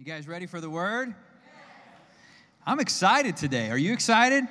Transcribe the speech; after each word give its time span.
You 0.00 0.06
guys 0.06 0.26
ready 0.26 0.46
for 0.46 0.62
the 0.62 0.70
word? 0.70 1.14
I'm 2.66 2.80
excited 2.80 3.36
today. 3.36 3.68
Are 3.68 3.76
you 3.76 3.92
excited? 3.92 4.44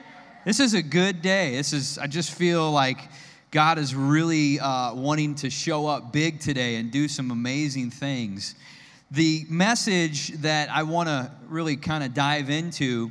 This 0.45 0.59
is 0.59 0.75
a 0.75 0.81
good 0.83 1.23
day. 1.23 1.55
This 1.55 1.73
is, 1.73 1.97
I 1.97 2.05
just 2.05 2.35
feel 2.35 2.71
like 2.71 2.99
God 3.49 3.79
is 3.79 3.95
really 3.95 4.59
uh, 4.59 4.93
wanting 4.93 5.33
to 5.33 5.49
show 5.49 5.87
up 5.87 6.13
big 6.13 6.39
today 6.39 6.75
and 6.75 6.91
do 6.91 7.07
some 7.07 7.31
amazing 7.31 7.89
things. 7.89 8.53
The 9.09 9.47
message 9.49 10.27
that 10.41 10.69
I 10.69 10.83
want 10.83 11.09
to 11.09 11.31
really 11.47 11.77
kind 11.77 12.03
of 12.03 12.13
dive 12.13 12.51
into 12.51 13.09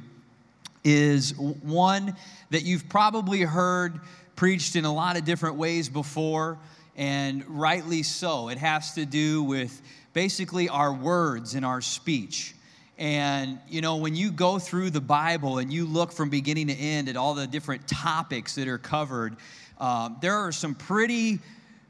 is 0.85 1.37
one 1.37 2.15
that 2.51 2.63
you've 2.63 2.89
probably 2.89 3.41
heard 3.41 3.99
preached 4.37 4.77
in 4.77 4.85
a 4.85 4.95
lot 4.95 5.17
of 5.17 5.25
different 5.25 5.57
ways 5.57 5.89
before, 5.89 6.57
and 6.95 7.45
rightly 7.49 8.05
so. 8.05 8.49
It 8.49 8.59
has 8.59 8.95
to 8.95 9.05
do 9.05 9.43
with 9.43 9.83
basically 10.19 10.69
our 10.69 10.93
words 10.93 11.55
and 11.55 11.65
our 11.65 11.81
speech. 11.81 12.53
And, 12.99 13.61
you 13.69 13.81
know, 13.81 13.99
when 13.99 14.17
you 14.17 14.33
go 14.33 14.59
through 14.59 14.91
the 14.91 15.01
Bible 15.01 15.59
and 15.59 15.73
you 15.73 15.87
look 15.87 16.11
from 16.11 16.29
beginning 16.29 16.67
to 16.67 16.75
end 16.75 17.09
at 17.09 17.17
all 17.17 17.35
the 17.35 17.47
different 17.47 17.87
topics 17.87 18.57
that 18.57 18.67
are 18.67 18.79
covered, 18.79 19.37
uh, 19.79 20.11
there 20.21 20.35
are 20.35 20.51
some 20.51 20.75
pretty 20.75 21.39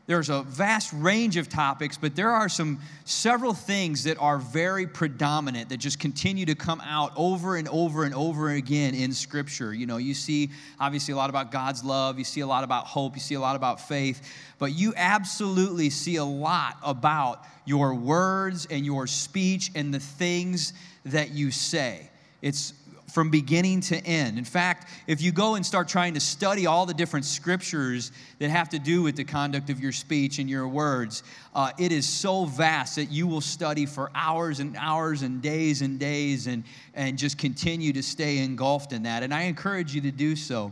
there's 0.09 0.31
a 0.31 0.43
vast 0.43 0.91
range 0.95 1.37
of 1.37 1.51
topics, 1.51 1.99
but 1.99 2.17
there 2.17 2.31
are 2.31 2.49
some 2.49 2.81
several 3.05 3.53
things 3.53 4.05
that 4.05 4.17
are 4.17 4.39
very 4.39 4.87
predominant 4.87 5.69
that 5.69 5.77
just 5.77 5.99
continue 5.99 6.47
to 6.47 6.55
come 6.55 6.81
out 6.81 7.13
over 7.15 7.57
and 7.57 7.69
over 7.69 8.05
and 8.05 8.15
over 8.15 8.49
again 8.49 8.95
in 8.95 9.13
Scripture. 9.13 9.75
You 9.75 9.85
know, 9.85 9.99
you 9.99 10.15
see 10.15 10.49
obviously 10.81 11.13
a 11.13 11.17
lot 11.17 11.29
about 11.29 11.53
God's 11.53 11.85
love, 11.85 12.19
you 12.19 12.25
see 12.25 12.41
a 12.41 12.47
lot 12.47 12.65
about 12.65 12.87
hope, 12.87 13.17
you 13.17 13.21
see 13.21 13.35
a 13.35 13.41
lot 13.41 13.55
about 13.55 13.87
faith, 13.87 14.27
but 14.59 14.73
you 14.73 14.95
absolutely 14.97 15.91
see 15.91 16.17
a 16.17 16.25
lot 16.25 16.79
about 16.83 17.45
your 17.67 17.95
words 17.95 18.67
and 18.71 18.87
your 18.87 19.07
speech 19.07 19.71
and 19.75 19.93
the 19.93 20.01
things 20.01 20.73
that 21.05 21.33
you 21.33 21.51
say. 21.51 22.09
It's 22.41 22.73
from 23.11 23.31
beginning 23.31 23.81
to 23.81 23.97
end. 24.05 24.39
In 24.39 24.45
fact, 24.45 24.89
if 25.07 25.23
you 25.23 25.33
go 25.33 25.55
and 25.55 25.65
start 25.65 25.89
trying 25.89 26.15
to 26.15 26.21
study 26.21 26.67
all 26.67 26.85
the 26.85 26.95
different 26.95 27.25
scriptures 27.25 28.13
that 28.39 28.51
have 28.51 28.69
to 28.71 28.79
do 28.79 29.03
with 29.03 29.17
the 29.17 29.25
conduct 29.25 29.71
of 29.71 29.81
your 29.81 29.93
speech 29.93 30.39
and 30.39 30.49
your 30.49 30.69
words, 30.69 31.23
uh, 31.55 31.73
it 31.79 31.91
is 31.91 32.07
so 32.07 32.45
vast 32.45 32.97
that 32.97 33.07
you 33.07 33.27
will 33.27 33.41
study 33.41 33.87
for 33.87 34.11
hours 34.15 34.61
and 34.61 34.77
hours 34.77 35.23
and 35.23 35.41
days 35.41 35.81
and 35.81 35.99
days 35.99 36.47
and, 36.47 36.65
and 36.95 37.19
just 37.19 37.39
continue 37.39 37.93
to 37.93 38.03
stay 38.03 38.39
engulfed 38.39 38.93
in 38.93 39.03
that. 39.05 39.23
And 39.23 39.33
I 39.33 39.43
encourage 39.43 39.95
you 39.95 40.03
to 40.03 40.11
do 40.11 40.37
so. 40.37 40.71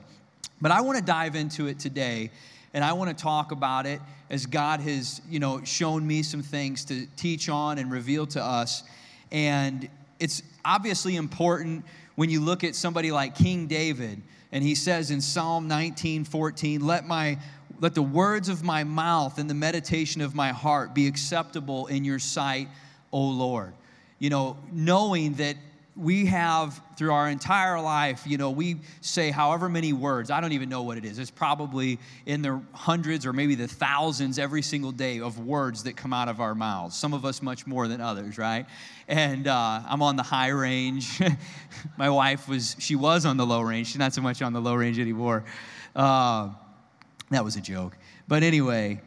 But 0.60 0.72
I 0.72 0.80
want 0.82 0.98
to 0.98 1.05
dive 1.05 1.36
into 1.36 1.66
it 1.66 1.78
today 1.78 2.30
and 2.75 2.84
I 2.84 2.92
want 2.92 3.16
to 3.16 3.22
talk 3.22 3.53
about 3.53 3.86
it 3.86 4.00
as 4.28 4.44
God 4.44 4.80
has, 4.80 5.22
you 5.30 5.38
know, 5.38 5.64
shown 5.64 6.06
me 6.06 6.22
some 6.22 6.42
things 6.42 6.84
to 6.86 7.06
teach 7.16 7.48
on 7.48 7.78
and 7.78 7.91
reveal 7.91 8.27
to 8.27 8.42
us. 8.42 8.82
And 9.32 9.88
it's 10.20 10.42
obviously 10.64 11.16
important 11.16 11.84
when 12.17 12.28
you 12.31 12.41
look 12.41 12.64
at 12.64 12.75
somebody 12.75 13.12
like 13.12 13.34
King 13.34 13.67
David, 13.67 14.20
and 14.50 14.64
he 14.64 14.75
says 14.75 15.11
in 15.11 15.20
Psalm 15.20 15.69
19 15.69 16.25
14, 16.25 16.84
let, 16.84 17.06
my, 17.06 17.39
let 17.81 17.95
the 17.95 18.03
words 18.03 18.48
of 18.48 18.64
my 18.64 18.84
mouth 18.84 19.39
and 19.39 19.48
the 19.48 19.55
meditation 19.55 20.20
of 20.20 20.34
my 20.34 20.48
heart 20.48 20.94
be 20.94 21.06
acceptable 21.06 21.87
in 21.87 22.05
your 22.05 22.19
sight, 22.19 22.69
O 23.12 23.20
Lord. 23.20 23.75
You 24.19 24.31
know, 24.31 24.56
knowing 24.72 25.34
that 25.34 25.56
we 25.97 26.27
have 26.27 26.80
through 26.98 27.12
our 27.12 27.28
entire 27.28 27.80
life, 27.80 28.27
you 28.27 28.36
know, 28.36 28.50
we 28.50 28.77
say 29.00 29.30
however 29.30 29.69
many 29.69 29.94
words, 29.94 30.30
I 30.30 30.41
don't 30.41 30.53
even 30.53 30.69
know 30.69 30.83
what 30.83 30.98
it 30.98 31.06
is. 31.06 31.19
It's 31.19 31.30
probably 31.30 31.98
in 32.27 32.42
the 32.42 32.61
hundreds 32.72 33.25
or 33.25 33.33
maybe 33.33 33.55
the 33.55 33.66
thousands 33.66 34.38
every 34.38 34.61
single 34.61 34.92
day 34.92 35.20
of 35.20 35.38
words 35.38 35.84
that 35.84 35.97
come 35.97 36.12
out 36.12 36.28
of 36.28 36.38
our 36.38 36.55
mouths. 36.55 36.97
Some 36.97 37.14
of 37.14 37.25
us 37.25 37.41
much 37.41 37.66
more 37.66 37.88
than 37.88 38.03
others, 38.03 38.36
right? 38.36 38.66
And 39.08 39.48
uh, 39.48 39.83
I'm 39.88 40.03
on 40.03 40.16
the 40.16 40.22
high 40.22 40.48
range. 40.48 41.19
My 41.97 42.10
wife 42.10 42.47
was, 42.47 42.77
she 42.78 42.94
was 42.94 43.25
on 43.25 43.38
the 43.38 43.47
low 43.47 43.62
range. 43.62 43.86
She's 43.86 43.98
not 43.98 44.12
so 44.12 44.20
much 44.20 44.42
on 44.42 44.53
the 44.53 44.60
low 44.60 44.75
range 44.75 44.98
anymore. 44.98 45.44
Uh, 45.94 46.50
that 47.31 47.43
was 47.43 47.56
a 47.56 47.60
joke. 47.62 47.97
But 48.28 48.43
anyway, 48.43 49.00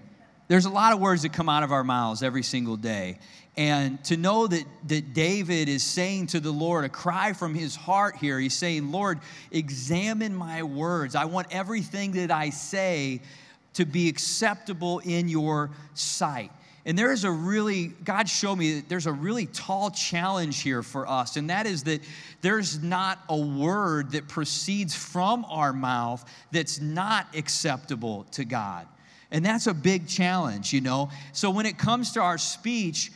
there's 0.47 0.65
a 0.65 0.69
lot 0.69 0.93
of 0.93 0.99
words 0.99 1.21
that 1.21 1.33
come 1.33 1.47
out 1.47 1.61
of 1.61 1.71
our 1.71 1.83
mouths 1.83 2.23
every 2.23 2.41
single 2.41 2.75
day. 2.75 3.19
And 3.57 4.01
to 4.05 4.15
know 4.15 4.47
that, 4.47 4.63
that 4.87 5.13
David 5.13 5.67
is 5.67 5.83
saying 5.83 6.27
to 6.27 6.39
the 6.39 6.51
Lord, 6.51 6.85
a 6.85 6.89
cry 6.89 7.33
from 7.33 7.53
his 7.53 7.75
heart 7.75 8.15
here, 8.15 8.39
he's 8.39 8.53
saying, 8.53 8.91
Lord, 8.91 9.19
examine 9.51 10.33
my 10.33 10.63
words. 10.63 11.13
I 11.13 11.25
want 11.25 11.47
everything 11.51 12.13
that 12.13 12.31
I 12.31 12.51
say 12.51 13.21
to 13.73 13.85
be 13.85 14.07
acceptable 14.07 14.99
in 14.99 15.27
your 15.27 15.71
sight. 15.93 16.51
And 16.85 16.97
there 16.97 17.11
is 17.11 17.23
a 17.23 17.31
really, 17.31 17.87
God 17.87 18.29
showed 18.29 18.55
me 18.55 18.75
that 18.75 18.89
there's 18.89 19.05
a 19.05 19.11
really 19.11 19.45
tall 19.47 19.91
challenge 19.91 20.61
here 20.61 20.81
for 20.81 21.07
us, 21.07 21.35
and 21.35 21.49
that 21.49 21.67
is 21.67 21.83
that 21.83 22.01
there's 22.41 22.81
not 22.81 23.19
a 23.27 23.37
word 23.37 24.13
that 24.13 24.27
proceeds 24.27 24.95
from 24.95 25.45
our 25.49 25.73
mouth 25.73 26.23
that's 26.51 26.79
not 26.79 27.27
acceptable 27.35 28.23
to 28.31 28.45
God. 28.45 28.87
And 29.31 29.45
that's 29.45 29.67
a 29.67 29.73
big 29.73 30.07
challenge, 30.07 30.73
you 30.73 30.81
know? 30.81 31.11
So 31.33 31.51
when 31.51 31.65
it 31.65 31.77
comes 31.77 32.13
to 32.13 32.21
our 32.21 32.37
speech, 32.37 33.11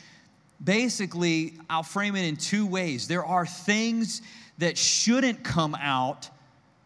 basically, 0.64 1.54
I'll 1.70 1.84
frame 1.84 2.16
it 2.16 2.26
in 2.26 2.38
two 2.38 2.66
ways. 2.66 3.08
There 3.08 3.26
are 3.26 3.46
things 3.46 4.22
that 4.58 4.78
shouldn't 4.78 5.44
come 5.44 5.76
out, 5.76 6.30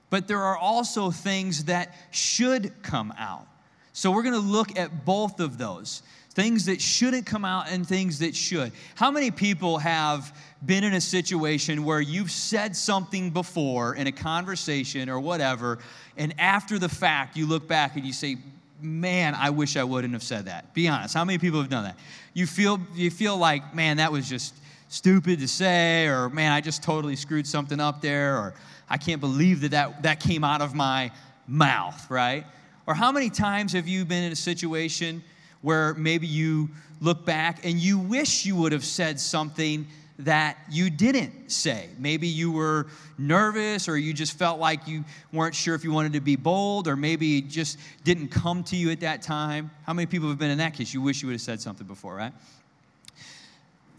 but 0.09 0.27
there 0.27 0.41
are 0.41 0.57
also 0.57 1.11
things 1.11 1.65
that 1.65 1.93
should 2.11 2.81
come 2.81 3.13
out. 3.17 3.47
So 3.93 4.11
we're 4.11 4.23
gonna 4.23 4.37
look 4.37 4.77
at 4.77 5.05
both 5.05 5.39
of 5.39 5.57
those 5.57 6.01
things 6.37 6.65
that 6.65 6.79
shouldn't 6.79 7.25
come 7.25 7.43
out 7.43 7.67
and 7.67 7.87
things 7.87 8.19
that 8.19 8.35
should. 8.35 8.71
How 8.93 9.09
many 9.09 9.31
people 9.31 9.79
have 9.79 10.39
been 10.63 10.83
in 10.83 10.93
a 10.93 11.01
situation 11.01 11.83
where 11.83 11.99
you've 11.99 12.29
said 12.29 12.75
something 12.75 13.31
before 13.31 13.95
in 13.95 14.05
a 14.05 14.11
conversation 14.11 15.09
or 15.09 15.19
whatever, 15.19 15.79
and 16.15 16.39
after 16.39 16.77
the 16.77 16.89
fact, 16.89 17.37
you 17.37 17.47
look 17.47 17.67
back 17.67 17.95
and 17.95 18.05
you 18.05 18.13
say, 18.13 18.37
man, 18.81 19.35
I 19.35 19.49
wish 19.49 19.77
I 19.77 19.83
wouldn't 19.83 20.13
have 20.13 20.23
said 20.23 20.45
that. 20.45 20.73
Be 20.73 20.87
honest. 20.87 21.13
How 21.13 21.25
many 21.25 21.37
people 21.37 21.59
have 21.59 21.69
done 21.69 21.83
that? 21.83 21.97
You 22.33 22.45
feel, 22.45 22.79
you 22.93 23.09
feel 23.09 23.37
like, 23.37 23.73
man, 23.73 23.97
that 23.97 24.11
was 24.11 24.27
just 24.29 24.55
stupid 24.89 25.39
to 25.39 25.47
say, 25.47 26.07
or 26.07 26.29
man, 26.29 26.51
I 26.51 26.61
just 26.61 26.83
totally 26.83 27.15
screwed 27.15 27.47
something 27.47 27.79
up 27.79 28.01
there, 28.01 28.37
or 28.37 28.53
I 28.89 28.97
can't 28.97 29.19
believe 29.19 29.61
that 29.61 29.71
that, 29.71 30.03
that 30.03 30.19
came 30.19 30.43
out 30.43 30.61
of 30.61 30.75
my 30.75 31.11
mouth, 31.47 32.09
right? 32.09 32.45
Or 32.85 32.93
how 32.93 33.11
many 33.11 33.29
times 33.29 33.73
have 33.73 33.87
you 33.87 34.05
been 34.05 34.23
in 34.23 34.31
a 34.31 34.35
situation 34.35 35.23
where 35.61 35.93
maybe 35.95 36.27
you 36.27 36.69
look 37.01 37.25
back 37.25 37.65
and 37.65 37.79
you 37.79 37.99
wish 37.99 38.45
you 38.45 38.55
would 38.55 38.71
have 38.71 38.85
said 38.85 39.19
something 39.19 39.87
that 40.19 40.57
you 40.69 40.89
didn't 40.89 41.51
say. 41.51 41.89
Maybe 41.99 42.27
you 42.27 42.51
were 42.51 42.87
nervous 43.17 43.87
or 43.87 43.97
you 43.97 44.13
just 44.13 44.37
felt 44.37 44.59
like 44.59 44.87
you 44.87 45.03
weren't 45.31 45.53
sure 45.53 45.75
if 45.75 45.83
you 45.83 45.91
wanted 45.91 46.13
to 46.13 46.21
be 46.21 46.35
bold 46.35 46.87
or 46.87 46.95
maybe 46.95 47.37
it 47.37 47.49
just 47.49 47.77
didn't 48.03 48.29
come 48.29 48.63
to 48.65 48.75
you 48.75 48.89
at 48.89 49.01
that 49.01 49.21
time. 49.21 49.69
How 49.85 49.93
many 49.93 50.07
people 50.07 50.27
have 50.29 50.39
been 50.39 50.49
in 50.49 50.57
that 50.57 50.73
case? 50.73 50.93
You 50.93 51.01
wish 51.01 51.21
you 51.21 51.27
would 51.27 51.33
have 51.33 51.41
said 51.41 51.61
something 51.61 51.85
before, 51.85 52.15
right? 52.15 52.33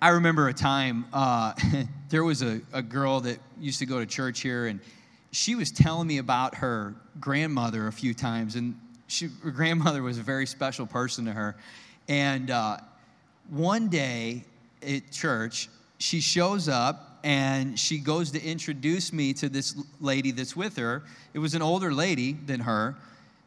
I 0.03 0.11
remember 0.11 0.49
a 0.49 0.55
time 0.55 1.07
uh, 1.13 1.55
there 2.09 2.25
was 2.25 2.43
a, 2.43 2.61
a 2.73 2.83
girl 2.83 3.21
that 3.21 3.39
used 3.61 3.79
to 3.79 3.87
go 3.87 4.01
to 4.01 4.07
church 4.07 4.41
here 4.41 4.67
and 4.67 4.81
she 5.31 5.55
was 5.55 5.71
telling 5.71 6.09
me 6.09 6.19
about 6.19 6.57
her 6.57 6.95
grandmother 7.21 7.87
a 7.87 7.93
few 7.93 8.15
times 8.15 8.57
and 8.57 8.75
she, 9.07 9.29
her 9.43 9.51
grandmother 9.51 10.03
was 10.03 10.19
a 10.19 10.23
very 10.23 10.47
special 10.47 10.87
person 10.87 11.25
to 11.27 11.33
her. 11.33 11.57
And 12.09 12.51
uh, 12.51 12.79
one 13.51 13.89
day 13.89 14.45
at 14.83 15.11
church, 15.13 15.69
she 15.99 16.21
shows 16.21 16.69
up 16.69 17.19
and 17.25 17.79
she 17.79 17.99
goes 17.99 18.31
to 18.31 18.43
introduce 18.43 19.13
me 19.13 19.33
to 19.35 19.49
this 19.49 19.77
lady 20.01 20.31
that's 20.31 20.57
with 20.57 20.77
her. 20.77 21.03
It 21.35 21.41
was 21.41 21.55
an 21.55 21.63
older 21.63 21.93
lady 21.93 22.33
than 22.33 22.61
her. 22.61 22.97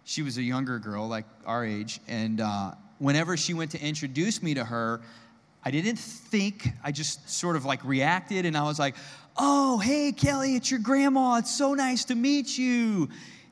She 0.03 0.21
was 0.21 0.37
a 0.37 0.43
younger 0.43 0.77
girl, 0.77 1.07
like 1.07 1.25
our 1.45 1.65
age. 1.65 2.01
And 2.07 2.41
uh, 2.41 2.71
whenever 2.99 3.37
she 3.37 3.53
went 3.53 3.71
to 3.71 3.81
introduce 3.81 4.43
me 4.43 4.53
to 4.55 4.65
her, 4.65 5.01
I 5.63 5.71
didn't 5.71 5.97
think, 5.97 6.67
I 6.83 6.91
just 6.91 7.29
sort 7.29 7.55
of 7.55 7.65
like 7.65 7.83
reacted 7.85 8.45
and 8.45 8.57
I 8.57 8.63
was 8.63 8.79
like, 8.79 8.95
oh, 9.37 9.77
hey, 9.79 10.11
Kelly, 10.11 10.55
it's 10.55 10.69
your 10.69 10.79
grandma. 10.79 11.37
It's 11.37 11.55
so 11.55 11.73
nice 11.73 12.03
to 12.05 12.15
meet 12.15 12.57
you. 12.57 13.09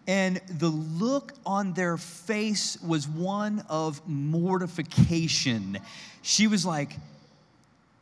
And 0.07 0.41
the 0.57 0.69
look 0.69 1.33
on 1.45 1.73
their 1.73 1.95
face 1.95 2.81
was 2.81 3.07
one 3.07 3.63
of 3.69 4.01
mortification. 4.07 5.77
She 6.23 6.47
was 6.47 6.65
like, 6.65 6.93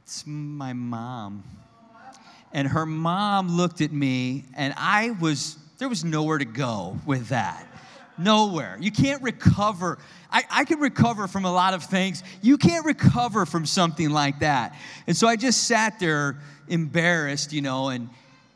it's 0.07 0.25
my 0.25 0.71
mom. 0.71 1.43
And 2.53 2.65
her 2.65 2.85
mom 2.85 3.49
looked 3.49 3.81
at 3.81 3.91
me, 3.91 4.45
and 4.55 4.73
I 4.77 5.09
was, 5.19 5.57
there 5.79 5.89
was 5.89 6.05
nowhere 6.05 6.37
to 6.37 6.45
go 6.45 6.97
with 7.05 7.27
that. 7.27 7.67
Nowhere. 8.17 8.77
You 8.79 8.89
can't 8.89 9.21
recover. 9.21 9.97
I, 10.31 10.43
I 10.49 10.63
can 10.63 10.79
recover 10.79 11.27
from 11.27 11.43
a 11.43 11.51
lot 11.51 11.73
of 11.73 11.83
things. 11.83 12.23
You 12.41 12.57
can't 12.57 12.85
recover 12.85 13.45
from 13.45 13.65
something 13.65 14.09
like 14.09 14.39
that. 14.39 14.77
And 15.07 15.17
so 15.17 15.27
I 15.27 15.35
just 15.35 15.65
sat 15.65 15.99
there 15.99 16.39
embarrassed, 16.69 17.51
you 17.51 17.61
know, 17.61 17.89
and 17.89 18.09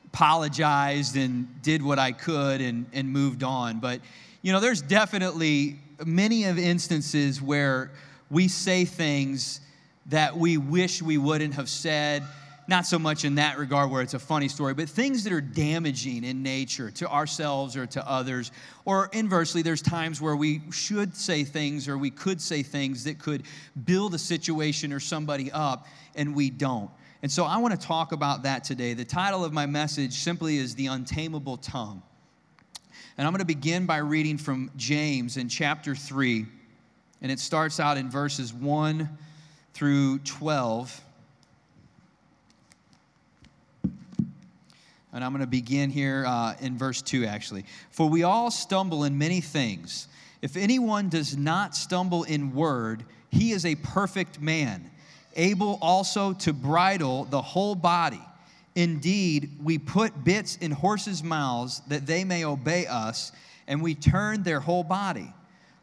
apologized 0.05 1.17
and 1.17 1.61
did 1.61 1.83
what 1.83 1.99
I 1.99 2.13
could 2.13 2.61
and, 2.61 2.85
and 2.93 3.09
moved 3.09 3.43
on. 3.43 3.81
But, 3.81 3.99
you 4.41 4.53
know, 4.53 4.61
there's 4.61 4.81
definitely 4.81 5.79
many 6.05 6.45
of 6.45 6.57
instances 6.57 7.41
where 7.41 7.91
we 8.29 8.47
say 8.47 8.85
things 8.85 9.59
that 10.07 10.37
we 10.37 10.57
wish 10.57 11.01
we 11.01 11.17
wouldn't 11.17 11.53
have 11.53 11.69
said. 11.69 12.23
not 12.71 12.85
so 12.85 12.97
much 12.97 13.25
in 13.25 13.35
that 13.35 13.57
regard 13.57 13.91
where 13.91 14.01
it's 14.01 14.13
a 14.13 14.19
funny 14.19 14.47
story, 14.47 14.73
but 14.73 14.87
things 14.87 15.23
that 15.23 15.33
are 15.33 15.41
damaging 15.41 16.23
in 16.23 16.41
nature 16.41 16.89
to 16.89 17.07
ourselves 17.07 17.75
or 17.75 17.85
to 17.85 18.09
others. 18.09 18.51
Or 18.85 19.09
inversely, 19.13 19.61
there's 19.61 19.81
times 19.81 20.21
where 20.21 20.35
we 20.35 20.61
should 20.71 21.15
say 21.15 21.43
things 21.43 21.87
or 21.87 21.97
we 21.97 22.09
could 22.09 22.41
say 22.41 22.63
things 22.63 23.03
that 23.03 23.19
could 23.19 23.43
build 23.83 24.13
a 24.13 24.17
situation 24.17 24.93
or 24.93 24.99
somebody 24.99 25.51
up, 25.51 25.85
and 26.15 26.33
we 26.35 26.49
don't. 26.49 26.89
And 27.21 27.31
so 27.31 27.43
I 27.43 27.57
want 27.57 27.79
to 27.79 27.87
talk 27.87 28.13
about 28.13 28.43
that 28.43 28.63
today. 28.63 28.93
The 28.93 29.05
title 29.05 29.43
of 29.43 29.53
my 29.53 29.65
message 29.65 30.13
simply 30.13 30.57
is 30.57 30.73
The 30.73 30.87
Untamable 30.87 31.57
Tongue. 31.57 32.01
And 33.17 33.27
I'm 33.27 33.33
going 33.33 33.39
to 33.39 33.45
begin 33.45 33.85
by 33.85 33.97
reading 33.97 34.37
from 34.37 34.71
James 34.77 35.37
in 35.37 35.49
chapter 35.49 35.93
3. 35.93 36.45
And 37.21 37.31
it 37.31 37.39
starts 37.39 37.79
out 37.79 37.97
in 37.97 38.09
verses 38.09 38.53
1 38.53 39.09
through 39.73 40.19
12. 40.19 41.01
And 45.13 45.23
I'm 45.23 45.31
going 45.31 45.41
to 45.41 45.47
begin 45.47 45.89
here 45.89 46.23
uh, 46.25 46.55
in 46.61 46.77
verse 46.77 47.01
2, 47.01 47.25
actually. 47.25 47.65
For 47.89 48.07
we 48.07 48.23
all 48.23 48.49
stumble 48.49 49.03
in 49.03 49.17
many 49.17 49.41
things. 49.41 50.07
If 50.41 50.55
anyone 50.55 51.09
does 51.09 51.35
not 51.37 51.75
stumble 51.75 52.23
in 52.23 52.53
word, 52.53 53.03
he 53.29 53.51
is 53.51 53.65
a 53.65 53.75
perfect 53.75 54.39
man, 54.41 54.89
able 55.35 55.77
also 55.81 56.33
to 56.33 56.53
bridle 56.53 57.25
the 57.25 57.41
whole 57.41 57.75
body. 57.75 58.21
Indeed, 58.75 59.57
we 59.61 59.77
put 59.77 60.23
bits 60.23 60.57
in 60.57 60.71
horses' 60.71 61.23
mouths 61.23 61.81
that 61.87 62.05
they 62.05 62.23
may 62.23 62.45
obey 62.45 62.87
us, 62.87 63.33
and 63.67 63.81
we 63.81 63.95
turn 63.95 64.43
their 64.43 64.61
whole 64.61 64.83
body. 64.83 65.33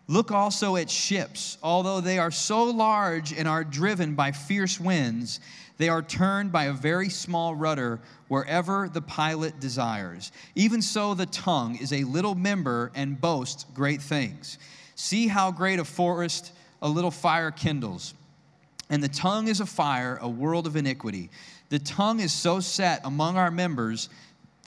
Look 0.09 0.33
also 0.33 0.77
at 0.77 0.91
ships. 0.91 1.59
Although 1.63 2.01
they 2.01 2.19
are 2.19 2.31
so 2.31 2.65
large 2.65 3.33
and 3.33 3.47
are 3.47 3.63
driven 3.63 4.15
by 4.15 4.33
fierce 4.33 4.81
winds, 4.81 5.39
they 5.77 5.91
are 5.91 6.03
turned 6.03 6.51
by 6.51 6.65
a 6.65 6.73
very 6.73 7.11
small 7.11 7.55
rudder 7.55 8.01
wherever 8.27 8.89
the 8.89 9.03
pilot 9.03 9.61
desires. 9.61 10.33
Even 10.55 10.81
so, 10.81 11.15
the 11.15 11.27
tongue 11.27 11.77
is 11.77 11.93
a 11.93 12.05
little 12.05 12.35
member 12.35 12.91
and 12.95 13.21
boasts 13.21 13.67
great 13.75 14.01
things. 14.01 14.59
See 14.95 15.29
how 15.29 15.53
great 15.53 15.79
a 15.79 15.85
forest 15.85 16.53
a 16.81 16.89
little 16.89 17.11
fire 17.11 17.51
kindles. 17.51 18.15
And 18.91 19.03
the 19.03 19.09
tongue 19.09 19.49
is 19.49 19.61
a 19.61 19.67
fire, 19.67 20.19
a 20.23 20.29
world 20.29 20.67
of 20.67 20.75
iniquity. 20.75 21.29
The 21.69 21.79
tongue 21.79 22.21
is 22.21 22.33
so 22.33 22.61
set 22.61 23.03
among 23.05 23.37
our 23.37 23.51
members 23.51 24.09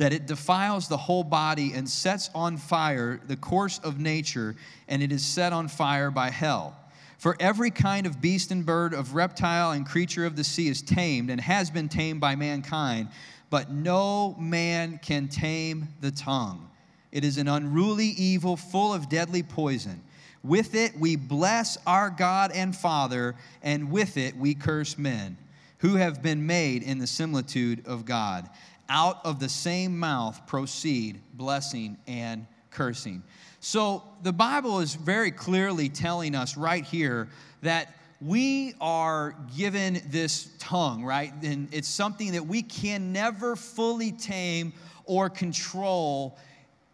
that 0.01 0.13
it 0.13 0.25
defiles 0.25 0.87
the 0.87 0.97
whole 0.97 1.23
body 1.23 1.73
and 1.73 1.87
sets 1.87 2.31
on 2.33 2.57
fire 2.57 3.21
the 3.27 3.35
course 3.35 3.77
of 3.83 3.99
nature, 3.99 4.55
and 4.87 5.03
it 5.03 5.11
is 5.11 5.23
set 5.23 5.53
on 5.53 5.67
fire 5.67 6.09
by 6.09 6.31
hell. 6.31 6.75
For 7.19 7.37
every 7.39 7.69
kind 7.69 8.07
of 8.07 8.19
beast 8.19 8.49
and 8.49 8.65
bird, 8.65 8.95
of 8.95 9.13
reptile 9.13 9.73
and 9.73 9.85
creature 9.85 10.25
of 10.25 10.35
the 10.35 10.43
sea 10.43 10.69
is 10.69 10.81
tamed 10.81 11.29
and 11.29 11.39
has 11.39 11.69
been 11.69 11.87
tamed 11.87 12.19
by 12.19 12.35
mankind, 12.35 13.09
but 13.51 13.69
no 13.69 14.35
man 14.39 14.99
can 15.03 15.27
tame 15.27 15.87
the 16.01 16.09
tongue. 16.09 16.67
It 17.11 17.23
is 17.23 17.37
an 17.37 17.47
unruly 17.47 18.07
evil 18.07 18.57
full 18.57 18.95
of 18.95 19.07
deadly 19.07 19.43
poison. 19.43 20.01
With 20.43 20.73
it 20.73 20.97
we 20.97 21.15
bless 21.15 21.77
our 21.85 22.09
God 22.09 22.51
and 22.55 22.75
Father, 22.75 23.35
and 23.61 23.91
with 23.91 24.17
it 24.17 24.35
we 24.35 24.55
curse 24.55 24.97
men 24.97 25.37
who 25.81 25.95
have 25.95 26.21
been 26.21 26.45
made 26.45 26.83
in 26.83 26.99
the 26.99 27.07
similitude 27.07 27.85
of 27.87 28.05
God. 28.05 28.49
Out 28.93 29.25
of 29.25 29.39
the 29.39 29.47
same 29.47 29.97
mouth 29.97 30.45
proceed 30.47 31.21
blessing 31.33 31.97
and 32.07 32.45
cursing. 32.71 33.23
So 33.61 34.03
the 34.21 34.33
Bible 34.33 34.79
is 34.79 34.95
very 34.95 35.31
clearly 35.31 35.87
telling 35.87 36.35
us 36.35 36.57
right 36.57 36.83
here 36.83 37.29
that 37.61 37.95
we 38.19 38.73
are 38.81 39.33
given 39.55 40.01
this 40.09 40.49
tongue, 40.59 41.05
right? 41.05 41.31
And 41.41 41.69
it's 41.71 41.87
something 41.87 42.33
that 42.33 42.45
we 42.45 42.63
can 42.63 43.13
never 43.13 43.55
fully 43.55 44.11
tame 44.11 44.73
or 45.05 45.29
control. 45.29 46.37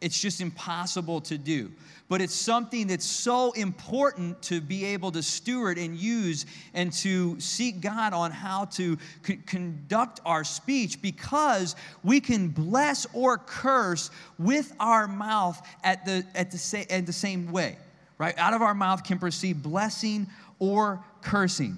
It's 0.02 0.20
just 0.20 0.42
impossible 0.42 1.22
to 1.22 1.38
do 1.38 1.72
but 2.10 2.22
it's 2.22 2.34
something 2.34 2.88
that's 2.88 3.06
so 3.06 3.52
important 3.52 4.42
to 4.44 4.62
be 4.62 4.86
able 4.86 5.12
to 5.12 5.22
steward 5.22 5.78
and 5.78 5.98
use 5.98 6.46
and 6.74 6.94
to 6.94 7.40
seek 7.40 7.82
God 7.82 8.14
on 8.14 8.32
how 8.32 8.66
to 8.66 8.98
c- 9.24 9.38
conduct 9.46 10.22
our 10.26 10.44
speech 10.44 11.02
because 11.02 11.76
we 12.04 12.22
can 12.22 12.48
bless 12.48 13.06
or 13.14 13.38
curse 13.38 14.10
with 14.40 14.74
our 14.80 15.08
mouth 15.08 15.62
at 15.84 16.06
the, 16.06 16.26
at 16.34 16.52
the, 16.52 16.58
sa- 16.58 16.86
at 16.90 17.06
the 17.06 17.14
same 17.14 17.52
way, 17.52 17.78
right? 18.18 18.38
Out 18.38 18.54
of 18.54 18.62
our 18.62 18.76
mouth 18.76 19.04
can 19.04 19.20
proceed 19.20 19.62
blessing 19.62 20.28
or 20.60 21.04
cursing. 21.22 21.78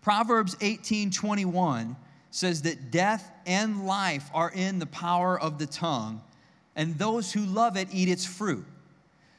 Proverbs 0.00 0.56
18 0.60 1.10
21 1.10 1.96
says 2.30 2.62
that 2.62 2.90
death 2.90 3.30
and 3.44 3.86
life 3.86 4.30
are 4.32 4.50
in 4.50 4.78
the 4.78 4.86
power 4.86 5.38
of 5.38 5.58
the 5.58 5.66
tongue, 5.66 6.22
and 6.76 6.98
those 6.98 7.32
who 7.32 7.40
love 7.40 7.76
it 7.76 7.88
eat 7.92 8.08
its 8.08 8.24
fruit. 8.24 8.64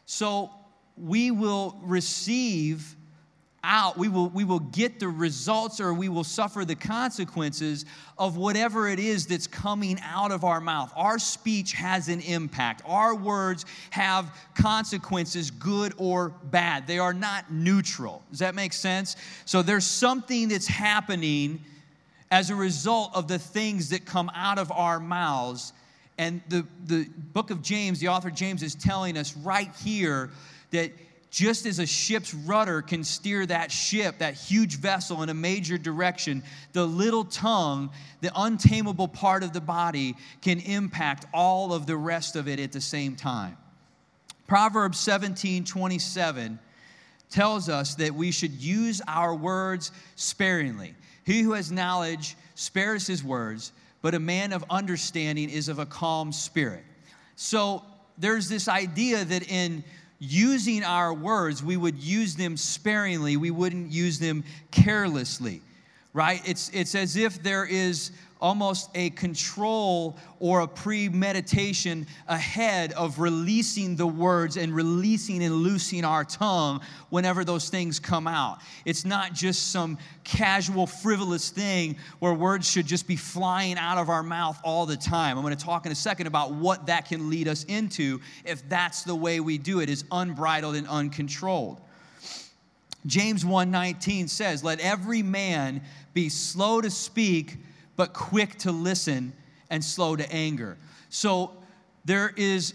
So 0.05 0.51
we 0.97 1.31
will 1.31 1.79
receive 1.83 2.95
out, 3.63 3.97
we 3.97 4.09
will, 4.09 4.27
we 4.29 4.43
will 4.43 4.59
get 4.59 4.99
the 4.99 5.07
results 5.07 5.79
or 5.79 5.93
we 5.93 6.09
will 6.09 6.25
suffer 6.25 6.65
the 6.65 6.75
consequences 6.75 7.85
of 8.17 8.35
whatever 8.35 8.89
it 8.89 8.99
is 8.99 9.25
that's 9.25 9.47
coming 9.47 9.97
out 10.03 10.31
of 10.31 10.43
our 10.43 10.59
mouth. 10.59 10.91
Our 10.97 11.17
speech 11.17 11.71
has 11.73 12.09
an 12.09 12.19
impact. 12.21 12.81
Our 12.85 13.15
words 13.15 13.65
have 13.91 14.37
consequences, 14.53 15.49
good 15.49 15.93
or 15.97 16.29
bad. 16.29 16.87
They 16.87 16.99
are 16.99 17.13
not 17.13 17.51
neutral. 17.53 18.21
Does 18.31 18.39
that 18.39 18.53
make 18.53 18.73
sense? 18.73 19.15
So 19.45 19.61
there's 19.61 19.85
something 19.85 20.49
that's 20.49 20.67
happening 20.67 21.63
as 22.31 22.49
a 22.49 22.55
result 22.55 23.11
of 23.13 23.29
the 23.29 23.39
things 23.39 23.91
that 23.91 24.05
come 24.05 24.29
out 24.35 24.59
of 24.59 24.71
our 24.73 24.99
mouths 24.99 25.71
and 26.17 26.41
the, 26.49 26.65
the 26.85 27.07
book 27.33 27.49
of 27.49 27.61
James, 27.61 27.99
the 27.99 28.09
author 28.09 28.29
James 28.29 28.61
is 28.61 28.75
telling 28.75 29.17
us 29.17 29.35
right 29.37 29.71
here 29.83 30.29
that 30.71 30.91
just 31.33 31.65
as 31.65 31.79
a 31.79 31.85
ship's 31.87 32.31
rudder 32.31 32.83
can 32.83 33.03
steer 33.03 33.43
that 33.43 33.71
ship, 33.71 34.19
that 34.19 34.35
huge 34.35 34.77
vessel, 34.77 35.23
in 35.23 35.29
a 35.29 35.33
major 35.33 35.79
direction, 35.79 36.43
the 36.73 36.85
little 36.85 37.25
tongue, 37.25 37.89
the 38.21 38.31
untamable 38.35 39.07
part 39.07 39.41
of 39.41 39.51
the 39.51 39.59
body, 39.59 40.15
can 40.43 40.59
impact 40.59 41.25
all 41.33 41.73
of 41.73 41.87
the 41.87 41.97
rest 41.97 42.35
of 42.35 42.47
it 42.47 42.59
at 42.59 42.71
the 42.71 42.79
same 42.79 43.15
time. 43.15 43.57
Proverbs 44.47 44.99
17 44.99 45.65
27 45.65 46.59
tells 47.31 47.67
us 47.67 47.95
that 47.95 48.13
we 48.13 48.29
should 48.29 48.51
use 48.51 49.01
our 49.07 49.33
words 49.33 49.91
sparingly. 50.15 50.93
He 51.25 51.41
who 51.41 51.53
has 51.53 51.71
knowledge 51.71 52.35
spares 52.53 53.07
his 53.07 53.23
words, 53.23 53.71
but 54.03 54.13
a 54.13 54.19
man 54.19 54.51
of 54.51 54.63
understanding 54.69 55.49
is 55.49 55.69
of 55.69 55.79
a 55.79 55.85
calm 55.85 56.31
spirit. 56.33 56.83
So 57.35 57.81
there's 58.17 58.49
this 58.49 58.67
idea 58.67 59.23
that 59.25 59.49
in 59.49 59.83
using 60.19 60.83
our 60.83 61.13
words, 61.13 61.63
we 61.63 61.77
would 61.77 61.97
use 61.97 62.35
them 62.35 62.57
sparingly, 62.57 63.37
we 63.37 63.49
wouldn't 63.49 63.91
use 63.91 64.19
them 64.19 64.43
carelessly, 64.71 65.61
right? 66.11 66.41
It's, 66.45 66.69
it's 66.73 66.95
as 66.95 67.15
if 67.15 67.41
there 67.41 67.65
is 67.65 68.11
almost 68.43 68.89
a 68.93 69.09
control 69.11 70.17
or 70.39 70.59
a 70.59 70.67
premeditation 70.67 72.05
ahead 72.27 72.91
of 72.91 73.17
releasing 73.17 73.95
the 73.95 74.05
words 74.05 74.57
and 74.57 74.75
releasing 74.75 75.41
and 75.41 75.55
loosing 75.55 76.03
our 76.03 76.25
tongue 76.25 76.81
whenever 77.09 77.45
those 77.45 77.69
things 77.69 78.01
come 78.01 78.27
out. 78.27 78.59
It's 78.83 79.05
not 79.05 79.33
just 79.33 79.71
some 79.71 79.97
casual, 80.25 80.85
frivolous 80.85 81.51
thing 81.51 81.95
where 82.19 82.33
words 82.33 82.69
should 82.69 82.85
just 82.85 83.07
be 83.07 83.15
flying 83.15 83.77
out 83.77 83.97
of 83.97 84.09
our 84.09 84.23
mouth 84.23 84.59
all 84.61 84.85
the 84.85 84.97
time. 84.97 85.37
I'm 85.37 85.43
going 85.43 85.55
to 85.55 85.65
talk 85.65 85.85
in 85.85 85.93
a 85.93 85.95
second 85.95 86.27
about 86.27 86.51
what 86.51 86.87
that 86.87 87.07
can 87.07 87.29
lead 87.29 87.47
us 87.47 87.63
into 87.63 88.19
if 88.43 88.67
that's 88.67 89.03
the 89.03 89.15
way 89.15 89.39
we 89.39 89.57
do 89.57 89.79
it 89.79 89.89
is 89.89 90.03
unbridled 90.11 90.75
and 90.75 90.85
uncontrolled. 90.89 91.79
James 93.05 93.45
1:19 93.45 94.27
says, 94.27 94.63
"Let 94.63 94.79
every 94.81 95.23
man 95.23 95.81
be 96.13 96.29
slow 96.29 96.81
to 96.81 96.89
speak, 96.89 97.57
but 97.95 98.13
quick 98.13 98.57
to 98.59 98.71
listen 98.71 99.33
and 99.69 99.83
slow 99.83 100.15
to 100.15 100.31
anger. 100.31 100.77
So 101.09 101.51
there 102.05 102.33
is 102.35 102.73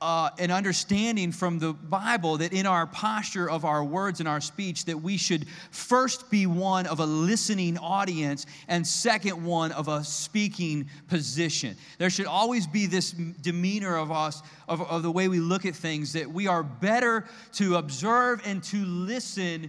uh, 0.00 0.30
an 0.38 0.50
understanding 0.50 1.32
from 1.32 1.58
the 1.58 1.72
Bible 1.72 2.38
that 2.38 2.52
in 2.52 2.66
our 2.66 2.86
posture 2.86 3.50
of 3.50 3.64
our 3.64 3.84
words 3.84 4.20
and 4.20 4.28
our 4.28 4.40
speech, 4.40 4.84
that 4.84 4.96
we 4.96 5.16
should 5.16 5.46
first 5.70 6.30
be 6.30 6.46
one 6.46 6.86
of 6.86 7.00
a 7.00 7.06
listening 7.06 7.76
audience 7.78 8.46
and 8.68 8.86
second 8.86 9.44
one 9.44 9.72
of 9.72 9.88
a 9.88 10.04
speaking 10.04 10.88
position. 11.08 11.76
There 11.98 12.10
should 12.10 12.26
always 12.26 12.66
be 12.66 12.86
this 12.86 13.10
demeanor 13.10 13.96
of 13.96 14.12
us, 14.12 14.42
of, 14.68 14.82
of 14.82 15.02
the 15.02 15.10
way 15.10 15.26
we 15.26 15.40
look 15.40 15.66
at 15.66 15.74
things, 15.74 16.12
that 16.12 16.30
we 16.30 16.46
are 16.46 16.62
better 16.62 17.24
to 17.54 17.76
observe 17.76 18.40
and 18.44 18.62
to 18.64 18.84
listen 18.84 19.68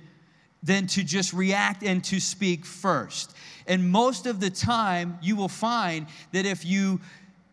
than 0.61 0.87
to 0.87 1.03
just 1.03 1.33
react 1.33 1.83
and 1.83 2.03
to 2.05 2.19
speak 2.19 2.65
first. 2.65 3.35
And 3.65 3.89
most 3.89 4.25
of 4.25 4.39
the 4.39 4.49
time, 4.49 5.17
you 5.21 5.35
will 5.35 5.47
find 5.47 6.07
that 6.31 6.45
if 6.45 6.65
you 6.65 6.99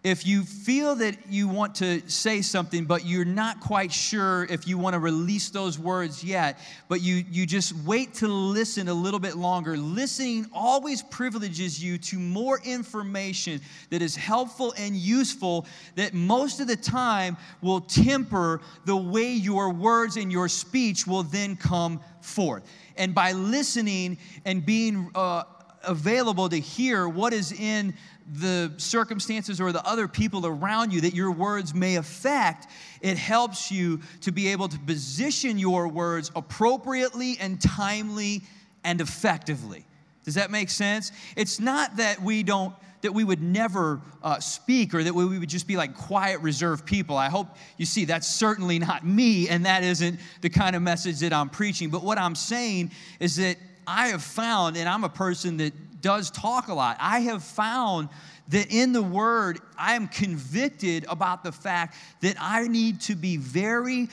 if 0.07 0.25
you 0.25 0.45
feel 0.45 0.95
that 0.95 1.17
you 1.29 1.49
want 1.49 1.75
to 1.75 2.01
say 2.09 2.41
something, 2.41 2.85
but 2.85 3.05
you're 3.05 3.25
not 3.25 3.59
quite 3.59 3.91
sure 3.91 4.45
if 4.45 4.69
you 4.69 4.79
want 4.79 4.95
to 4.95 5.01
release 5.01 5.51
those 5.51 5.81
words 5.81 6.23
yet, 6.23 6.61
but 6.89 7.01
you, 7.01 7.25
you 7.29 7.45
just 7.45 7.75
wait 7.79 8.15
to 8.15 8.29
listen 8.29 8.87
a 8.87 8.95
little 8.95 9.19
bit 9.19 9.37
longer, 9.37 9.77
listening 9.77 10.47
always 10.53 11.03
privileges 11.03 11.83
you 11.83 11.99
to 11.99 12.21
more 12.21 12.61
information 12.65 13.61
that 13.91 14.01
is 14.01 14.15
helpful 14.15 14.73
and 14.79 14.95
useful 14.95 15.67
that 15.97 16.15
most 16.15 16.61
of 16.61 16.69
the 16.69 16.77
time 16.77 17.37
will 17.61 17.81
temper 17.81 18.61
the 18.85 18.97
way 18.97 19.33
your 19.33 19.73
words 19.73 20.17
and 20.17 20.31
your 20.31 20.49
speech 20.49 21.05
will 21.05 21.25
then 21.25 21.57
come 21.57 21.99
forth. 22.21 22.63
And 22.97 23.13
by 23.13 23.33
listening 23.33 24.19
and 24.45 24.65
being 24.65 25.11
uh, 25.17 25.43
available 25.83 26.49
to 26.49 26.61
hear 26.61 27.09
what 27.09 27.33
is 27.33 27.53
in 27.53 27.95
the 28.33 28.73
circumstances 28.77 29.61
or 29.61 29.73
the 29.73 29.87
other 29.87 30.09
people 30.09 30.47
around 30.47 30.93
you 30.93 31.01
that 31.03 31.15
your 31.15 31.31
words 31.31 31.75
may 31.75 31.97
affect, 31.97 32.67
it 33.01 33.17
helps 33.17 33.71
you 33.71 34.01
to 34.23 34.33
be 34.33 34.49
able 34.49 34.69
to 34.69 34.79
position 34.81 35.59
your 35.59 35.89
words 35.89 36.31
appropriately 36.35 37.37
and 37.41 37.61
timely 37.61 38.43
and 38.85 39.01
effectively. 39.01 39.85
Does 40.25 40.35
that 40.35 40.51
make 40.51 40.71
sense? 40.71 41.13
It's 41.37 41.61
not 41.61 41.97
that 41.99 42.21
we 42.21 42.43
don't 42.43 42.75
that 43.03 43.13
we 43.13 43.23
would 43.23 43.43
never 43.43 44.01
uh, 44.23 44.41
speak 44.41 44.93
or 44.93 45.05
that 45.05 45.15
we 45.15 45.39
would 45.39 45.49
just 45.49 45.69
be 45.69 45.77
like 45.77 45.95
quiet, 45.95 46.41
reserved 46.41 46.85
people. 46.85 47.17
I 47.17 47.29
hope 47.29 47.47
you 47.77 47.87
see 47.87 48.05
that's 48.05 48.27
certainly 48.27 48.81
not 48.81 49.07
me, 49.07 49.49
and 49.49 49.65
that 49.67 49.85
isn't 49.85 50.19
the 50.41 50.51
kind 50.51 50.75
of 50.75 50.83
message 50.83 51.21
that 51.21 51.33
I'm 51.33 51.49
preaching. 51.49 51.91
But 51.91 52.03
what 52.03 52.19
I'm 52.19 52.35
saying 52.35 52.91
is 53.21 53.37
that 53.37 53.59
I 53.87 54.09
have 54.09 54.23
found, 54.23 54.77
and 54.77 54.89
I'm 54.89 55.05
a 55.05 55.09
person 55.09 55.59
that 55.59 55.73
does 56.01 56.31
talk 56.31 56.69
a 56.69 56.75
lot. 56.75 56.97
I 57.01 57.21
have 57.21 57.43
found 57.43 58.09
that 58.49 58.73
in 58.73 58.93
the 58.93 59.03
Word, 59.03 59.61
I 59.79 59.95
am 59.95 60.09
convicted 60.09 61.05
about 61.09 61.43
the 61.43 61.53
fact 61.53 61.97
that 62.21 62.37
I 62.41 62.69
need 62.69 63.01
to 63.03 63.15
be 63.15 63.37
very 63.37 64.09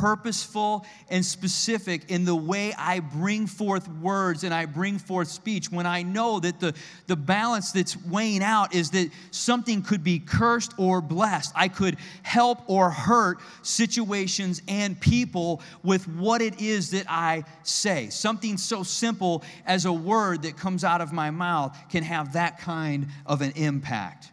purposeful 0.00 0.84
and 1.08 1.24
specific 1.24 2.10
in 2.10 2.24
the 2.24 2.34
way 2.34 2.72
I 2.76 3.00
bring 3.00 3.46
forth 3.46 3.88
words 3.88 4.44
and 4.44 4.52
I 4.52 4.66
bring 4.66 4.98
forth 4.98 5.28
speech 5.28 5.70
when 5.70 5.86
I 5.86 6.02
know 6.02 6.40
that 6.40 6.60
the, 6.60 6.74
the 7.06 7.16
balance 7.16 7.72
that's 7.72 7.96
weighing 8.04 8.42
out 8.42 8.74
is 8.74 8.90
that 8.90 9.10
something 9.30 9.82
could 9.82 10.04
be 10.04 10.18
cursed 10.18 10.72
or 10.78 11.00
blessed. 11.00 11.52
I 11.54 11.68
could 11.68 11.96
help 12.22 12.62
or 12.66 12.90
hurt 12.90 13.38
situations 13.62 14.62
and 14.68 15.00
people 15.00 15.62
with 15.82 16.06
what 16.08 16.42
it 16.42 16.60
is 16.60 16.90
that 16.90 17.06
I 17.08 17.44
say. 17.62 18.08
Something 18.10 18.56
so 18.56 18.82
simple 18.82 19.42
as 19.66 19.84
a 19.84 19.92
word 19.92 20.42
that 20.42 20.56
comes 20.56 20.84
out 20.84 21.00
of 21.00 21.12
my 21.12 21.30
mouth 21.30 21.76
can 21.90 22.02
have 22.02 22.34
that 22.34 22.58
kind 22.58 23.08
of 23.26 23.42
an 23.42 23.52
impact. 23.56 24.30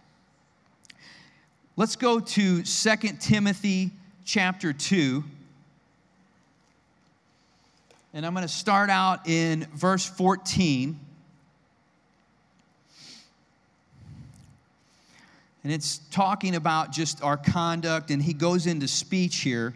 Let's 1.78 1.96
go 1.96 2.20
to 2.20 2.64
2 2.64 2.96
Timothy 3.20 3.92
chapter 4.24 4.74
2. 4.74 5.24
And 8.16 8.26
I'm 8.26 8.34
going 8.34 8.48
to 8.48 8.54
start 8.54 8.90
out 8.90 9.28
in 9.28 9.68
verse 9.74 10.06
14. 10.06 10.98
And 15.66 15.74
it's 15.74 15.98
talking 16.12 16.56
about 16.56 16.94
just 16.94 17.22
our 17.22 17.36
conduct, 17.36 18.12
and 18.12 18.24
he 18.24 18.32
goes 18.32 18.68
into 18.68 18.88
speech 18.88 19.42
here 19.42 19.74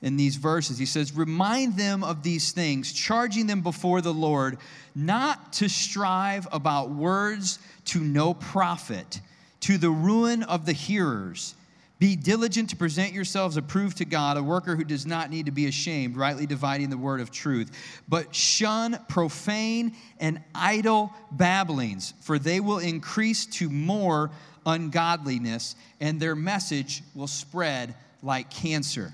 in 0.00 0.16
these 0.16 0.36
verses. 0.36 0.78
He 0.78 0.86
says, 0.86 1.12
Remind 1.16 1.76
them 1.76 2.04
of 2.04 2.22
these 2.22 2.52
things, 2.52 2.92
charging 2.92 3.48
them 3.48 3.62
before 3.62 4.00
the 4.00 4.14
Lord, 4.14 4.58
not 4.94 5.52
to 5.54 5.68
strive 5.68 6.46
about 6.52 6.90
words 6.90 7.58
to 7.86 7.98
no 7.98 8.32
profit, 8.32 9.20
to 9.62 9.76
the 9.76 9.90
ruin 9.90 10.44
of 10.44 10.66
the 10.66 10.72
hearers. 10.72 11.56
Be 12.02 12.16
diligent 12.16 12.70
to 12.70 12.76
present 12.76 13.12
yourselves 13.12 13.56
approved 13.56 13.98
to 13.98 14.04
God, 14.04 14.36
a 14.36 14.42
worker 14.42 14.74
who 14.74 14.82
does 14.82 15.06
not 15.06 15.30
need 15.30 15.46
to 15.46 15.52
be 15.52 15.66
ashamed, 15.68 16.16
rightly 16.16 16.46
dividing 16.46 16.90
the 16.90 16.98
word 16.98 17.20
of 17.20 17.30
truth. 17.30 17.70
But 18.08 18.34
shun 18.34 18.98
profane 19.08 19.94
and 20.18 20.40
idle 20.52 21.12
babblings, 21.30 22.12
for 22.20 22.40
they 22.40 22.58
will 22.58 22.80
increase 22.80 23.46
to 23.46 23.70
more 23.70 24.32
ungodliness, 24.66 25.76
and 26.00 26.18
their 26.18 26.34
message 26.34 27.04
will 27.14 27.28
spread 27.28 27.94
like 28.20 28.50
cancer. 28.50 29.12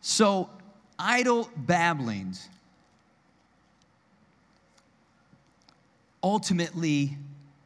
So, 0.00 0.48
idle 0.96 1.50
babblings 1.56 2.48
ultimately 6.22 7.16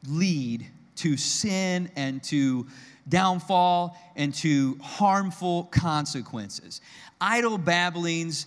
lead 0.08 0.66
to 0.96 1.18
sin 1.18 1.90
and 1.94 2.22
to 2.22 2.66
downfall 3.08 3.96
and 4.16 4.34
to 4.34 4.78
harmful 4.82 5.64
consequences. 5.64 6.80
Idle 7.20 7.58
babblings, 7.58 8.46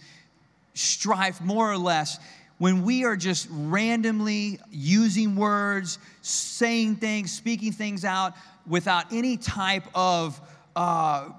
strife, 0.74 1.41
more 1.41 1.71
or 1.71 1.77
less, 1.77 2.19
when 2.57 2.83
we 2.83 3.03
are 3.03 3.17
just 3.17 3.47
randomly 3.51 4.59
using 4.71 5.35
words, 5.35 6.00
saying 6.21 6.95
things, 6.97 7.31
speaking 7.31 7.71
things 7.71 8.05
out 8.05 8.33
without 8.65 9.12
any 9.12 9.38
type 9.38 9.83
of 9.93 10.39
uh, 10.75 11.29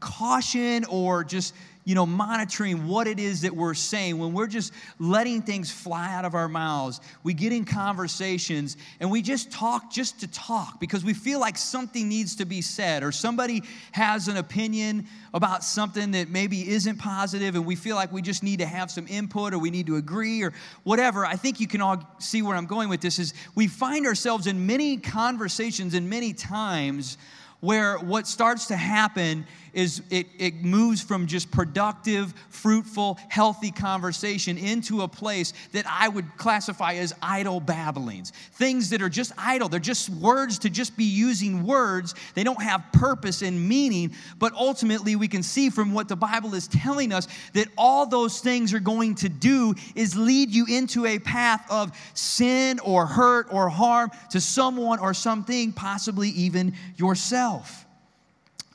caution 0.00 0.84
or 0.84 1.24
just 1.24 1.54
you 1.88 1.94
know, 1.94 2.04
monitoring 2.04 2.86
what 2.86 3.06
it 3.06 3.18
is 3.18 3.40
that 3.40 3.56
we're 3.56 3.72
saying, 3.72 4.18
when 4.18 4.34
we're 4.34 4.46
just 4.46 4.74
letting 4.98 5.40
things 5.40 5.70
fly 5.70 6.12
out 6.12 6.26
of 6.26 6.34
our 6.34 6.46
mouths, 6.46 7.00
we 7.22 7.32
get 7.32 7.50
in 7.50 7.64
conversations 7.64 8.76
and 9.00 9.10
we 9.10 9.22
just 9.22 9.50
talk 9.50 9.90
just 9.90 10.20
to 10.20 10.26
talk 10.26 10.78
because 10.80 11.02
we 11.02 11.14
feel 11.14 11.40
like 11.40 11.56
something 11.56 12.06
needs 12.06 12.36
to 12.36 12.44
be 12.44 12.60
said 12.60 13.02
or 13.02 13.10
somebody 13.10 13.62
has 13.92 14.28
an 14.28 14.36
opinion 14.36 15.06
about 15.32 15.64
something 15.64 16.10
that 16.10 16.28
maybe 16.28 16.68
isn't 16.68 16.98
positive 16.98 17.54
and 17.54 17.64
we 17.64 17.74
feel 17.74 17.96
like 17.96 18.12
we 18.12 18.20
just 18.20 18.42
need 18.42 18.58
to 18.58 18.66
have 18.66 18.90
some 18.90 19.06
input 19.08 19.54
or 19.54 19.58
we 19.58 19.70
need 19.70 19.86
to 19.86 19.96
agree 19.96 20.42
or 20.42 20.52
whatever. 20.82 21.24
I 21.24 21.36
think 21.36 21.58
you 21.58 21.66
can 21.66 21.80
all 21.80 22.06
see 22.18 22.42
where 22.42 22.54
I'm 22.54 22.66
going 22.66 22.90
with 22.90 23.00
this 23.00 23.18
is 23.18 23.32
we 23.54 23.66
find 23.66 24.04
ourselves 24.04 24.46
in 24.46 24.66
many 24.66 24.98
conversations 24.98 25.94
and 25.94 26.10
many 26.10 26.34
times 26.34 27.16
where 27.60 27.98
what 27.98 28.26
starts 28.26 28.66
to 28.66 28.76
happen 28.76 29.46
is 29.78 30.02
it, 30.10 30.26
it 30.40 30.64
moves 30.64 31.00
from 31.00 31.28
just 31.28 31.52
productive, 31.52 32.34
fruitful, 32.50 33.16
healthy 33.28 33.70
conversation 33.70 34.58
into 34.58 35.02
a 35.02 35.08
place 35.08 35.52
that 35.70 35.84
I 35.88 36.08
would 36.08 36.36
classify 36.36 36.94
as 36.94 37.14
idle 37.22 37.60
babblings. 37.60 38.32
Things 38.54 38.90
that 38.90 39.00
are 39.02 39.08
just 39.08 39.30
idle. 39.38 39.68
They're 39.68 39.78
just 39.78 40.10
words 40.10 40.58
to 40.60 40.70
just 40.70 40.96
be 40.96 41.04
using 41.04 41.64
words. 41.64 42.16
They 42.34 42.42
don't 42.42 42.60
have 42.60 42.86
purpose 42.92 43.42
and 43.42 43.68
meaning, 43.68 44.14
but 44.40 44.52
ultimately 44.54 45.14
we 45.14 45.28
can 45.28 45.44
see 45.44 45.70
from 45.70 45.94
what 45.94 46.08
the 46.08 46.16
Bible 46.16 46.54
is 46.54 46.66
telling 46.66 47.12
us 47.12 47.28
that 47.52 47.68
all 47.78 48.04
those 48.04 48.40
things 48.40 48.74
are 48.74 48.80
going 48.80 49.14
to 49.14 49.28
do 49.28 49.76
is 49.94 50.16
lead 50.16 50.50
you 50.50 50.66
into 50.66 51.06
a 51.06 51.20
path 51.20 51.64
of 51.70 51.96
sin 52.14 52.80
or 52.80 53.06
hurt 53.06 53.46
or 53.52 53.68
harm 53.68 54.10
to 54.30 54.40
someone 54.40 54.98
or 54.98 55.14
something, 55.14 55.70
possibly 55.70 56.30
even 56.30 56.74
yourself. 56.96 57.84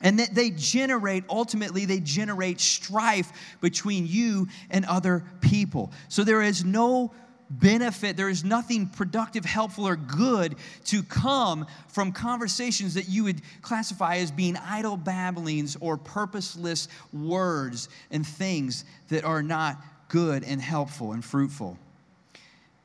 And 0.00 0.18
that 0.18 0.34
they 0.34 0.50
generate, 0.50 1.24
ultimately, 1.28 1.84
they 1.84 2.00
generate 2.00 2.60
strife 2.60 3.32
between 3.60 4.06
you 4.06 4.48
and 4.70 4.84
other 4.84 5.24
people. 5.40 5.92
So 6.08 6.24
there 6.24 6.42
is 6.42 6.64
no 6.64 7.12
benefit, 7.50 8.16
there 8.16 8.28
is 8.28 8.44
nothing 8.44 8.86
productive, 8.86 9.44
helpful, 9.44 9.86
or 9.86 9.96
good 9.96 10.56
to 10.86 11.02
come 11.02 11.66
from 11.88 12.12
conversations 12.12 12.94
that 12.94 13.08
you 13.08 13.24
would 13.24 13.40
classify 13.62 14.16
as 14.16 14.30
being 14.30 14.56
idle 14.56 14.96
babblings 14.96 15.76
or 15.80 15.96
purposeless 15.96 16.88
words 17.12 17.88
and 18.10 18.26
things 18.26 18.84
that 19.08 19.24
are 19.24 19.42
not 19.42 19.76
good 20.08 20.44
and 20.44 20.60
helpful 20.60 21.12
and 21.12 21.24
fruitful. 21.24 21.78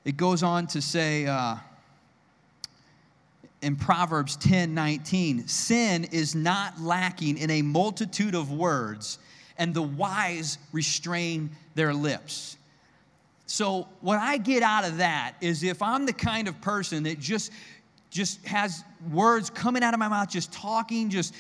It 0.06 0.18
goes 0.18 0.44
on 0.44 0.68
to 0.68 0.82
say, 0.82 1.26
uh, 1.26 1.58
in 3.62 3.76
Proverbs 3.76 4.36
10 4.38 4.74
19, 4.74 5.48
sin 5.48 6.06
is 6.06 6.36
not 6.36 6.80
lacking 6.80 7.38
in 7.38 7.50
a 7.50 7.62
multitude 7.62 8.36
of 8.36 8.52
words, 8.52 9.20
and 9.58 9.74
the 9.74 9.82
wise 9.82 10.58
restrain 10.72 11.50
their 11.76 11.94
lips. 11.94 12.58
So, 13.46 13.88
what 14.02 14.20
I 14.20 14.38
get 14.38 14.64
out 14.64 14.86
of 14.86 14.98
that 14.98 15.36
is 15.42 15.64
if 15.64 15.82
I'm 15.82 16.06
the 16.06 16.14
kind 16.14 16.48
of 16.48 16.62
person 16.62 17.04
that 17.04 17.20
just 17.20 17.52
just 18.10 18.44
has 18.46 18.84
words 19.12 19.50
coming 19.50 19.84
out 19.84 19.94
of 19.94 20.00
my 20.00 20.08
mouth, 20.08 20.30
just 20.30 20.52
talking, 20.52 21.10
just 21.10 21.34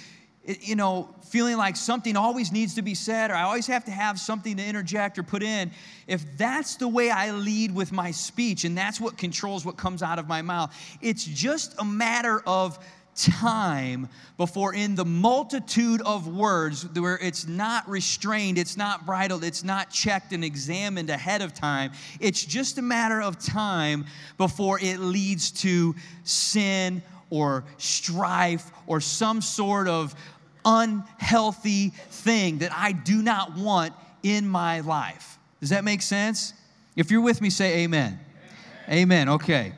you 0.45 0.75
know, 0.75 1.13
feeling 1.29 1.57
like 1.57 1.75
something 1.75 2.15
always 2.15 2.51
needs 2.51 2.75
to 2.75 2.81
be 2.81 2.95
said 2.95 3.29
or 3.29 3.35
I 3.35 3.43
always 3.43 3.67
have 3.67 3.85
to 3.85 3.91
have 3.91 4.19
something 4.19 4.57
to 4.57 4.65
interject 4.65 5.17
or 5.19 5.23
put 5.23 5.43
in, 5.43 5.71
if 6.07 6.25
that's 6.37 6.75
the 6.75 6.87
way 6.87 7.11
I 7.11 7.31
lead 7.31 7.73
with 7.75 7.91
my 7.91 8.11
speech 8.11 8.63
and 8.63 8.77
that's 8.77 8.99
what 8.99 9.17
controls 9.17 9.65
what 9.65 9.77
comes 9.77 10.01
out 10.01 10.17
of 10.17 10.27
my 10.27 10.41
mouth, 10.41 10.75
it's 11.01 11.23
just 11.23 11.75
a 11.79 11.85
matter 11.85 12.41
of 12.47 12.79
time 13.15 14.07
before 14.37 14.73
in 14.73 14.95
the 14.95 15.05
multitude 15.05 16.01
of 16.03 16.27
words 16.27 16.87
where 16.97 17.19
it's 17.21 17.47
not 17.47 17.87
restrained, 17.89 18.57
it's 18.57 18.77
not 18.77 19.05
bridled, 19.05 19.43
it's 19.43 19.63
not 19.63 19.91
checked 19.91 20.31
and 20.31 20.43
examined 20.43 21.09
ahead 21.09 21.41
of 21.41 21.53
time. 21.53 21.91
It's 22.19 22.43
just 22.43 22.77
a 22.77 22.81
matter 22.81 23.21
of 23.21 23.37
time 23.37 24.05
before 24.37 24.79
it 24.79 24.99
leads 24.99 25.51
to 25.63 25.95
sin 26.23 27.03
or 27.29 27.63
strife 27.77 28.71
or 28.87 29.01
some 29.01 29.41
sort 29.41 29.87
of 29.87 30.15
unhealthy 30.65 31.89
thing 32.09 32.59
that 32.59 32.71
I 32.73 32.91
do 32.91 33.21
not 33.21 33.55
want 33.55 33.93
in 34.23 34.47
my 34.47 34.81
life. 34.81 35.37
Does 35.59 35.69
that 35.69 35.83
make 35.83 36.01
sense? 36.01 36.53
If 36.95 37.11
you're 37.11 37.21
with 37.21 37.41
me, 37.41 37.49
say 37.49 37.83
amen. 37.83 38.19
Amen. 38.87 38.99
amen. 39.27 39.29
Okay. 39.29 39.73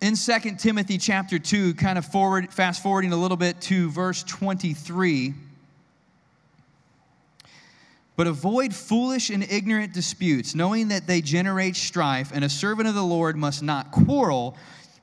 In 0.00 0.14
2 0.14 0.38
Timothy 0.58 0.96
chapter 0.96 1.40
2, 1.40 1.74
kind 1.74 1.98
of 1.98 2.06
forward, 2.06 2.52
fast 2.52 2.82
forwarding 2.82 3.12
a 3.12 3.16
little 3.16 3.36
bit 3.36 3.60
to 3.62 3.90
verse 3.90 4.22
23. 4.22 5.34
But 8.18 8.26
avoid 8.26 8.74
foolish 8.74 9.30
and 9.30 9.44
ignorant 9.44 9.92
disputes, 9.92 10.56
knowing 10.56 10.88
that 10.88 11.06
they 11.06 11.20
generate 11.20 11.76
strife, 11.76 12.32
and 12.34 12.44
a 12.44 12.48
servant 12.48 12.88
of 12.88 12.96
the 12.96 13.04
Lord 13.04 13.36
must 13.36 13.62
not 13.62 13.92
quarrel, 13.92 14.56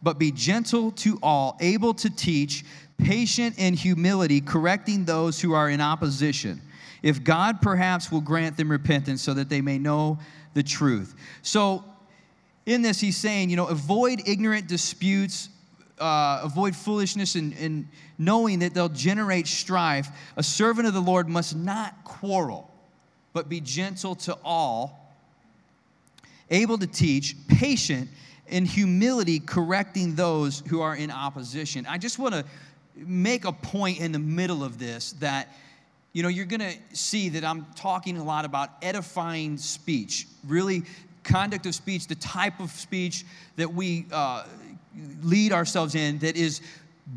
but 0.04 0.20
be 0.20 0.34
gentle 0.34 0.92
to 0.92 1.18
all, 1.24 1.56
able 1.62 1.94
to 1.94 2.10
teach, 2.10 2.66
patient 2.98 3.58
in 3.58 3.74
humility, 3.74 4.42
correcting 4.42 5.06
those 5.06 5.40
who 5.40 5.54
are 5.54 5.70
in 5.70 5.80
opposition. 5.80 6.62
If 7.04 7.24
God 7.24 7.62
perhaps 7.62 8.12
will 8.12 8.20
grant 8.20 8.58
them 8.58 8.70
repentance 8.70 9.22
so 9.22 9.34
that 9.36 9.48
they 9.48 9.62
may 9.62 9.78
know 9.78 10.20
the 10.54 10.64
truth. 10.64 11.16
So, 11.42 11.86
in 12.66 12.82
this, 12.82 13.00
he's 13.00 13.16
saying, 13.16 13.50
you 13.50 13.56
know, 13.56 13.68
avoid 13.68 14.24
ignorant 14.28 14.68
disputes, 14.68 15.48
uh, 16.00 16.42
avoid 16.44 16.76
foolishness, 16.76 17.36
and, 17.36 17.54
and 17.54 17.88
knowing 18.18 18.60
that 18.60 18.74
they'll 18.74 18.90
generate 18.90 19.48
strife. 19.48 20.10
A 20.36 20.44
servant 20.44 20.86
of 20.86 20.94
the 20.94 21.00
Lord 21.00 21.30
must 21.30 21.56
not 21.56 22.04
quarrel 22.04 22.74
but 23.36 23.50
be 23.50 23.60
gentle 23.60 24.16
to 24.16 24.38
all, 24.46 25.14
able 26.50 26.78
to 26.78 26.88
teach, 26.88 27.36
patient, 27.50 28.10
in 28.48 28.66
humility, 28.66 29.42
correcting 29.42 30.16
those 30.16 30.64
who 30.70 30.80
are 30.80 30.96
in 30.96 31.12
opposition. 31.12 31.86
I 31.86 31.98
just 31.98 32.18
want 32.18 32.34
to 32.34 32.46
make 32.96 33.44
a 33.44 33.52
point 33.52 34.00
in 34.00 34.14
the 34.14 34.20
middle 34.20 34.64
of 34.64 34.80
this 34.80 35.12
that 35.14 35.54
you 36.14 36.24
know 36.24 36.30
you're 36.30 36.46
going 36.46 36.62
to 36.62 36.74
see 36.94 37.28
that 37.28 37.44
i'm 37.44 37.66
talking 37.76 38.16
a 38.16 38.24
lot 38.24 38.46
about 38.46 38.70
edifying 38.82 39.58
speech 39.58 40.28
really 40.48 40.84
conduct 41.24 41.66
of 41.66 41.76
speech 41.76 42.08
the 42.08 42.16
type 42.16 42.62
of 42.62 42.72
speech 42.72 43.26
that 43.58 43.74
we 43.74 44.06
uh, 44.14 44.46
lead 45.24 45.52
ourselves 45.52 45.94
in 45.94 46.18
that 46.20 46.38
is 46.38 46.62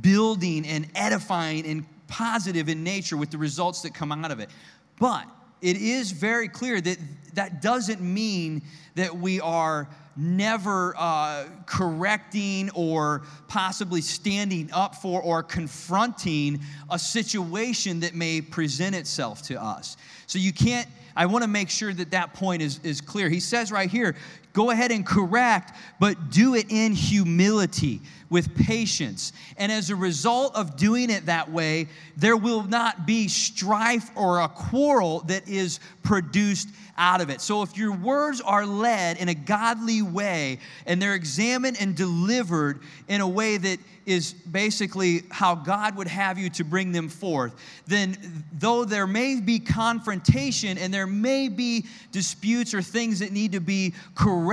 building 0.00 0.66
and 0.66 0.88
edifying 0.96 1.64
and 1.64 1.84
positive 2.08 2.68
in 2.68 2.82
nature 2.82 3.16
with 3.16 3.30
the 3.30 3.38
results 3.38 3.82
that 3.82 3.94
come 3.94 4.10
out 4.10 4.32
of 4.32 4.40
it 4.40 4.50
but 4.98 5.28
it 5.60 5.76
is 5.76 6.12
very 6.12 6.48
clear 6.48 6.80
that 6.80 6.98
that 7.34 7.62
doesn't 7.62 8.00
mean 8.00 8.62
that 8.94 9.16
we 9.16 9.40
are 9.40 9.88
never 10.16 10.94
uh, 10.98 11.44
correcting 11.66 12.68
or 12.74 13.22
possibly 13.46 14.00
standing 14.00 14.68
up 14.72 14.96
for 14.96 15.22
or 15.22 15.42
confronting 15.42 16.60
a 16.90 16.98
situation 16.98 18.00
that 18.00 18.14
may 18.14 18.40
present 18.40 18.96
itself 18.96 19.42
to 19.42 19.62
us. 19.62 19.96
So 20.26 20.40
you 20.40 20.52
can't, 20.52 20.88
I 21.14 21.26
want 21.26 21.44
to 21.44 21.48
make 21.48 21.70
sure 21.70 21.92
that 21.94 22.10
that 22.10 22.34
point 22.34 22.62
is, 22.62 22.80
is 22.82 23.00
clear. 23.00 23.28
He 23.28 23.38
says 23.38 23.70
right 23.70 23.88
here, 23.88 24.16
go 24.58 24.70
ahead 24.70 24.90
and 24.90 25.06
correct, 25.06 25.72
but 26.00 26.30
do 26.30 26.56
it 26.56 26.66
in 26.68 26.92
humility 26.92 28.00
with 28.28 28.56
patience. 28.56 29.32
And 29.56 29.70
as 29.70 29.88
a 29.88 29.94
result 29.94 30.56
of 30.56 30.76
doing 30.76 31.10
it 31.10 31.26
that 31.26 31.48
way, 31.48 31.86
there 32.16 32.36
will 32.36 32.64
not 32.64 33.06
be 33.06 33.28
strife 33.28 34.10
or 34.16 34.40
a 34.40 34.48
quarrel 34.48 35.20
that 35.28 35.48
is 35.48 35.78
produced 36.02 36.68
out 36.96 37.20
of 37.20 37.30
it. 37.30 37.40
So 37.40 37.62
if 37.62 37.76
your 37.76 37.92
words 37.92 38.40
are 38.40 38.66
led 38.66 39.18
in 39.18 39.28
a 39.28 39.34
godly 39.34 40.02
way 40.02 40.58
and 40.86 41.00
they're 41.00 41.14
examined 41.14 41.76
and 41.80 41.94
delivered 41.94 42.80
in 43.06 43.20
a 43.20 43.28
way 43.28 43.58
that 43.58 43.78
is 44.04 44.32
basically 44.32 45.22
how 45.30 45.54
God 45.54 45.96
would 45.96 46.08
have 46.08 46.36
you 46.36 46.50
to 46.50 46.64
bring 46.64 46.90
them 46.90 47.08
forth, 47.08 47.54
then 47.86 48.44
though 48.58 48.84
there 48.84 49.06
may 49.06 49.40
be 49.40 49.60
confrontation 49.60 50.78
and 50.78 50.92
there 50.92 51.06
may 51.06 51.48
be 51.48 51.84
disputes 52.10 52.74
or 52.74 52.82
things 52.82 53.20
that 53.20 53.30
need 53.30 53.52
to 53.52 53.60
be 53.60 53.94
corrected 54.16 54.47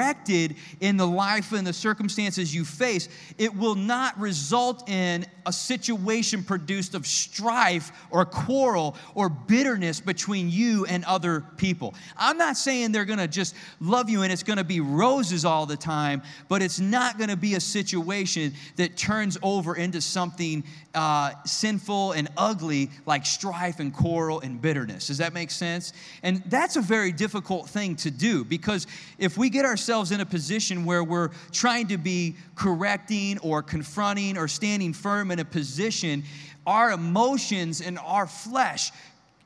in 0.79 0.97
the 0.97 1.07
life 1.07 1.51
and 1.51 1.65
the 1.65 1.73
circumstances 1.73 2.53
you 2.53 2.65
face, 2.65 3.09
it 3.37 3.55
will 3.55 3.75
not 3.75 4.19
result 4.19 4.89
in 4.89 5.25
a 5.45 5.53
situation 5.53 6.43
produced 6.43 6.95
of 6.95 7.05
strife 7.05 7.91
or 8.10 8.25
quarrel 8.25 8.95
or 9.13 9.29
bitterness 9.29 9.99
between 9.99 10.49
you 10.49 10.86
and 10.86 11.03
other 11.05 11.41
people. 11.58 11.93
I'm 12.17 12.38
not 12.38 12.58
saying 12.58 12.91
they're 12.91 13.05
gonna 13.05 13.27
just 13.27 13.55
love 13.79 14.10
you 14.10 14.23
and 14.23 14.31
it's 14.31 14.43
gonna 14.43 14.63
be 14.63 14.79
roses 14.79 15.45
all 15.45 15.65
the 15.65 15.77
time, 15.77 16.21
but 16.47 16.62
it's 16.62 16.79
not 16.79 17.17
gonna 17.19 17.38
be 17.38 17.55
a 17.55 17.60
situation 17.60 18.53
that 18.77 18.97
turns 18.97 19.38
over 19.43 19.75
into 19.75 20.01
something 20.01 20.63
uh, 20.95 21.31
sinful 21.45 22.13
and 22.13 22.29
ugly 22.38 22.89
like 23.05 23.25
strife 23.25 23.79
and 23.79 23.93
quarrel 23.93 24.39
and 24.39 24.62
bitterness. 24.62 25.08
Does 25.08 25.17
that 25.17 25.34
make 25.34 25.51
sense? 25.51 25.93
And 26.23 26.41
that's 26.47 26.77
a 26.77 26.81
very 26.81 27.12
difficult 27.12 27.69
thing 27.69 27.95
to 27.97 28.10
do 28.10 28.43
because 28.43 28.88
if 29.17 29.38
we 29.38 29.49
get 29.49 29.65
ourselves 29.75 30.13
in 30.13 30.21
a 30.21 30.25
position 30.25 30.85
where 30.85 31.03
we're 31.03 31.31
trying 31.51 31.85
to 31.85 31.97
be 31.97 32.33
correcting 32.55 33.38
or 33.39 33.61
confronting 33.61 34.38
or 34.38 34.47
standing 34.47 34.93
firm 34.93 35.31
in 35.31 35.39
a 35.39 35.43
position, 35.43 36.23
our 36.65 36.91
emotions 36.91 37.81
and 37.81 37.99
our 37.99 38.25
flesh 38.25 38.93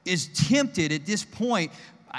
is 0.06 0.28
tempted 0.48 0.92
at 0.92 1.04
this 1.04 1.24
point 1.24 1.72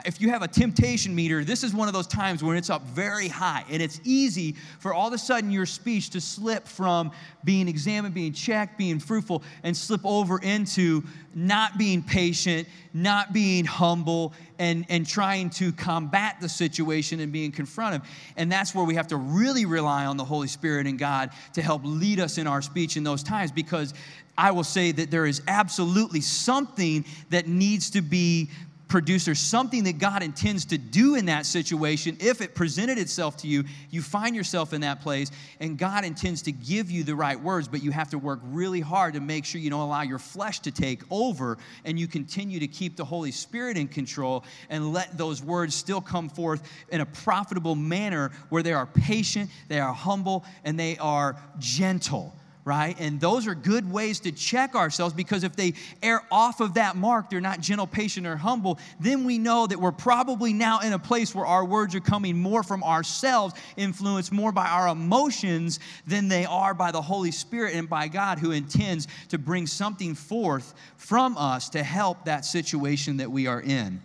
if 0.05 0.20
you 0.20 0.31
have 0.31 0.42
a 0.42 0.48
temptation 0.48 1.14
meter, 1.14 1.44
this 1.44 1.64
is 1.64 1.74
one 1.74 1.88
of 1.88 1.94
those 1.94 2.07
times 2.07 2.44
when 2.44 2.57
it's 2.57 2.70
up 2.70 2.83
very 2.83 3.26
high. 3.26 3.64
And 3.68 3.83
it's 3.83 4.00
easy 4.05 4.55
for 4.79 4.94
all 4.94 5.09
of 5.09 5.12
a 5.12 5.18
sudden 5.18 5.50
your 5.50 5.66
speech 5.66 6.11
to 6.11 6.20
slip 6.20 6.66
from 6.68 7.11
being 7.42 7.66
examined, 7.66 8.14
being 8.14 8.33
checked, 8.33 8.79
being 8.79 9.00
fruitful, 9.00 9.42
and 9.64 9.76
slip 9.76 10.03
over 10.05 10.38
into 10.38 11.03
not 11.35 11.76
being 11.76 12.03
patient, 12.03 12.68
not 12.94 13.33
being 13.33 13.64
humble, 13.64 14.33
and, 14.59 14.85
and 14.88 15.07
trying 15.07 15.50
to 15.50 15.72
combat 15.72 16.37
the 16.40 16.48
situation 16.48 17.18
and 17.20 17.33
being 17.33 17.50
confronted. 17.50 18.03
And 18.37 18.50
that's 18.50 18.74
where 18.74 18.85
we 18.85 18.94
have 18.94 19.09
to 19.09 19.16
really 19.16 19.64
rely 19.64 20.07
on 20.07 20.16
the 20.16 20.24
Holy 20.24 20.48
Spirit 20.48 20.87
and 20.87 20.98
God 20.98 21.31
to 21.55 21.62
help 21.62 21.83
lead 21.85 22.20
us 22.20 22.38
in 22.38 22.46
our 22.46 22.62
speech 22.62 22.96
in 22.96 23.03
those 23.03 23.22
times 23.22 23.50
because 23.50 23.94
I 24.38 24.53
will 24.53 24.64
say 24.64 24.92
that 24.92 25.11
there 25.11 25.26
is 25.26 25.42
absolutely 25.48 26.20
something 26.20 27.05
that 27.31 27.46
needs 27.46 27.90
to 27.90 28.03
be 28.03 28.50
producer, 28.90 29.35
something 29.35 29.85
that 29.85 29.98
God 29.98 30.22
intends 30.22 30.66
to 30.66 30.76
do 30.76 31.14
in 31.14 31.26
that 31.26 31.46
situation, 31.46 32.16
if 32.20 32.40
it 32.40 32.55
presented 32.55 32.98
itself 32.98 33.37
to 33.38 33.46
you, 33.46 33.64
you 33.88 34.03
find 34.03 34.37
yourself 34.37 34.72
in 34.74 34.83
that 34.83 35.00
place, 35.00 35.31
and 35.61 35.79
God 35.79 36.05
intends 36.05 36.42
to 36.42 36.53
give 36.53 36.90
you 36.90 37.05
the 37.05 37.14
right 37.14 37.40
words, 37.40 37.68
but 37.68 37.83
you 37.83 37.92
have 37.92 38.11
to 38.11 38.18
work 38.18 38.40
really 38.42 38.81
hard 38.81 39.14
to 39.14 39.20
make 39.20 39.44
sure 39.44 39.61
you 39.61 39.70
don't 39.70 39.81
allow 39.81 40.03
your 40.03 40.18
flesh 40.18 40.61
to 40.61 40.70
take 40.70 41.03
over 41.11 41.57
and 41.85 41.98
you 41.98 42.07
continue 42.07 42.59
to 42.61 42.66
keep 42.66 42.96
the 42.96 43.05
Holy 43.05 43.31
Spirit 43.31 43.79
in 43.79 43.88
control 43.88 44.44
and 44.68 44.92
let 44.92 45.16
those 45.16 45.42
words 45.42 45.74
still 45.74 46.00
come 46.00 46.29
forth 46.29 46.68
in 46.90 47.00
a 47.00 47.07
profitable 47.07 47.76
manner 47.76 48.33
where 48.48 48.62
they 48.62 48.72
are 48.72 48.87
patient, 48.87 49.48
they 49.68 49.79
are 49.79 49.94
humble, 49.94 50.44
and 50.64 50.79
they 50.79 50.98
are 50.98 51.37
gentle 51.59 52.35
right? 52.64 52.96
And 53.00 53.20
those 53.20 53.46
are 53.46 53.54
good 53.54 53.90
ways 53.90 54.20
to 54.20 54.32
check 54.32 54.74
ourselves 54.74 55.14
because 55.14 55.44
if 55.44 55.56
they 55.56 55.74
err 56.02 56.22
off 56.30 56.60
of 56.60 56.74
that 56.74 56.96
mark, 56.96 57.30
they're 57.30 57.40
not 57.40 57.60
gentle, 57.60 57.86
patient, 57.86 58.26
or 58.26 58.36
humble, 58.36 58.78
then 58.98 59.24
we 59.24 59.38
know 59.38 59.66
that 59.66 59.80
we're 59.80 59.92
probably 59.92 60.52
now 60.52 60.80
in 60.80 60.92
a 60.92 60.98
place 60.98 61.34
where 61.34 61.46
our 61.46 61.64
words 61.64 61.94
are 61.94 62.00
coming 62.00 62.38
more 62.38 62.62
from 62.62 62.84
ourselves, 62.84 63.54
influenced 63.76 64.30
more 64.30 64.52
by 64.52 64.66
our 64.66 64.88
emotions 64.88 65.80
than 66.06 66.28
they 66.28 66.44
are 66.44 66.74
by 66.74 66.92
the 66.92 67.00
Holy 67.00 67.30
Spirit 67.30 67.74
and 67.74 67.88
by 67.88 68.08
God 68.08 68.38
who 68.38 68.50
intends 68.50 69.08
to 69.28 69.38
bring 69.38 69.66
something 69.66 70.14
forth 70.14 70.74
from 70.96 71.36
us 71.38 71.70
to 71.70 71.82
help 71.82 72.26
that 72.26 72.44
situation 72.44 73.16
that 73.18 73.30
we 73.30 73.46
are 73.46 73.60
in. 73.60 74.02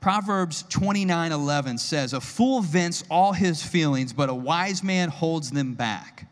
Proverbs 0.00 0.64
29 0.68 1.32
11 1.32 1.78
says, 1.78 2.12
A 2.12 2.20
fool 2.20 2.60
vents 2.60 3.02
all 3.10 3.32
his 3.32 3.62
feelings, 3.62 4.12
but 4.12 4.28
a 4.28 4.34
wise 4.34 4.84
man 4.84 5.08
holds 5.08 5.50
them 5.50 5.74
back. 5.74 6.27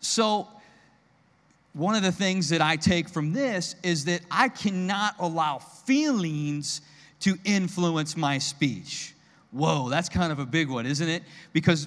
So, 0.00 0.48
one 1.72 1.94
of 1.94 2.02
the 2.02 2.12
things 2.12 2.48
that 2.48 2.60
I 2.60 2.76
take 2.76 3.08
from 3.08 3.32
this 3.32 3.76
is 3.82 4.04
that 4.06 4.22
I 4.30 4.48
cannot 4.48 5.14
allow 5.20 5.58
feelings 5.58 6.80
to 7.20 7.36
influence 7.44 8.16
my 8.16 8.38
speech. 8.38 9.14
Whoa, 9.52 9.88
that's 9.88 10.08
kind 10.08 10.32
of 10.32 10.38
a 10.38 10.46
big 10.46 10.68
one, 10.68 10.86
isn't 10.86 11.08
it? 11.08 11.22
Because, 11.52 11.86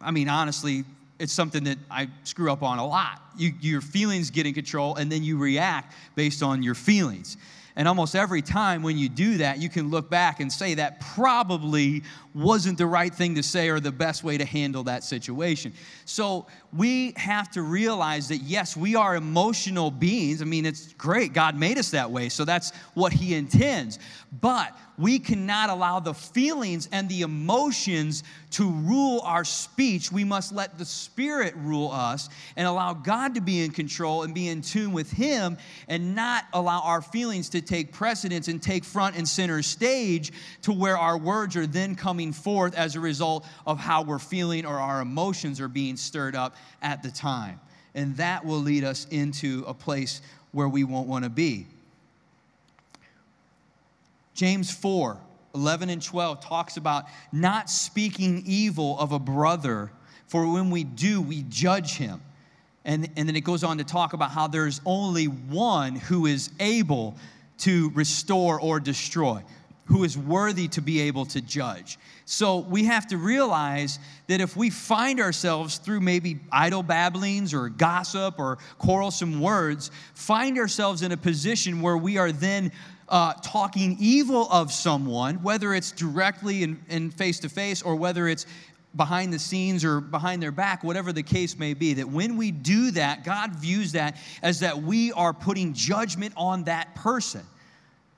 I 0.00 0.10
mean, 0.10 0.28
honestly, 0.28 0.84
it's 1.18 1.32
something 1.32 1.64
that 1.64 1.78
I 1.90 2.08
screw 2.24 2.50
up 2.50 2.62
on 2.62 2.78
a 2.78 2.86
lot. 2.86 3.20
You, 3.36 3.52
your 3.60 3.80
feelings 3.80 4.30
get 4.30 4.46
in 4.46 4.54
control, 4.54 4.96
and 4.96 5.12
then 5.12 5.22
you 5.22 5.38
react 5.38 5.94
based 6.14 6.42
on 6.42 6.62
your 6.62 6.74
feelings. 6.74 7.36
And 7.76 7.86
almost 7.86 8.16
every 8.16 8.42
time 8.42 8.82
when 8.82 8.98
you 8.98 9.08
do 9.08 9.38
that, 9.38 9.58
you 9.58 9.68
can 9.68 9.90
look 9.90 10.10
back 10.10 10.40
and 10.40 10.52
say 10.52 10.74
that 10.74 11.00
probably 11.00 12.02
wasn't 12.34 12.78
the 12.78 12.86
right 12.86 13.14
thing 13.14 13.34
to 13.34 13.42
say 13.42 13.68
or 13.68 13.80
the 13.80 13.92
best 13.92 14.22
way 14.22 14.38
to 14.38 14.44
handle 14.44 14.84
that 14.84 15.04
situation. 15.04 15.72
So 16.04 16.46
we 16.72 17.12
have 17.16 17.50
to 17.52 17.62
realize 17.62 18.28
that 18.28 18.38
yes, 18.38 18.76
we 18.76 18.94
are 18.94 19.16
emotional 19.16 19.90
beings. 19.90 20.40
I 20.40 20.44
mean, 20.44 20.64
it's 20.64 20.92
great. 20.94 21.32
God 21.32 21.58
made 21.58 21.78
us 21.78 21.90
that 21.90 22.10
way, 22.10 22.28
so 22.28 22.44
that's 22.44 22.72
what 22.94 23.12
He 23.12 23.34
intends. 23.34 23.98
But 24.40 24.76
we 25.00 25.18
cannot 25.18 25.70
allow 25.70 25.98
the 25.98 26.12
feelings 26.12 26.88
and 26.92 27.08
the 27.08 27.22
emotions 27.22 28.22
to 28.50 28.70
rule 28.70 29.22
our 29.24 29.44
speech. 29.44 30.12
We 30.12 30.24
must 30.24 30.52
let 30.52 30.76
the 30.76 30.84
Spirit 30.84 31.54
rule 31.56 31.90
us 31.90 32.28
and 32.54 32.66
allow 32.66 32.92
God 32.92 33.34
to 33.36 33.40
be 33.40 33.62
in 33.64 33.70
control 33.70 34.24
and 34.24 34.34
be 34.34 34.48
in 34.48 34.60
tune 34.60 34.92
with 34.92 35.10
Him 35.10 35.56
and 35.88 36.14
not 36.14 36.44
allow 36.52 36.82
our 36.82 37.00
feelings 37.00 37.48
to 37.50 37.62
take 37.62 37.92
precedence 37.92 38.48
and 38.48 38.62
take 38.62 38.84
front 38.84 39.16
and 39.16 39.26
center 39.26 39.62
stage 39.62 40.32
to 40.62 40.72
where 40.72 40.98
our 40.98 41.16
words 41.16 41.56
are 41.56 41.66
then 41.66 41.94
coming 42.20 42.32
forth 42.34 42.74
as 42.76 42.96
a 42.96 43.00
result 43.00 43.46
of 43.66 43.78
how 43.78 44.02
we're 44.02 44.18
feeling 44.18 44.66
or 44.66 44.78
our 44.78 45.00
emotions 45.00 45.58
are 45.58 45.68
being 45.68 45.96
stirred 45.96 46.36
up 46.36 46.54
at 46.82 47.02
the 47.02 47.10
time. 47.10 47.58
And 47.94 48.14
that 48.18 48.44
will 48.44 48.58
lead 48.58 48.84
us 48.84 49.06
into 49.10 49.64
a 49.66 49.72
place 49.72 50.20
where 50.52 50.68
we 50.68 50.84
won't 50.84 51.08
want 51.08 51.24
to 51.24 51.30
be. 51.30 51.66
James 54.34 54.70
4 54.70 55.16
11 55.54 55.88
and 55.88 56.02
12 56.02 56.44
talks 56.44 56.76
about 56.76 57.06
not 57.32 57.70
speaking 57.70 58.42
evil 58.44 58.98
of 58.98 59.12
a 59.12 59.18
brother, 59.18 59.90
for 60.26 60.52
when 60.52 60.68
we 60.70 60.84
do, 60.84 61.22
we 61.22 61.42
judge 61.48 61.96
him. 61.96 62.20
And, 62.84 63.08
and 63.16 63.26
then 63.26 63.34
it 63.34 63.44
goes 63.44 63.64
on 63.64 63.78
to 63.78 63.84
talk 63.84 64.12
about 64.12 64.30
how 64.30 64.46
there's 64.46 64.82
only 64.84 65.24
one 65.24 65.96
who 65.96 66.26
is 66.26 66.50
able 66.60 67.16
to 67.60 67.90
restore 67.94 68.60
or 68.60 68.78
destroy, 68.78 69.42
who 69.90 70.04
is 70.04 70.16
worthy 70.16 70.68
to 70.68 70.80
be 70.80 71.00
able 71.00 71.26
to 71.26 71.40
judge. 71.40 71.98
So 72.24 72.58
we 72.58 72.84
have 72.84 73.08
to 73.08 73.16
realize 73.16 73.98
that 74.28 74.40
if 74.40 74.56
we 74.56 74.70
find 74.70 75.18
ourselves 75.18 75.78
through 75.78 76.00
maybe 76.00 76.38
idle 76.52 76.84
babblings 76.84 77.52
or 77.52 77.68
gossip 77.68 78.38
or 78.38 78.58
quarrelsome 78.78 79.40
words, 79.40 79.90
find 80.14 80.58
ourselves 80.58 81.02
in 81.02 81.10
a 81.10 81.16
position 81.16 81.80
where 81.80 81.96
we 81.96 82.18
are 82.18 82.30
then 82.30 82.70
uh, 83.08 83.32
talking 83.42 83.96
evil 83.98 84.46
of 84.52 84.70
someone, 84.70 85.42
whether 85.42 85.74
it's 85.74 85.90
directly 85.90 86.62
and 86.62 87.12
face 87.12 87.40
to 87.40 87.48
face 87.48 87.82
or 87.82 87.96
whether 87.96 88.28
it's 88.28 88.46
behind 88.94 89.32
the 89.32 89.40
scenes 89.40 89.84
or 89.84 90.00
behind 90.00 90.40
their 90.40 90.52
back, 90.52 90.84
whatever 90.84 91.12
the 91.12 91.22
case 91.24 91.58
may 91.58 91.74
be, 91.74 91.94
that 91.94 92.08
when 92.08 92.36
we 92.36 92.52
do 92.52 92.92
that, 92.92 93.24
God 93.24 93.56
views 93.56 93.90
that 93.92 94.16
as 94.40 94.60
that 94.60 94.80
we 94.80 95.10
are 95.12 95.32
putting 95.32 95.72
judgment 95.72 96.32
on 96.36 96.62
that 96.64 96.94
person 96.94 97.42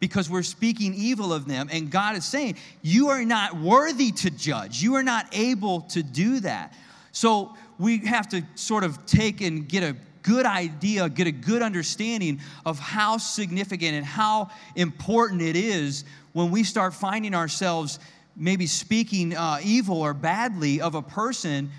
because 0.02 0.28
we're 0.28 0.42
speaking 0.42 0.94
evil 0.94 1.32
of 1.32 1.46
them. 1.46 1.68
And 1.70 1.88
God 1.88 2.16
is 2.16 2.24
saying, 2.24 2.56
You 2.82 3.10
are 3.10 3.24
not 3.24 3.54
worthy 3.54 4.10
to 4.10 4.30
judge, 4.30 4.82
you 4.82 4.96
are 4.96 5.02
not 5.04 5.28
able 5.30 5.82
to 5.82 6.02
do 6.02 6.40
that. 6.40 6.74
So 7.12 7.54
we 7.78 7.98
have 7.98 8.28
to 8.30 8.42
sort 8.56 8.82
of 8.82 9.06
take 9.06 9.40
and 9.42 9.68
get 9.68 9.84
a 9.84 9.94
good 10.22 10.44
idea, 10.44 11.08
get 11.08 11.28
a 11.28 11.32
good 11.32 11.62
understanding 11.62 12.40
of 12.66 12.80
how 12.80 13.16
significant 13.16 13.94
and 13.94 14.04
how 14.04 14.50
important 14.74 15.40
it 15.40 15.54
is 15.54 16.04
when 16.32 16.50
we 16.50 16.64
start 16.64 16.94
finding 16.94 17.32
ourselves 17.32 18.00
maybe 18.34 18.66
speaking 18.66 19.36
uh, 19.36 19.60
evil 19.62 20.02
or 20.02 20.14
badly 20.14 20.80
of 20.80 20.96
a 20.96 21.02
person 21.02 21.70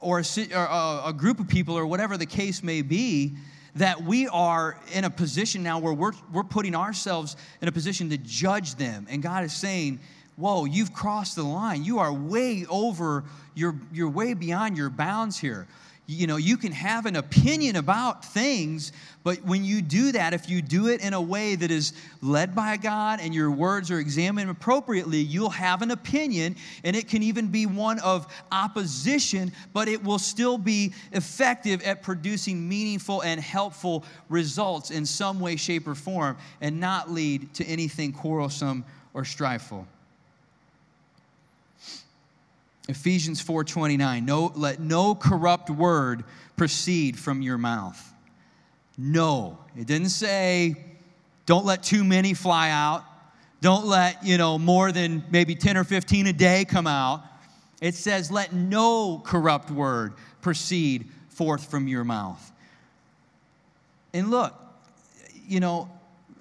or 0.00 0.18
a, 0.18 0.24
or 0.56 0.64
a, 0.64 1.02
a 1.06 1.12
group 1.12 1.38
of 1.38 1.46
people 1.46 1.78
or 1.78 1.86
whatever 1.86 2.16
the 2.16 2.26
case 2.26 2.64
may 2.64 2.82
be 2.82 3.36
that 3.76 4.02
we 4.02 4.28
are 4.28 4.76
in 4.92 5.04
a 5.04 5.10
position 5.10 5.62
now 5.62 5.78
where 5.78 5.92
we're, 5.92 6.12
we're 6.32 6.44
putting 6.44 6.74
ourselves 6.74 7.36
in 7.60 7.68
a 7.68 7.72
position 7.72 8.10
to 8.10 8.18
judge 8.18 8.74
them. 8.76 9.06
And 9.08 9.22
God 9.22 9.44
is 9.44 9.52
saying, 9.52 10.00
Whoa, 10.36 10.64
you've 10.64 10.94
crossed 10.94 11.36
the 11.36 11.42
line. 11.42 11.84
You 11.84 11.98
are 11.98 12.10
way 12.10 12.64
over, 12.70 13.24
you're, 13.54 13.74
you're 13.92 14.08
way 14.08 14.32
beyond 14.32 14.78
your 14.78 14.88
bounds 14.88 15.38
here 15.38 15.66
you 16.10 16.26
know, 16.26 16.38
you 16.38 16.56
can 16.56 16.72
have 16.72 17.06
an 17.06 17.14
opinion 17.14 17.76
about 17.76 18.24
things, 18.24 18.90
but 19.22 19.44
when 19.44 19.64
you 19.64 19.80
do 19.80 20.10
that, 20.10 20.34
if 20.34 20.50
you 20.50 20.60
do 20.60 20.88
it 20.88 21.00
in 21.02 21.14
a 21.14 21.20
way 21.20 21.54
that 21.54 21.70
is 21.70 21.92
led 22.20 22.52
by 22.52 22.76
God 22.78 23.20
and 23.22 23.32
your 23.32 23.48
words 23.48 23.92
are 23.92 24.00
examined 24.00 24.50
appropriately, 24.50 25.18
you'll 25.18 25.50
have 25.50 25.82
an 25.82 25.92
opinion, 25.92 26.56
and 26.82 26.96
it 26.96 27.06
can 27.06 27.22
even 27.22 27.46
be 27.46 27.64
one 27.64 28.00
of 28.00 28.26
opposition, 28.50 29.52
but 29.72 29.86
it 29.86 30.02
will 30.02 30.18
still 30.18 30.58
be 30.58 30.92
effective 31.12 31.80
at 31.82 32.02
producing 32.02 32.68
meaningful 32.68 33.20
and 33.20 33.40
helpful 33.40 34.04
results 34.28 34.90
in 34.90 35.06
some 35.06 35.38
way, 35.38 35.54
shape, 35.54 35.86
or 35.86 35.94
form, 35.94 36.36
and 36.60 36.80
not 36.80 37.08
lead 37.08 37.54
to 37.54 37.64
anything 37.66 38.12
quarrelsome 38.12 38.84
or 39.14 39.22
strifeful. 39.22 39.86
Ephesians 42.90 43.42
4:29, 43.42 44.24
no, 44.24 44.52
let 44.54 44.80
no 44.80 45.14
corrupt 45.14 45.70
word 45.70 46.24
proceed 46.56 47.18
from 47.18 47.42
your 47.42 47.58
mouth. 47.58 48.12
No. 48.98 49.58
It 49.76 49.86
didn't 49.86 50.10
say 50.10 50.76
don't 51.46 51.64
let 51.64 51.82
too 51.82 52.04
many 52.04 52.34
fly 52.34 52.70
out. 52.70 53.04
Don't 53.60 53.86
let, 53.86 54.24
you 54.24 54.38
know, 54.38 54.58
more 54.58 54.92
than 54.92 55.24
maybe 55.30 55.54
10 55.54 55.76
or 55.76 55.84
15 55.84 56.28
a 56.28 56.32
day 56.32 56.64
come 56.64 56.86
out. 56.86 57.22
It 57.80 57.94
says 57.94 58.30
let 58.30 58.52
no 58.52 59.22
corrupt 59.24 59.70
word 59.70 60.14
proceed 60.42 61.08
forth 61.28 61.70
from 61.70 61.88
your 61.88 62.04
mouth. 62.04 62.52
And 64.12 64.30
look, 64.30 64.54
you 65.46 65.60
know, 65.60 65.90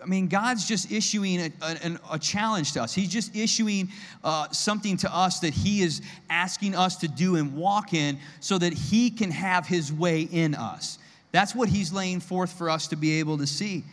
I 0.02 0.06
mean, 0.06 0.28
God's 0.28 0.68
just 0.68 0.92
issuing 0.92 1.40
a, 1.40 1.52
a, 1.62 2.00
a, 2.14 2.20
challenge 2.20 2.74
to 2.74 2.84
us. 2.84 2.94
He's 2.94 3.10
just 3.10 3.36
issuing 3.36 3.90
uh, 4.24 4.50
something 4.52 4.98
to 4.98 5.14
us 5.14 5.40
that 5.40 5.54
He 5.54 5.82
is 5.82 6.02
asking 6.30 6.76
us 6.76 6.96
to 6.98 7.08
do 7.08 7.36
and 7.36 7.56
walk 7.56 7.94
in 7.94 8.18
so 8.40 8.58
that 8.58 8.74
He 8.74 9.10
can 9.10 9.32
have 9.32 9.68
His 9.68 9.92
way 9.92 10.22
in 10.22 10.56
us. 10.56 11.00
That's 11.32 11.54
what 11.54 11.70
He's 11.70 11.92
laying 11.92 12.20
forth 12.20 12.54
for 12.54 12.70
us 12.70 12.88
to 12.88 12.96
be 12.96 13.20
able 13.20 13.38
to 13.40 13.48
see. 13.48 13.84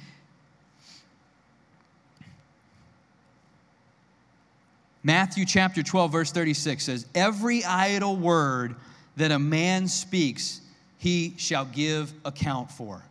Matthew 5.02 5.44
chapter 5.44 5.84
12, 5.84 6.10
verse 6.10 6.32
36 6.32 6.82
says, 6.82 7.06
Every 7.14 7.64
idle 7.64 8.16
word 8.16 8.74
that 9.16 9.30
a 9.30 9.38
man 9.38 9.86
speaks, 9.86 10.60
he 10.98 11.34
shall 11.36 11.64
give 11.64 12.12
account 12.24 12.70
for. 12.72 13.02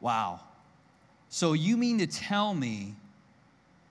Wow. 0.00 0.40
So 1.34 1.52
you 1.52 1.76
mean 1.76 1.98
to 1.98 2.06
tell 2.06 2.54
me, 2.54 2.94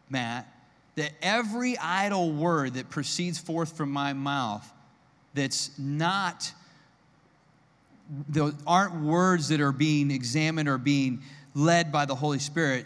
Matt, 0.10 0.48
that 0.96 1.12
every 1.22 1.78
idle 1.78 2.32
word 2.32 2.76
that 2.76 2.90
proceeds 2.90 3.38
forth 3.38 3.76
from 3.76 3.92
my 3.92 4.14
mouth 4.14 4.66
that's 5.34 5.78
not 5.78 6.54
those 8.30 8.54
aren't 8.66 8.96
words 8.96 9.50
that 9.50 9.60
are 9.60 9.74
being 9.74 10.10
examined 10.10 10.70
or 10.70 10.78
being 10.78 11.22
led 11.54 11.92
by 11.92 12.06
the 12.06 12.16
Holy 12.16 12.40
Spirit. 12.40 12.86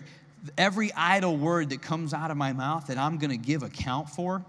Every 0.58 0.92
idle 0.94 1.38
word 1.38 1.70
that 1.70 1.84
comes 1.84 2.12
out 2.12 2.32
of 2.32 2.38
my 2.38 2.52
mouth 2.52 2.88
that 2.88 2.98
I'm 2.98 3.20
going 3.20 3.30
to 3.30 3.38
give 3.38 3.62
account 3.62 4.10
for, 4.10 4.44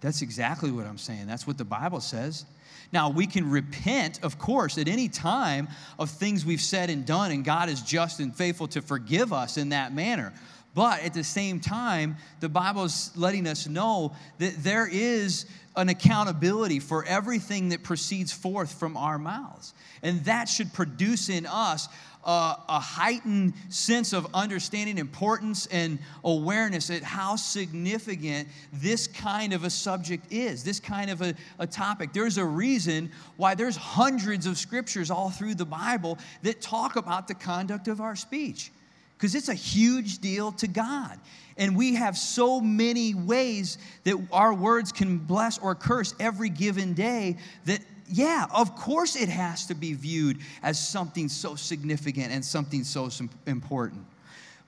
that's 0.00 0.22
exactly 0.22 0.70
what 0.70 0.86
I'm 0.86 0.98
saying. 0.98 1.26
That's 1.26 1.48
what 1.48 1.58
the 1.58 1.64
Bible 1.64 2.00
says. 2.00 2.44
Now, 2.92 3.10
we 3.10 3.26
can 3.26 3.50
repent, 3.50 4.20
of 4.22 4.38
course, 4.38 4.78
at 4.78 4.88
any 4.88 5.08
time 5.08 5.68
of 5.98 6.10
things 6.10 6.46
we've 6.46 6.60
said 6.60 6.88
and 6.88 7.04
done, 7.04 7.30
and 7.30 7.44
God 7.44 7.68
is 7.68 7.82
just 7.82 8.20
and 8.20 8.34
faithful 8.34 8.68
to 8.68 8.80
forgive 8.80 9.32
us 9.32 9.58
in 9.58 9.70
that 9.70 9.92
manner. 9.92 10.32
But 10.74 11.02
at 11.02 11.12
the 11.12 11.24
same 11.24 11.60
time, 11.60 12.16
the 12.40 12.48
Bible 12.48 12.84
is 12.84 13.10
letting 13.16 13.46
us 13.46 13.66
know 13.66 14.14
that 14.38 14.62
there 14.62 14.86
is 14.86 15.46
an 15.76 15.88
accountability 15.88 16.80
for 16.80 17.04
everything 17.04 17.70
that 17.70 17.82
proceeds 17.82 18.32
forth 18.32 18.78
from 18.78 18.96
our 18.96 19.18
mouths. 19.18 19.74
And 20.02 20.24
that 20.24 20.48
should 20.48 20.72
produce 20.72 21.28
in 21.28 21.46
us 21.46 21.88
a, 22.28 22.80
heightened 22.80 23.54
sense 23.70 24.12
of 24.12 24.26
understanding, 24.34 24.98
importance, 24.98 25.66
and 25.66 25.98
awareness 26.24 26.90
at 26.90 27.02
how 27.02 27.36
significant 27.36 28.48
this 28.72 29.06
kind 29.06 29.52
of 29.52 29.64
a 29.64 29.70
subject 29.70 30.30
is, 30.30 30.62
this 30.62 30.78
kind 30.78 31.10
of 31.10 31.22
a, 31.22 31.34
a 31.58 31.66
topic. 31.66 32.12
There's 32.12 32.36
a 32.36 32.44
reason 32.44 33.10
why 33.36 33.54
there's 33.54 33.76
hundreds 33.76 34.46
of 34.46 34.58
scriptures 34.58 35.10
all 35.10 35.30
through 35.30 35.54
the 35.54 35.64
Bible 35.64 36.18
that 36.42 36.60
talk 36.60 36.96
about 36.96 37.28
the 37.28 37.34
conduct 37.34 37.88
of 37.88 38.00
our 38.00 38.14
speech 38.14 38.70
because 39.16 39.34
it's 39.34 39.48
a 39.48 39.54
huge 39.54 40.18
deal 40.18 40.52
to 40.52 40.68
God. 40.68 41.18
And 41.56 41.76
we 41.76 41.94
have 41.96 42.16
so 42.16 42.60
many 42.60 43.14
ways 43.14 43.78
that 44.04 44.16
our 44.30 44.54
words 44.54 44.92
can 44.92 45.18
bless 45.18 45.58
or 45.58 45.74
curse 45.74 46.14
every 46.20 46.50
given 46.50 46.94
day 46.94 47.36
that 47.64 47.80
yeah, 48.10 48.46
of 48.54 48.74
course 48.76 49.16
it 49.16 49.28
has 49.28 49.66
to 49.66 49.74
be 49.74 49.92
viewed 49.94 50.38
as 50.62 50.78
something 50.78 51.28
so 51.28 51.54
significant 51.54 52.32
and 52.32 52.44
something 52.44 52.84
so 52.84 53.10
important. 53.46 54.04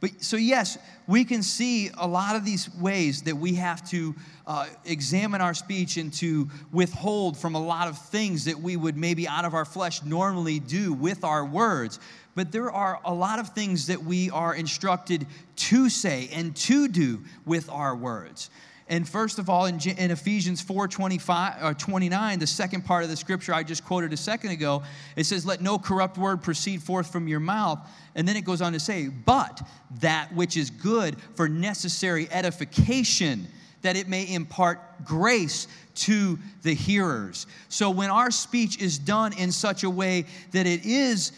But 0.00 0.22
so, 0.22 0.38
yes, 0.38 0.78
we 1.06 1.24
can 1.24 1.42
see 1.42 1.90
a 1.98 2.08
lot 2.08 2.34
of 2.34 2.44
these 2.44 2.74
ways 2.76 3.22
that 3.22 3.36
we 3.36 3.54
have 3.54 3.86
to 3.90 4.14
uh, 4.46 4.66
examine 4.86 5.42
our 5.42 5.52
speech 5.52 5.98
and 5.98 6.12
to 6.14 6.48
withhold 6.72 7.36
from 7.36 7.54
a 7.54 7.62
lot 7.62 7.86
of 7.86 7.98
things 7.98 8.46
that 8.46 8.58
we 8.58 8.76
would 8.76 8.96
maybe 8.96 9.28
out 9.28 9.44
of 9.44 9.52
our 9.52 9.66
flesh 9.66 10.02
normally 10.02 10.58
do 10.58 10.94
with 10.94 11.22
our 11.22 11.44
words. 11.44 12.00
But 12.34 12.50
there 12.50 12.70
are 12.70 12.98
a 13.04 13.12
lot 13.12 13.38
of 13.38 13.50
things 13.50 13.88
that 13.88 14.02
we 14.02 14.30
are 14.30 14.54
instructed 14.54 15.26
to 15.56 15.90
say 15.90 16.30
and 16.32 16.56
to 16.56 16.88
do 16.88 17.22
with 17.44 17.68
our 17.68 17.94
words. 17.94 18.48
And 18.90 19.08
first 19.08 19.38
of 19.38 19.48
all, 19.48 19.66
in, 19.66 19.78
in 19.80 20.10
Ephesians 20.10 20.60
4 20.60 20.88
25, 20.88 21.62
or 21.62 21.74
29, 21.74 22.38
the 22.40 22.46
second 22.46 22.84
part 22.84 23.04
of 23.04 23.08
the 23.08 23.16
scripture 23.16 23.54
I 23.54 23.62
just 23.62 23.84
quoted 23.84 24.12
a 24.12 24.16
second 24.16 24.50
ago, 24.50 24.82
it 25.14 25.24
says, 25.24 25.46
Let 25.46 25.62
no 25.62 25.78
corrupt 25.78 26.18
word 26.18 26.42
proceed 26.42 26.82
forth 26.82 27.10
from 27.10 27.28
your 27.28 27.38
mouth. 27.38 27.78
And 28.16 28.26
then 28.26 28.36
it 28.36 28.44
goes 28.44 28.60
on 28.60 28.72
to 28.72 28.80
say, 28.80 29.06
But 29.06 29.62
that 30.00 30.34
which 30.34 30.56
is 30.56 30.70
good 30.70 31.16
for 31.36 31.48
necessary 31.48 32.28
edification, 32.32 33.46
that 33.82 33.94
it 33.94 34.08
may 34.08 34.30
impart 34.34 35.04
grace 35.04 35.68
to 35.94 36.36
the 36.62 36.74
hearers. 36.74 37.46
So 37.68 37.90
when 37.90 38.10
our 38.10 38.32
speech 38.32 38.80
is 38.82 38.98
done 38.98 39.32
in 39.34 39.52
such 39.52 39.84
a 39.84 39.90
way 39.90 40.24
that 40.50 40.66
it 40.66 40.84
is 40.84 41.30
uh, 41.30 41.34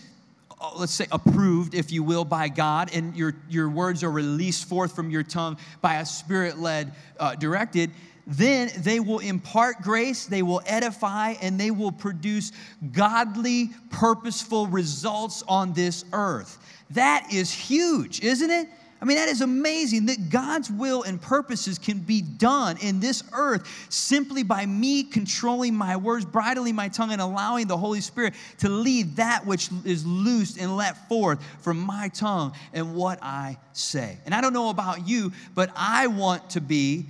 let's 0.77 0.92
say 0.92 1.07
approved 1.12 1.75
if 1.75 1.90
you 1.92 2.03
will 2.03 2.25
by 2.25 2.48
god 2.48 2.90
and 2.94 3.16
your, 3.16 3.35
your 3.48 3.68
words 3.68 4.03
are 4.03 4.11
released 4.11 4.68
forth 4.68 4.94
from 4.94 5.11
your 5.11 5.22
tongue 5.22 5.57
by 5.81 5.96
a 5.96 6.07
spirit 6.07 6.59
led 6.59 6.92
uh, 7.18 7.35
directed 7.35 7.90
then 8.27 8.70
they 8.79 9.01
will 9.01 9.18
impart 9.18 9.83
grace 9.83 10.27
they 10.27 10.42
will 10.42 10.62
edify 10.66 11.35
and 11.42 11.59
they 11.59 11.70
will 11.70 11.92
produce 11.92 12.53
godly 12.92 13.70
purposeful 13.90 14.68
results 14.68 15.42
on 15.48 15.72
this 15.72 16.05
earth. 16.12 16.59
That 16.90 17.33
is 17.33 17.53
huge 17.53 18.20
isn't 18.20 18.51
it 18.51 18.68
I 19.03 19.05
mean, 19.05 19.17
that 19.17 19.29
is 19.29 19.41
amazing 19.41 20.07
that 20.07 20.31
God's 20.31 20.71
will 20.71 21.03
and 21.03 21.21
purposes 21.21 21.77
can 21.77 21.99
be 21.99 22.23
done 22.23 22.77
in 22.81 23.01
this 23.01 23.25
earth 23.33 23.67
simply 23.88 24.45
by 24.45 24.65
me 24.65 25.03
controlling 25.03 25.75
my 25.75 25.97
words, 25.97 26.25
bridling 26.25 26.77
my 26.77 26.87
tongue, 26.87 27.11
and 27.11 27.21
allowing 27.21 27.67
the 27.67 27.77
Holy 27.77 28.01
Spirit 28.01 28.35
to 28.59 28.69
lead 28.69 29.17
that 29.17 29.45
which 29.45 29.71
is 29.85 30.07
loosed 30.07 30.57
and 30.57 30.77
let 30.77 31.09
forth 31.09 31.41
from 31.62 31.81
my 31.81 32.11
tongue 32.15 32.53
and 32.73 32.95
what 32.95 33.19
I 33.21 33.59
say. 33.73 34.19
And 34.25 34.33
I 34.33 34.41
don't 34.41 34.53
know 34.53 34.71
about 34.71 35.09
you, 35.09 35.33
but 35.57 35.71
I 35.75 36.07
want 36.07 36.51
to 36.51 36.61
be. 36.61 37.07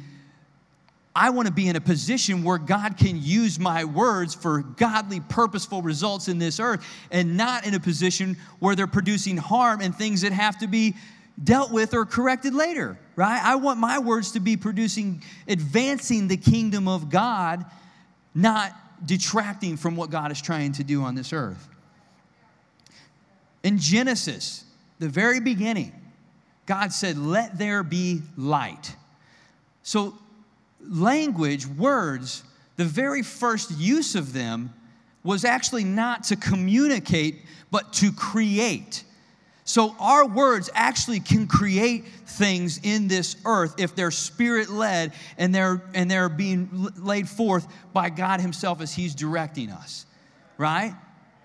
I 1.15 1.29
want 1.29 1.47
to 1.47 1.53
be 1.53 1.69
in 1.69 1.77
a 1.77 1.81
position 1.81 2.43
where 2.43 2.57
God 2.57 2.97
can 2.97 3.23
use 3.23 3.59
my 3.61 3.85
words 3.85 4.35
for 4.35 4.63
godly, 4.63 5.21
purposeful 5.21 5.83
results 5.83 6.29
in 6.29 6.39
this 6.39 6.59
earth 6.59 6.83
and 7.11 7.37
not 7.37 7.67
in 7.67 7.75
a 7.75 7.81
position 7.81 8.39
where 8.61 8.75
they're 8.75 8.87
producing 8.87 9.37
harm 9.37 9.83
and 9.83 9.95
things 9.95 10.23
that 10.23 10.33
have 10.33 10.59
to 10.61 10.67
be 10.67 10.95
dealt 11.43 11.73
with 11.73 11.95
or 11.95 12.05
corrected 12.05 12.55
later, 12.55 12.99
right? 13.17 13.41
I 13.43 13.57
want 13.57 13.79
my 13.79 13.99
words 13.99 14.33
to 14.33 14.41
be 14.41 14.57
producing, 14.57 15.23
advancing 15.49 16.29
the 16.29 16.37
kingdom 16.37 16.89
of 16.89 17.11
God, 17.11 17.65
not 18.35 18.73
detracting 19.05 19.77
from 19.77 19.97
what 19.97 20.11
God 20.11 20.31
is 20.31 20.41
trying 20.41 20.73
to 20.73 20.85
do 20.85 21.03
on 21.03 21.15
this 21.15 21.33
earth. 21.33 21.69
In 23.63 23.79
Genesis, 23.79 24.65
the 24.99 25.09
very 25.09 25.41
beginning, 25.41 25.93
God 26.67 26.93
said, 26.93 27.17
Let 27.19 27.59
there 27.59 27.83
be 27.83 28.23
light. 28.37 28.95
So, 29.83 30.15
language, 30.81 31.67
words, 31.67 32.45
the 32.77 32.85
very 32.85 33.23
first 33.23 33.71
use 33.79 34.15
of 34.15 34.33
them 34.33 34.73
was 35.25 35.45
actually 35.45 35.85
not 35.85 36.25
to 36.25 36.37
communicate, 36.37 37.43
but 37.71 37.93
to 37.95 38.13
create. 38.13 39.05
So, 39.73 39.97
our 39.99 40.27
words 40.27 40.69
actually 40.75 41.21
can 41.21 41.47
create 41.47 42.07
things 42.07 42.79
in 42.83 43.09
this 43.09 43.37
earth 43.47 43.77
if 43.79 43.95
they're 43.95 44.11
spirit 44.11 44.69
led 44.69 45.15
and 45.39 45.55
they're, 45.55 45.83
and 45.95 46.11
they're 46.11 46.29
being 46.29 46.91
laid 46.99 47.27
forth 47.27 47.67
by 47.95 48.11
God 48.11 48.43
Himself 48.43 48.83
as 48.83 48.93
He's 48.93 49.15
directing 49.15 49.71
us, 49.71 50.05
right? 50.59 50.95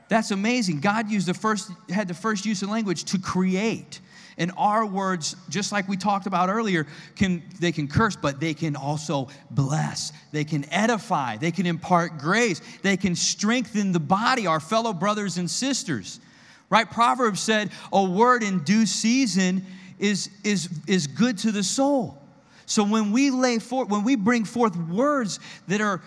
That's 0.09 0.31
amazing. 0.31 0.81
God 0.81 1.09
used 1.09 1.25
the 1.25 1.33
first, 1.33 1.71
had 1.89 2.09
the 2.09 2.13
first 2.13 2.45
use 2.45 2.61
of 2.63 2.69
language 2.69 3.05
to 3.05 3.17
create. 3.17 4.01
And 4.37 4.51
our 4.57 4.85
words, 4.85 5.37
just 5.47 5.71
like 5.71 5.87
we 5.87 5.95
talked 5.95 6.27
about 6.27 6.49
earlier, 6.49 6.85
can 7.15 7.41
they 7.61 7.71
can 7.71 7.87
curse, 7.87 8.17
but 8.17 8.41
they 8.41 8.53
can 8.53 8.75
also 8.75 9.29
bless. 9.51 10.11
They 10.33 10.43
can 10.43 10.65
edify. 10.73 11.37
They 11.37 11.51
can 11.51 11.65
impart 11.65 12.17
grace. 12.17 12.59
They 12.81 12.97
can 12.97 13.15
strengthen 13.15 13.93
the 13.93 14.01
body, 14.01 14.47
our 14.47 14.59
fellow 14.59 14.91
brothers 14.91 15.37
and 15.37 15.49
sisters 15.49 16.19
right? 16.69 16.89
Proverbs 16.89 17.39
said, 17.39 17.71
a 17.91 18.03
word 18.03 18.43
in 18.43 18.59
due 18.63 18.85
season 18.85 19.65
is, 19.99 20.29
is, 20.43 20.69
is 20.87 21.07
good 21.07 21.37
to 21.39 21.51
the 21.51 21.63
soul. 21.63 22.21
So 22.65 22.83
when 22.83 23.11
we 23.11 23.29
lay 23.31 23.59
forth, 23.59 23.89
when 23.89 24.03
we 24.03 24.15
bring 24.15 24.43
forth 24.43 24.75
words 24.75 25.39
that 25.69 25.79
are 25.79 26.01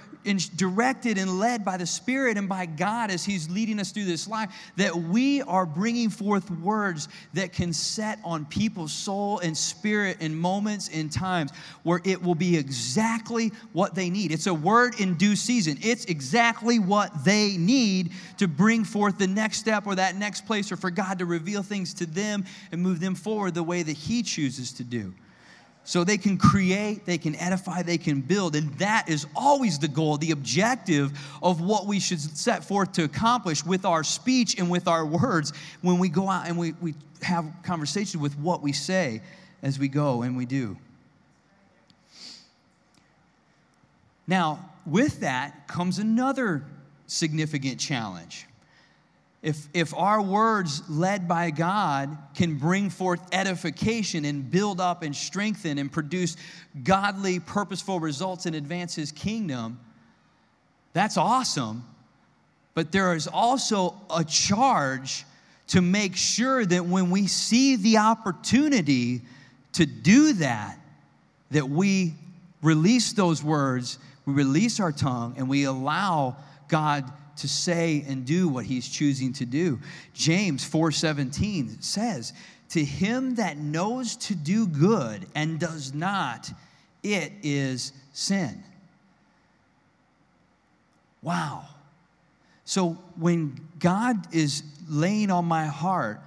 directed 0.56 1.18
and 1.18 1.38
led 1.38 1.64
by 1.64 1.76
the 1.76 1.86
Spirit 1.86 2.36
and 2.36 2.48
by 2.48 2.66
God 2.66 3.10
as 3.10 3.24
He's 3.24 3.50
leading 3.50 3.78
us 3.80 3.90
through 3.90 4.04
this 4.04 4.28
life, 4.28 4.50
that 4.76 4.94
we 4.94 5.42
are 5.42 5.66
bringing 5.66 6.10
forth 6.10 6.50
words 6.50 7.08
that 7.34 7.52
can 7.52 7.72
set 7.72 8.18
on 8.24 8.44
people's 8.46 8.92
soul 8.92 9.38
and 9.40 9.56
spirit 9.56 10.20
in 10.20 10.34
moments 10.34 10.88
and 10.92 11.10
times 11.10 11.52
where 11.82 12.00
it 12.04 12.22
will 12.22 12.34
be 12.34 12.56
exactly 12.56 13.52
what 13.72 13.94
they 13.94 14.10
need. 14.10 14.32
It's 14.32 14.46
a 14.46 14.54
word 14.54 15.00
in 15.00 15.14
due 15.14 15.36
season, 15.36 15.78
it's 15.82 16.04
exactly 16.06 16.78
what 16.78 17.24
they 17.24 17.56
need 17.56 18.12
to 18.38 18.48
bring 18.48 18.84
forth 18.84 19.18
the 19.18 19.26
next 19.26 19.58
step 19.58 19.86
or 19.86 19.94
that 19.94 20.16
next 20.16 20.46
place 20.46 20.70
or 20.72 20.76
for 20.76 20.90
God 20.90 21.18
to 21.18 21.24
reveal 21.24 21.62
things 21.62 21.94
to 21.94 22.06
them 22.06 22.44
and 22.72 22.80
move 22.80 23.00
them 23.00 23.14
forward 23.14 23.54
the 23.54 23.62
way 23.62 23.82
that 23.82 23.96
He 23.96 24.22
chooses 24.22 24.72
to 24.74 24.84
do. 24.84 25.14
So 25.90 26.04
they 26.04 26.18
can 26.18 26.38
create, 26.38 27.04
they 27.04 27.18
can 27.18 27.34
edify, 27.34 27.82
they 27.82 27.98
can 27.98 28.20
build. 28.20 28.54
And 28.54 28.72
that 28.74 29.08
is 29.08 29.26
always 29.34 29.76
the 29.76 29.88
goal, 29.88 30.18
the 30.18 30.30
objective 30.30 31.10
of 31.42 31.60
what 31.60 31.86
we 31.86 31.98
should 31.98 32.20
set 32.20 32.62
forth 32.62 32.92
to 32.92 33.02
accomplish 33.02 33.66
with 33.66 33.84
our 33.84 34.04
speech 34.04 34.56
and 34.56 34.70
with 34.70 34.86
our 34.86 35.04
words 35.04 35.52
when 35.82 35.98
we 35.98 36.08
go 36.08 36.30
out 36.30 36.46
and 36.46 36.56
we, 36.56 36.74
we 36.80 36.94
have 37.22 37.44
conversation 37.64 38.20
with 38.20 38.38
what 38.38 38.62
we 38.62 38.72
say 38.72 39.20
as 39.64 39.80
we 39.80 39.88
go 39.88 40.22
and 40.22 40.36
we 40.36 40.46
do. 40.46 40.76
Now, 44.28 44.70
with 44.86 45.18
that 45.22 45.66
comes 45.66 45.98
another 45.98 46.62
significant 47.08 47.80
challenge. 47.80 48.46
If, 49.42 49.68
if 49.72 49.94
our 49.94 50.20
words 50.20 50.82
led 50.90 51.26
by 51.26 51.50
God 51.50 52.16
can 52.34 52.58
bring 52.58 52.90
forth 52.90 53.20
edification 53.32 54.26
and 54.26 54.50
build 54.50 54.80
up 54.80 55.02
and 55.02 55.16
strengthen 55.16 55.78
and 55.78 55.90
produce 55.90 56.36
godly, 56.84 57.40
purposeful 57.40 58.00
results 58.00 58.44
and 58.44 58.54
advance 58.54 58.94
His 58.94 59.12
kingdom, 59.12 59.80
that's 60.92 61.16
awesome. 61.16 61.84
But 62.74 62.92
there 62.92 63.14
is 63.14 63.28
also 63.28 63.94
a 64.14 64.24
charge 64.24 65.24
to 65.68 65.80
make 65.80 66.16
sure 66.16 66.66
that 66.66 66.84
when 66.84 67.10
we 67.10 67.26
see 67.26 67.76
the 67.76 67.98
opportunity 67.98 69.22
to 69.72 69.86
do 69.86 70.34
that, 70.34 70.78
that 71.50 71.68
we 71.68 72.14
release 72.60 73.12
those 73.14 73.42
words, 73.42 73.98
we 74.26 74.34
release 74.34 74.80
our 74.80 74.92
tongue, 74.92 75.34
and 75.38 75.48
we 75.48 75.64
allow 75.64 76.36
God 76.68 77.10
to 77.38 77.48
say 77.48 78.04
and 78.06 78.24
do 78.24 78.48
what 78.48 78.66
he's 78.66 78.88
choosing 78.88 79.32
to 79.34 79.46
do. 79.46 79.80
James 80.12 80.64
4:17 80.64 81.80
says, 81.80 82.32
"To 82.70 82.84
him 82.84 83.36
that 83.36 83.58
knows 83.58 84.16
to 84.16 84.34
do 84.34 84.66
good 84.66 85.26
and 85.34 85.58
does 85.58 85.94
not, 85.94 86.52
it 87.02 87.32
is 87.42 87.92
sin." 88.12 88.62
Wow. 91.22 91.66
So 92.64 92.98
when 93.16 93.60
God 93.78 94.32
is 94.34 94.62
laying 94.88 95.30
on 95.30 95.44
my 95.44 95.66
heart 95.66 96.22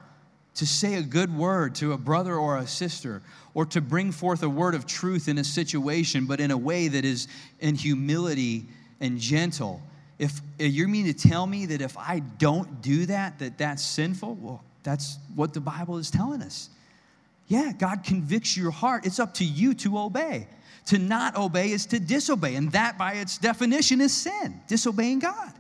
to 0.56 0.68
say 0.68 0.96
a 0.96 1.02
good 1.02 1.36
word 1.36 1.74
to 1.76 1.94
a 1.94 1.98
brother 1.98 2.36
or 2.36 2.58
a 2.58 2.68
sister, 2.68 3.24
or 3.56 3.66
to 3.68 3.82
bring 3.82 4.12
forth 4.12 4.44
a 4.44 4.50
word 4.50 4.76
of 4.76 4.86
truth 4.86 5.28
in 5.28 5.38
a 5.38 5.44
situation, 5.44 6.26
but 6.26 6.40
in 6.40 6.52
a 6.52 6.58
way 6.58 6.88
that 6.88 7.06
is 7.06 7.28
in 7.60 7.76
humility 7.76 8.68
and 9.00 9.20
gentle, 9.20 9.82
if 10.20 10.42
you 10.60 10.88
mean 10.88 11.06
to 11.06 11.14
tell 11.14 11.48
me 11.48 11.66
that 11.68 11.82
if 11.82 11.98
I 11.98 12.20
don't 12.20 12.82
do 12.82 13.06
that, 13.08 13.40
that 13.40 13.58
that's 13.58 13.84
sinful, 13.84 14.36
well, 14.36 14.64
that's 14.84 15.18
what 15.36 15.54
the 15.54 15.62
Bible 15.62 15.98
is 15.98 16.12
telling 16.12 16.42
us. 16.42 16.70
Yeah, 17.48 17.72
God 17.78 18.04
convicts 18.04 18.56
your 18.56 18.72
heart. 18.72 19.06
It's 19.06 19.20
up 19.20 19.34
to 19.36 19.46
you 19.46 19.74
to 19.76 19.98
obey. 19.98 20.48
To 20.88 20.98
not 20.98 21.38
obey 21.38 21.72
is 21.72 21.86
to 21.88 22.00
disobey, 22.00 22.56
and 22.56 22.72
that 22.74 22.98
by 22.98 23.14
its 23.14 23.38
definition 23.38 24.02
is 24.02 24.14
sin, 24.14 24.62
disobeying 24.68 25.20
God. 25.20 25.54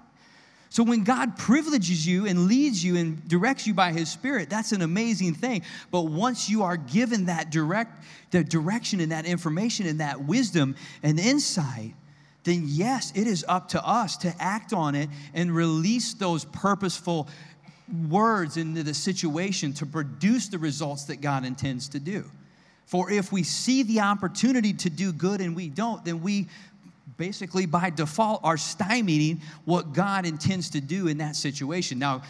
So 0.70 0.84
when 0.84 1.04
God 1.04 1.38
privileges 1.38 2.06
you 2.06 2.26
and 2.26 2.48
leads 2.48 2.84
you 2.84 2.98
and 2.98 3.26
directs 3.28 3.68
you 3.68 3.76
by 3.76 3.92
his 3.92 4.10
spirit, 4.10 4.50
that's 4.50 4.72
an 4.72 4.82
amazing 4.82 5.36
thing. 5.36 5.62
But 5.92 6.08
once 6.08 6.50
you 6.50 6.63
are 6.63 6.78
given 6.78 7.28
that 7.28 7.52
direct 7.52 8.04
the 8.32 8.44
direction 8.44 9.00
and 9.00 9.12
that 9.12 9.28
information 9.28 9.86
and 9.86 10.00
that 10.00 10.26
wisdom 10.26 10.76
and 11.04 11.20
insight, 11.20 11.94
then 12.43 12.63
yes, 12.65 13.12
it 13.15 13.27
is 13.27 13.45
up 13.47 13.69
to 13.69 13.86
us 13.86 14.17
to 14.17 14.34
act 14.39 14.73
on 14.73 14.95
it 14.95 15.10
and 15.34 15.53
release 15.53 16.13
those 16.13 16.45
purposeful 16.45 17.27
words 18.10 18.58
into 18.58 18.84
the 18.84 18.93
situation 18.93 19.73
to 19.73 19.86
produce 19.86 20.47
the 20.47 20.58
results 20.58 21.06
that 21.06 21.21
God 21.21 21.45
intends 21.45 21.89
to 21.89 21.99
do. 21.99 22.29
For 22.86 23.12
if 23.12 23.32
we 23.32 23.43
see 23.43 23.84
the 23.84 24.01
opportunity 24.01 24.73
to 24.73 24.89
do 24.89 25.13
good 25.13 25.41
and 25.41 25.56
we 25.56 25.69
don't, 25.69 26.03
then 26.03 26.21
we 26.21 26.47
basically 27.17 27.65
by 27.65 27.89
default 27.89 28.41
are 28.43 28.56
stymieing 28.56 29.39
what 29.65 29.93
God 29.93 30.25
intends 30.25 30.69
to 30.71 30.82
do 30.82 31.08
in 31.08 31.17
that 31.19 31.36
situation. 31.36 31.99
Now, 31.99 32.23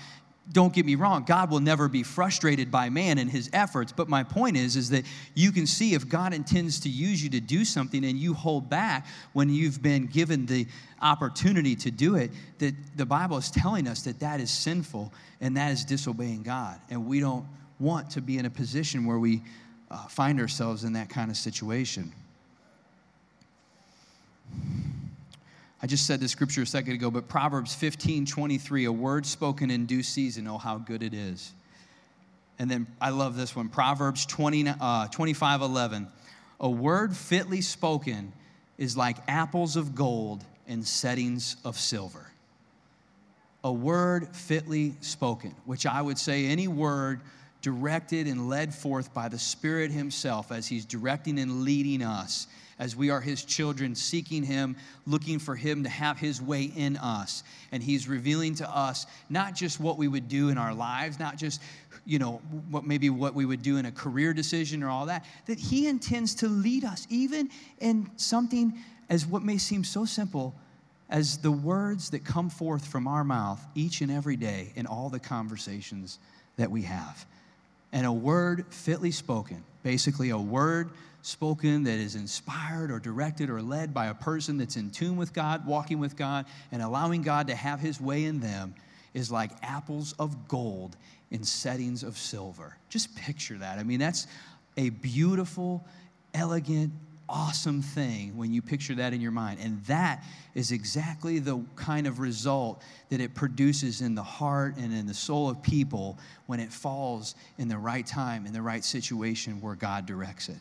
don't 0.52 0.74
get 0.74 0.86
me 0.86 0.96
wrong 0.96 1.24
god 1.24 1.50
will 1.50 1.62
never 1.62 1.88
be 1.88 2.04
frustrated 2.04 2.70
by 2.70 2.90
man 2.90 3.18
and 3.18 3.32
his 3.32 3.50
efforts 3.54 3.94
but 3.94 4.10
my 4.10 4.24
point 4.24 4.58
is 4.58 4.76
is 4.76 4.90
that 4.90 5.06
you 5.36 5.52
can 5.52 5.66
see 5.66 5.94
if 5.94 6.10
god 6.10 6.34
intends 6.34 6.82
to 6.82 6.90
use 6.90 7.24
you 7.24 7.30
to 7.30 7.40
do 7.40 7.64
something 7.64 8.04
and 8.04 8.18
you 8.18 8.34
hold 8.34 8.70
back 8.70 9.08
when 9.32 9.50
you've 9.50 9.82
been 9.82 10.06
given 10.06 10.46
the 10.46 10.68
opportunity 11.02 11.76
to 11.76 11.90
do 11.90 12.16
it 12.16 12.30
that 12.60 12.76
the 12.98 13.06
bible 13.06 13.38
is 13.38 13.50
telling 13.50 13.88
us 13.88 14.02
that 14.02 14.20
that 14.20 14.42
is 14.42 14.52
sinful 14.52 15.14
and 15.44 15.58
that 15.58 15.74
is 15.74 15.84
disobeying 15.84 16.42
god. 16.42 16.80
And 16.90 17.06
we 17.06 17.20
don't 17.20 17.46
want 17.78 18.10
to 18.12 18.22
be 18.22 18.38
in 18.38 18.46
a 18.46 18.50
position 18.50 19.06
where 19.06 19.20
we 19.20 19.44
uh, 19.92 20.08
find 20.08 20.40
ourselves 20.40 20.86
in 20.86 20.94
that 20.94 21.10
kind 21.10 21.30
of 21.30 21.38
situation 21.38 22.12
I 25.84 25.86
just 25.86 26.08
said 26.08 26.22
the 26.22 26.30
scripture 26.30 26.62
a 26.62 26.66
second 26.66 26.94
ago, 26.94 27.12
but 27.12 27.28
Proverbs 27.28 27.76
15 27.76 28.26
23, 28.26 28.86
a 28.86 28.92
word 28.92 29.26
spoken 29.26 29.70
in 29.70 29.86
due 29.86 30.02
season, 30.02 30.48
oh, 30.48 30.58
how 30.58 30.78
good 30.78 31.04
it 31.04 31.14
is. 31.14 31.52
And 32.58 32.72
then 32.72 32.88
I 33.02 33.10
love 33.10 33.36
this 33.36 33.54
one 33.54 33.68
Proverbs 33.68 34.26
20, 34.26 34.70
uh, 34.80 35.08
25 35.10 35.62
11, 35.62 36.08
a 36.62 36.70
word 36.70 37.14
fitly 37.14 37.60
spoken 37.60 38.32
is 38.78 38.96
like 38.96 39.18
apples 39.28 39.76
of 39.76 39.94
gold 39.94 40.46
in 40.70 40.84
settings 40.84 41.58
of 41.66 41.78
silver. 41.78 42.32
A 43.66 43.72
word 43.74 44.34
fitly 44.34 44.96
spoken, 45.02 45.54
which 45.66 45.86
I 45.86 46.02
would 46.02 46.18
say 46.18 46.46
any 46.46 46.70
word 46.70 47.20
directed 47.62 48.28
and 48.28 48.48
led 48.48 48.74
forth 48.74 49.14
by 49.14 49.28
the 49.28 49.40
Spirit 49.40 49.92
Himself 49.92 50.50
as 50.50 50.66
He's 50.66 50.86
directing 50.86 51.40
and 51.40 51.64
leading 51.64 52.02
us 52.02 52.48
as 52.84 52.98
we 52.98 53.10
are 53.10 53.22
his 53.22 53.46
children, 53.46 53.96
seeking 53.96 54.44
him, 54.44 54.76
looking 55.08 55.40
for 55.40 55.56
him 55.56 55.84
to 55.84 55.90
have 55.90 56.20
his 56.20 56.42
way 56.42 56.64
in 56.64 56.98
us. 56.98 57.46
And 57.72 57.82
he's 57.82 58.10
revealing 58.10 58.56
to 58.56 58.70
us 58.70 59.08
not 59.30 59.56
just 59.56 59.80
what 59.80 59.98
we 59.98 60.10
would 60.10 60.28
do 60.28 60.50
in 60.50 60.58
our 60.58 60.74
lives, 60.74 61.18
not 61.18 61.38
just 61.38 61.62
you 62.06 62.20
know 62.20 62.42
what 62.70 62.84
maybe 62.84 63.10
what 63.10 63.34
we 63.34 63.46
would 63.46 63.62
do 63.62 63.78
in 63.78 63.86
a 63.86 63.92
career 63.92 64.34
decision 64.34 64.84
or 64.84 64.90
all 64.90 65.06
that 65.06 65.24
that 65.46 65.58
he 65.58 65.88
intends 65.88 66.36
to 66.36 66.50
lead 66.50 66.84
us 66.84 67.08
even 67.10 67.50
in 67.80 68.10
something 68.18 68.74
as 69.10 69.26
what 69.26 69.42
may 69.42 69.58
seem 69.58 69.86
so 69.86 70.04
simple 70.04 70.54
as 71.10 71.38
the 71.38 71.52
words 71.52 72.10
that 72.10 72.26
come 72.26 72.50
forth 72.50 72.86
from 72.86 73.08
our 73.08 73.24
mouth 73.24 73.66
each 73.74 74.02
and 74.02 74.12
every 74.12 74.36
day 74.36 74.74
in 74.76 74.86
all 74.86 75.08
the 75.08 75.20
conversations 75.20 76.20
that 76.58 76.70
we 76.70 76.82
have 76.82 77.26
and 77.94 78.06
a 78.06 78.12
word 78.12 78.66
fitly 78.70 79.12
spoken 79.12 79.64
basically 79.82 80.32
a 80.32 80.38
word 80.38 80.90
spoken 81.24 81.84
that 81.84 82.00
is 82.00 82.16
inspired 82.16 82.92
or 82.92 83.00
directed 83.00 83.50
or 83.50 83.62
led 83.62 83.94
by 83.94 84.08
a 84.08 84.14
person 84.14 84.58
that's 84.58 84.76
in 84.76 84.92
tune 84.92 85.16
with 85.16 85.34
God, 85.34 85.66
walking 85.66 86.00
with 86.00 86.16
God, 86.16 86.46
and 86.72 86.82
allowing 86.82 87.22
God 87.22 87.48
to 87.48 87.56
have 87.56 87.80
his 87.80 88.00
way 88.00 88.26
in 88.26 88.40
them 88.40 88.76
is 89.14 89.32
like 89.32 89.52
apples 89.62 90.14
of 90.20 90.48
gold 90.48 90.98
in 91.32 91.44
settings 91.44 92.04
of 92.04 92.18
silver. 92.18 92.78
Just 92.90 93.16
picture 93.16 93.58
that. 93.58 93.80
I 93.80 93.84
mean, 93.84 94.00
that's 94.00 94.28
a 94.76 94.90
beautiful, 94.90 95.86
elegant, 96.34 96.92
awesome 97.30 97.82
thing 97.82 98.36
when 98.36 98.54
you 98.54 98.62
picture 98.62 98.96
that 98.96 99.14
in 99.14 99.22
your 99.22 99.32
mind. 99.32 99.60
And 99.62 99.82
that 99.86 100.26
is 100.56 100.74
exactly 100.74 101.40
the 101.40 101.64
kind 101.78 102.06
of 102.06 102.20
result 102.20 102.82
that 103.10 103.22
it 103.22 103.34
produces 103.34 104.02
in 104.02 104.14
the 104.14 104.24
heart 104.24 104.76
and 104.76 104.94
in 104.94 105.08
the 105.08 105.14
soul 105.14 105.50
of 105.50 105.62
people 105.64 106.20
when 106.48 106.60
it 106.60 106.72
falls 106.72 107.36
in 107.58 107.70
the 107.70 107.78
right 107.78 108.06
time, 108.06 108.46
in 108.46 108.52
the 108.52 108.62
right 108.62 108.84
situation 108.84 109.62
where 109.62 109.76
God 109.76 110.06
directs 110.06 110.50
it. 110.50 110.58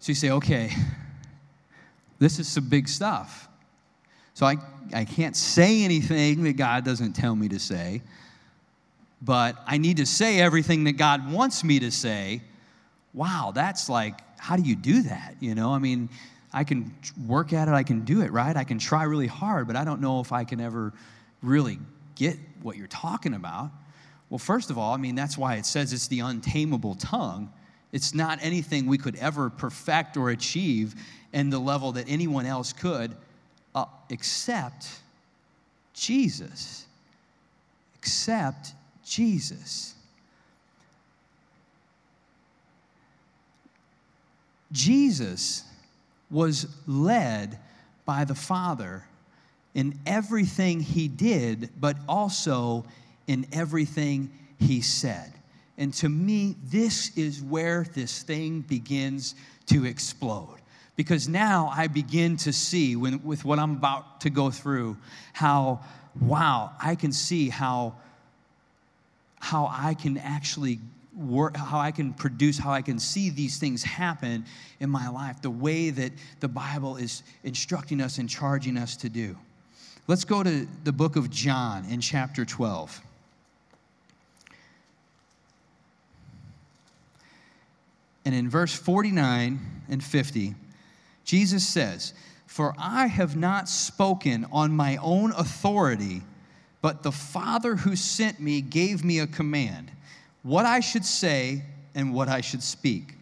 So 0.00 0.10
you 0.10 0.14
say, 0.14 0.30
okay, 0.30 0.70
this 2.18 2.38
is 2.38 2.48
some 2.48 2.68
big 2.68 2.88
stuff. 2.88 3.48
So 4.34 4.46
I, 4.46 4.56
I 4.94 5.04
can't 5.04 5.36
say 5.36 5.82
anything 5.82 6.42
that 6.44 6.54
God 6.54 6.84
doesn't 6.84 7.12
tell 7.12 7.36
me 7.36 7.48
to 7.48 7.58
say, 7.58 8.00
but 9.20 9.56
I 9.66 9.76
need 9.76 9.98
to 9.98 10.06
say 10.06 10.40
everything 10.40 10.84
that 10.84 10.92
God 10.92 11.30
wants 11.30 11.62
me 11.62 11.80
to 11.80 11.90
say. 11.90 12.40
Wow, 13.12 13.52
that's 13.54 13.90
like, 13.90 14.14
how 14.38 14.56
do 14.56 14.62
you 14.62 14.74
do 14.74 15.02
that? 15.02 15.36
You 15.40 15.54
know, 15.54 15.74
I 15.74 15.78
mean, 15.78 16.08
I 16.52 16.64
can 16.64 16.94
work 17.26 17.52
at 17.52 17.68
it, 17.68 17.72
I 17.72 17.82
can 17.82 18.00
do 18.00 18.22
it, 18.22 18.32
right? 18.32 18.56
I 18.56 18.64
can 18.64 18.78
try 18.78 19.02
really 19.04 19.26
hard, 19.26 19.66
but 19.66 19.76
I 19.76 19.84
don't 19.84 20.00
know 20.00 20.20
if 20.20 20.32
I 20.32 20.44
can 20.44 20.60
ever 20.60 20.94
really 21.42 21.78
get 22.14 22.38
what 22.62 22.76
you're 22.76 22.86
talking 22.86 23.34
about. 23.34 23.70
Well, 24.30 24.38
first 24.38 24.70
of 24.70 24.78
all, 24.78 24.94
I 24.94 24.96
mean, 24.96 25.14
that's 25.14 25.36
why 25.36 25.56
it 25.56 25.66
says 25.66 25.92
it's 25.92 26.08
the 26.08 26.20
untamable 26.20 26.94
tongue. 26.94 27.52
It's 27.92 28.14
not 28.14 28.38
anything 28.42 28.86
we 28.86 28.98
could 28.98 29.16
ever 29.16 29.50
perfect 29.50 30.16
or 30.16 30.30
achieve 30.30 30.94
in 31.32 31.50
the 31.50 31.58
level 31.58 31.92
that 31.92 32.06
anyone 32.08 32.46
else 32.46 32.72
could, 32.72 33.16
uh, 33.74 33.86
except 34.08 34.88
Jesus. 35.94 36.86
Except 37.98 38.72
Jesus. 39.04 39.94
Jesus 44.72 45.64
was 46.30 46.68
led 46.86 47.58
by 48.04 48.24
the 48.24 48.34
Father 48.34 49.04
in 49.74 49.98
everything 50.06 50.80
he 50.80 51.08
did, 51.08 51.70
but 51.78 51.96
also 52.08 52.84
in 53.26 53.46
everything 53.52 54.30
he 54.58 54.80
said. 54.80 55.32
And 55.80 55.94
to 55.94 56.10
me, 56.10 56.56
this 56.62 57.16
is 57.16 57.42
where 57.42 57.86
this 57.94 58.22
thing 58.22 58.60
begins 58.60 59.34
to 59.66 59.86
explode. 59.86 60.58
Because 60.94 61.26
now 61.26 61.72
I 61.74 61.86
begin 61.86 62.36
to 62.38 62.52
see, 62.52 62.96
when, 62.96 63.24
with 63.24 63.46
what 63.46 63.58
I'm 63.58 63.72
about 63.72 64.20
to 64.20 64.30
go 64.30 64.50
through, 64.50 64.98
how, 65.32 65.80
wow, 66.20 66.72
I 66.78 66.96
can 66.96 67.12
see 67.12 67.48
how, 67.48 67.94
how 69.38 69.70
I 69.72 69.94
can 69.94 70.18
actually 70.18 70.80
work, 71.16 71.56
how 71.56 71.78
I 71.78 71.92
can 71.92 72.12
produce, 72.12 72.58
how 72.58 72.72
I 72.72 72.82
can 72.82 72.98
see 72.98 73.30
these 73.30 73.58
things 73.58 73.82
happen 73.82 74.44
in 74.80 74.90
my 74.90 75.08
life, 75.08 75.40
the 75.40 75.48
way 75.48 75.88
that 75.88 76.12
the 76.40 76.48
Bible 76.48 76.96
is 76.96 77.22
instructing 77.42 78.02
us 78.02 78.18
and 78.18 78.28
charging 78.28 78.76
us 78.76 78.96
to 78.98 79.08
do. 79.08 79.34
Let's 80.06 80.24
go 80.24 80.42
to 80.42 80.68
the 80.84 80.92
book 80.92 81.16
of 81.16 81.30
John 81.30 81.86
in 81.86 82.02
chapter 82.02 82.44
12. 82.44 83.00
And 88.24 88.34
in 88.34 88.48
verse 88.48 88.74
49 88.74 89.58
and 89.88 90.04
50, 90.04 90.54
Jesus 91.24 91.66
says, 91.66 92.12
For 92.46 92.74
I 92.78 93.06
have 93.06 93.36
not 93.36 93.68
spoken 93.68 94.46
on 94.52 94.72
my 94.72 94.96
own 94.98 95.32
authority, 95.32 96.22
but 96.82 97.02
the 97.02 97.12
Father 97.12 97.76
who 97.76 97.96
sent 97.96 98.40
me 98.40 98.60
gave 98.60 99.04
me 99.04 99.18
a 99.18 99.26
command, 99.26 99.90
what 100.42 100.66
I 100.66 100.80
should 100.80 101.04
say 101.04 101.62
and 101.94 102.14
what 102.14 102.28
I 102.28 102.40
should 102.40 102.62
speak. 102.62 103.14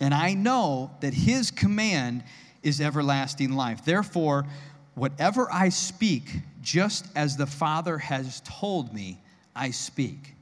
And 0.00 0.14
I 0.14 0.34
know 0.34 0.90
that 1.00 1.14
his 1.14 1.50
command 1.50 2.22
is 2.62 2.80
everlasting 2.80 3.52
life. 3.52 3.84
Therefore, 3.84 4.46
whatever 4.94 5.48
I 5.52 5.70
speak, 5.70 6.40
just 6.62 7.06
as 7.16 7.36
the 7.36 7.46
Father 7.46 7.98
has 7.98 8.40
told 8.44 8.92
me, 8.92 9.18
I 9.54 9.70
speak. 9.70 10.34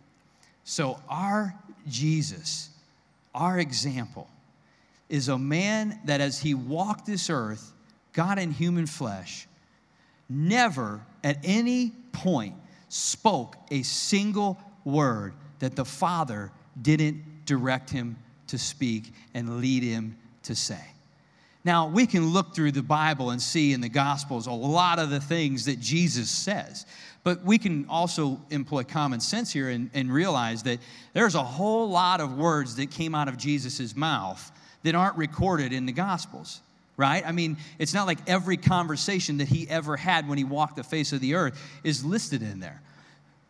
So, 0.65 1.01
our 1.09 1.55
Jesus 1.89 2.71
our 3.37 3.59
example 3.59 4.29
is 5.09 5.29
a 5.29 5.39
man 5.39 6.01
that 6.07 6.21
as 6.21 6.41
he 6.41 6.55
walked 6.55 7.07
this 7.07 7.31
earth, 7.31 7.73
God 8.13 8.39
in 8.39 8.51
human 8.51 8.87
flesh, 8.87 9.47
never 10.29 11.03
at 11.23 11.39
any 11.45 11.93
point 12.13 12.55
spoke 12.89 13.57
a 13.71 13.83
single 13.83 14.59
word 14.85 15.35
that 15.59 15.77
the 15.77 15.85
Father 15.85 16.51
didn't 16.81 17.45
direct 17.45 17.91
him 17.91 18.17
to 18.49 18.59
speak 18.59 19.13
and 19.35 19.61
lead 19.61 19.83
him 19.83 20.17
to 20.45 20.55
say. 20.55 20.81
Now, 21.67 21.89
we 21.89 22.07
can 22.07 22.29
look 22.29 22.55
through 22.55 22.71
the 22.71 22.83
Bible 22.83 23.31
and 23.31 23.43
see 23.43 23.73
in 23.73 23.81
the 23.81 23.89
Gospels 23.89 24.47
a 24.47 24.53
lot 24.53 25.01
of 25.01 25.11
the 25.11 25.19
things 25.19 25.65
that 25.65 25.81
Jesus 25.81 26.31
says. 26.31 26.87
But 27.25 27.43
we 27.43 27.59
can 27.59 27.87
also 27.89 28.41
employ 28.51 28.85
common 28.85 29.19
sense 29.19 29.53
here 29.53 29.69
and, 29.71 29.91
and 29.93 30.13
realize 30.13 30.63
that 30.63 30.79
there's 31.13 31.35
a 31.35 31.43
whole 31.43 31.89
lot 31.91 32.21
of 32.21 32.39
words 32.39 32.77
that 32.77 32.93
came 32.93 33.17
out 33.17 33.27
of 33.27 33.37
Jesus' 33.37 33.97
mouth 33.97 34.53
that 34.85 34.95
aren't 34.95 35.17
recorded 35.17 35.73
in 35.73 35.87
the 35.87 35.93
Gospels, 35.93 36.61
right? 36.97 37.27
I 37.27 37.33
mean, 37.33 37.57
it's 37.81 37.93
not 37.93 38.07
like 38.07 38.19
every 38.29 38.57
conversation 38.57 39.39
that 39.39 39.49
he 39.49 39.69
ever 39.69 39.97
had 39.97 40.29
when 40.29 40.39
he 40.39 40.45
walked 40.45 40.77
the 40.77 40.85
face 40.85 41.13
of 41.13 41.21
the 41.21 41.35
earth 41.35 41.61
is 41.83 42.05
listed 42.05 42.43
in 42.43 42.61
there. 42.61 42.81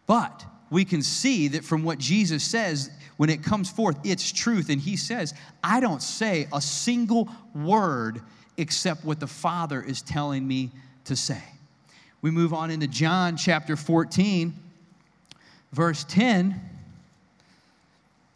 But 0.07 0.43
we 0.71 0.85
can 0.85 1.03
see 1.03 1.49
that 1.49 1.65
from 1.65 1.85
what 1.85 1.99
Jesus 1.99 2.43
says, 2.45 2.91
when 3.17 3.31
it 3.31 3.43
comes 3.43 3.71
forth, 3.71 3.97
it's 4.05 4.33
truth. 4.33 4.69
And 4.69 4.81
he 4.81 4.97
says, 4.97 5.35
I 5.63 5.81
don't 5.81 6.03
say 6.03 6.49
a 6.53 6.61
single 6.61 7.29
word 7.55 8.21
except 8.57 9.05
what 9.05 9.21
the 9.21 9.27
Father 9.27 9.83
is 9.83 10.03
telling 10.03 10.47
me 10.47 10.71
to 11.05 11.17
say. 11.17 11.43
We 12.23 12.31
move 12.31 12.53
on 12.53 12.71
into 12.71 12.87
John 12.89 13.37
chapter 13.37 13.77
14, 13.77 14.55
verse 15.73 16.05
10. 16.05 16.61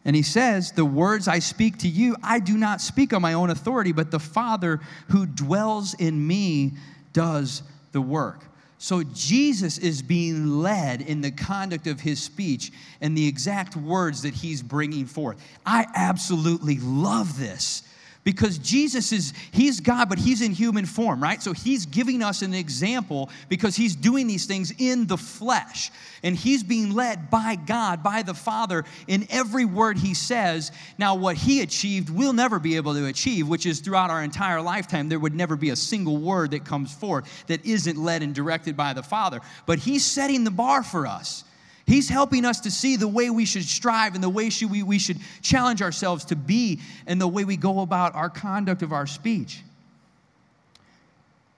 And 0.04 0.16
he 0.16 0.22
says, 0.22 0.72
The 0.72 0.84
words 0.84 1.28
I 1.28 1.40
speak 1.40 1.78
to 1.78 1.88
you, 1.88 2.16
I 2.22 2.38
do 2.38 2.56
not 2.56 2.80
speak 2.80 3.12
on 3.12 3.20
my 3.20 3.32
own 3.32 3.50
authority, 3.50 3.92
but 3.92 4.10
the 4.10 4.20
Father 4.20 4.80
who 5.08 5.26
dwells 5.26 5.94
in 5.94 6.26
me 6.26 6.72
does 7.12 7.62
the 7.92 8.00
work. 8.00 8.44
So 8.82 9.02
Jesus 9.02 9.76
is 9.76 10.00
being 10.00 10.62
led 10.62 11.02
in 11.02 11.20
the 11.20 11.30
conduct 11.30 11.86
of 11.86 12.00
his 12.00 12.18
speech 12.18 12.72
and 13.02 13.14
the 13.14 13.28
exact 13.28 13.76
words 13.76 14.22
that 14.22 14.32
he's 14.32 14.62
bringing 14.62 15.04
forth. 15.04 15.36
I 15.66 15.84
absolutely 15.94 16.78
love 16.78 17.38
this 17.38 17.82
because 18.22 18.58
Jesus 18.58 19.12
is, 19.12 19.32
he's 19.50 19.80
God, 19.80 20.10
but 20.10 20.18
he's 20.18 20.42
in 20.42 20.52
human 20.52 20.84
form, 20.84 21.22
right? 21.22 21.42
So 21.42 21.52
he's 21.54 21.86
giving 21.86 22.22
us 22.22 22.42
an 22.42 22.52
example 22.52 23.30
because 23.48 23.76
he's 23.76 23.96
doing 23.96 24.26
these 24.26 24.44
things 24.44 24.74
in 24.78 25.06
the 25.06 25.16
flesh. 25.16 25.90
And 26.22 26.36
he's 26.36 26.62
being 26.62 26.94
led 26.94 27.30
by 27.30 27.56
God, 27.56 28.02
by 28.02 28.22
the 28.22 28.34
Father, 28.34 28.84
in 29.08 29.26
every 29.30 29.64
word 29.64 29.96
he 29.96 30.12
says. 30.12 30.70
Now, 30.98 31.14
what 31.14 31.36
he 31.36 31.62
achieved, 31.62 32.10
we'll 32.10 32.34
never 32.34 32.58
be 32.58 32.76
able 32.76 32.92
to 32.92 33.06
achieve, 33.06 33.48
which 33.48 33.64
is 33.64 33.80
throughout 33.80 34.10
our 34.10 34.22
entire 34.22 34.60
lifetime, 34.60 35.08
there 35.08 35.18
would 35.18 35.34
never 35.34 35.56
be 35.56 35.70
a 35.70 35.76
single 35.76 36.18
word 36.18 36.50
that 36.50 36.64
comes 36.66 36.92
forth 36.92 37.46
that 37.46 37.64
isn't 37.64 37.96
led 37.96 38.22
and 38.22 38.34
directed 38.34 38.76
by 38.76 38.92
the 38.92 39.02
Father. 39.02 39.40
But 39.64 39.78
he's 39.78 40.04
setting 40.04 40.44
the 40.44 40.50
bar 40.50 40.82
for 40.82 41.06
us. 41.06 41.44
He's 41.90 42.08
helping 42.08 42.44
us 42.44 42.60
to 42.60 42.70
see 42.70 42.94
the 42.94 43.08
way 43.08 43.30
we 43.30 43.44
should 43.44 43.64
strive 43.64 44.14
and 44.14 44.22
the 44.22 44.28
way 44.28 44.48
should 44.48 44.70
we, 44.70 44.84
we 44.84 45.00
should 45.00 45.18
challenge 45.42 45.82
ourselves 45.82 46.24
to 46.26 46.36
be 46.36 46.78
and 47.04 47.20
the 47.20 47.26
way 47.26 47.44
we 47.44 47.56
go 47.56 47.80
about 47.80 48.14
our 48.14 48.30
conduct 48.30 48.82
of 48.82 48.92
our 48.92 49.08
speech. 49.08 49.64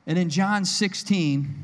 And 0.07 0.19
in 0.19 0.31
John 0.31 0.65
16, 0.65 1.55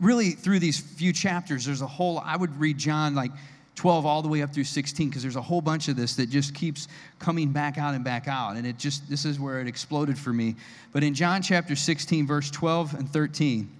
really 0.00 0.30
through 0.30 0.60
these 0.60 0.80
few 0.80 1.12
chapters, 1.12 1.66
there's 1.66 1.82
a 1.82 1.86
whole, 1.86 2.22
I 2.24 2.38
would 2.38 2.58
read 2.58 2.78
John 2.78 3.14
like 3.14 3.32
12 3.74 4.06
all 4.06 4.22
the 4.22 4.28
way 4.28 4.40
up 4.40 4.54
through 4.54 4.64
16 4.64 5.10
because 5.10 5.20
there's 5.20 5.36
a 5.36 5.42
whole 5.42 5.60
bunch 5.60 5.88
of 5.88 5.96
this 5.96 6.16
that 6.16 6.30
just 6.30 6.54
keeps 6.54 6.88
coming 7.18 7.52
back 7.52 7.76
out 7.76 7.94
and 7.94 8.02
back 8.02 8.28
out. 8.28 8.56
And 8.56 8.66
it 8.66 8.78
just, 8.78 9.10
this 9.10 9.26
is 9.26 9.38
where 9.38 9.60
it 9.60 9.68
exploded 9.68 10.18
for 10.18 10.32
me. 10.32 10.56
But 10.94 11.04
in 11.04 11.12
John 11.12 11.42
chapter 11.42 11.76
16, 11.76 12.26
verse 12.26 12.50
12 12.50 12.94
and 12.94 13.10
13, 13.10 13.70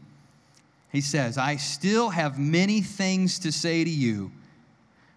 he 0.93 1.01
says, 1.01 1.38
I 1.38 1.57
still 1.57 2.11
have 2.11 2.38
many 2.38 2.80
things 2.80 3.38
to 3.41 3.53
say 3.53 3.84
to 3.84 3.91
you, 3.91 4.32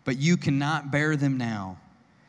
but 0.05 0.17
you 0.17 0.37
cannot 0.37 0.91
bear 0.91 1.15
them 1.15 1.37
now. 1.37 1.77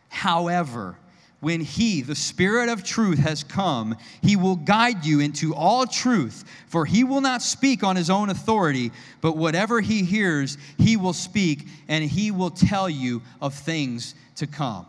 However, 0.08 0.96
when 1.40 1.60
He, 1.60 2.00
the 2.00 2.14
Spirit 2.14 2.70
of 2.70 2.82
truth, 2.82 3.18
has 3.18 3.44
come, 3.44 3.96
He 4.22 4.34
will 4.34 4.56
guide 4.56 5.04
you 5.04 5.20
into 5.20 5.54
all 5.54 5.86
truth, 5.86 6.44
for 6.68 6.86
He 6.86 7.04
will 7.04 7.20
not 7.20 7.42
speak 7.42 7.84
on 7.84 7.96
His 7.96 8.08
own 8.08 8.30
authority, 8.30 8.92
but 9.20 9.36
whatever 9.36 9.82
He 9.82 10.04
hears, 10.04 10.56
He 10.78 10.96
will 10.96 11.12
speak, 11.12 11.68
and 11.86 12.02
He 12.02 12.30
will 12.30 12.50
tell 12.50 12.88
you 12.88 13.20
of 13.42 13.52
things 13.52 14.14
to 14.36 14.46
come. 14.46 14.86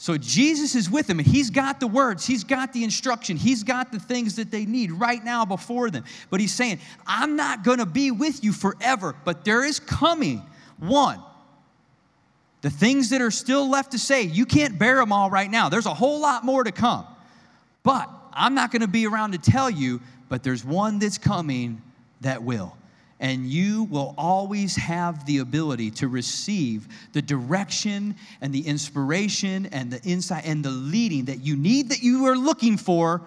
So 0.00 0.16
Jesus 0.16 0.76
is 0.76 0.88
with 0.88 1.08
them 1.08 1.18
and 1.18 1.26
he's 1.26 1.50
got 1.50 1.80
the 1.80 1.88
words, 1.88 2.24
he's 2.24 2.44
got 2.44 2.72
the 2.72 2.84
instruction, 2.84 3.36
he's 3.36 3.64
got 3.64 3.90
the 3.90 3.98
things 3.98 4.36
that 4.36 4.52
they 4.52 4.64
need 4.64 4.92
right 4.92 5.22
now 5.22 5.44
before 5.44 5.90
them. 5.90 6.04
But 6.30 6.38
he's 6.38 6.54
saying, 6.54 6.78
I'm 7.04 7.34
not 7.34 7.64
going 7.64 7.78
to 7.78 7.86
be 7.86 8.12
with 8.12 8.44
you 8.44 8.52
forever, 8.52 9.16
but 9.24 9.44
there 9.44 9.64
is 9.64 9.80
coming 9.80 10.40
one. 10.78 11.20
The 12.60 12.70
things 12.70 13.10
that 13.10 13.20
are 13.20 13.32
still 13.32 13.68
left 13.68 13.90
to 13.90 13.98
say, 13.98 14.22
you 14.22 14.46
can't 14.46 14.78
bear 14.78 14.96
them 14.96 15.12
all 15.12 15.30
right 15.30 15.50
now. 15.50 15.68
There's 15.68 15.86
a 15.86 15.94
whole 15.94 16.20
lot 16.20 16.44
more 16.44 16.62
to 16.62 16.72
come. 16.72 17.04
But 17.82 18.08
I'm 18.32 18.54
not 18.54 18.70
going 18.70 18.82
to 18.82 18.88
be 18.88 19.04
around 19.04 19.32
to 19.32 19.38
tell 19.38 19.68
you, 19.68 20.00
but 20.28 20.44
there's 20.44 20.64
one 20.64 21.00
that's 21.00 21.18
coming 21.18 21.82
that 22.20 22.44
will 22.44 22.76
and 23.20 23.46
you 23.46 23.84
will 23.84 24.14
always 24.16 24.76
have 24.76 25.26
the 25.26 25.38
ability 25.38 25.90
to 25.90 26.08
receive 26.08 26.86
the 27.12 27.22
direction 27.22 28.14
and 28.40 28.52
the 28.52 28.66
inspiration 28.66 29.66
and 29.66 29.90
the 29.90 30.00
insight 30.02 30.46
and 30.46 30.64
the 30.64 30.70
leading 30.70 31.24
that 31.24 31.40
you 31.40 31.56
need 31.56 31.88
that 31.88 32.02
you 32.02 32.26
are 32.26 32.36
looking 32.36 32.76
for 32.76 33.22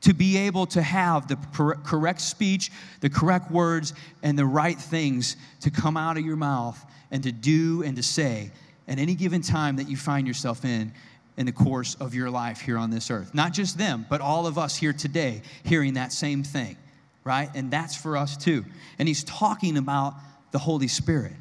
to 0.00 0.12
be 0.12 0.36
able 0.36 0.66
to 0.66 0.82
have 0.82 1.26
the 1.26 1.36
correct 1.84 2.20
speech, 2.20 2.70
the 3.00 3.10
correct 3.10 3.50
words, 3.50 3.94
and 4.22 4.38
the 4.38 4.44
right 4.44 4.78
things 4.78 5.36
to 5.60 5.70
come 5.70 5.96
out 5.96 6.16
of 6.16 6.24
your 6.24 6.36
mouth 6.36 6.84
and 7.10 7.22
to 7.22 7.32
do 7.32 7.82
and 7.82 7.96
to 7.96 8.02
say 8.02 8.50
at 8.88 8.98
any 8.98 9.14
given 9.14 9.40
time 9.40 9.76
that 9.76 9.88
you 9.88 9.96
find 9.96 10.26
yourself 10.26 10.64
in 10.64 10.92
in 11.36 11.46
the 11.46 11.52
course 11.52 11.94
of 11.96 12.14
your 12.14 12.30
life 12.30 12.60
here 12.60 12.78
on 12.78 12.90
this 12.90 13.10
earth. 13.10 13.34
Not 13.34 13.52
just 13.52 13.78
them, 13.78 14.06
but 14.08 14.20
all 14.20 14.46
of 14.46 14.58
us 14.58 14.76
here 14.76 14.92
today 14.92 15.42
hearing 15.64 15.94
that 15.94 16.12
same 16.12 16.42
thing 16.42 16.76
right? 17.26 17.50
And 17.54 17.70
that's 17.70 17.96
for 17.96 18.16
us 18.16 18.36
too. 18.36 18.64
And 18.98 19.08
he's 19.08 19.24
talking 19.24 19.76
about 19.76 20.14
the 20.52 20.58
Holy 20.58 20.88
Spirit. 20.88 21.32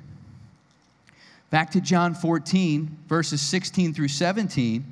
Back 1.52 1.72
to 1.72 1.80
John 1.80 2.16
14, 2.16 2.98
verses 3.08 3.40
16 3.40 3.94
through 3.94 4.08
17, 4.08 4.84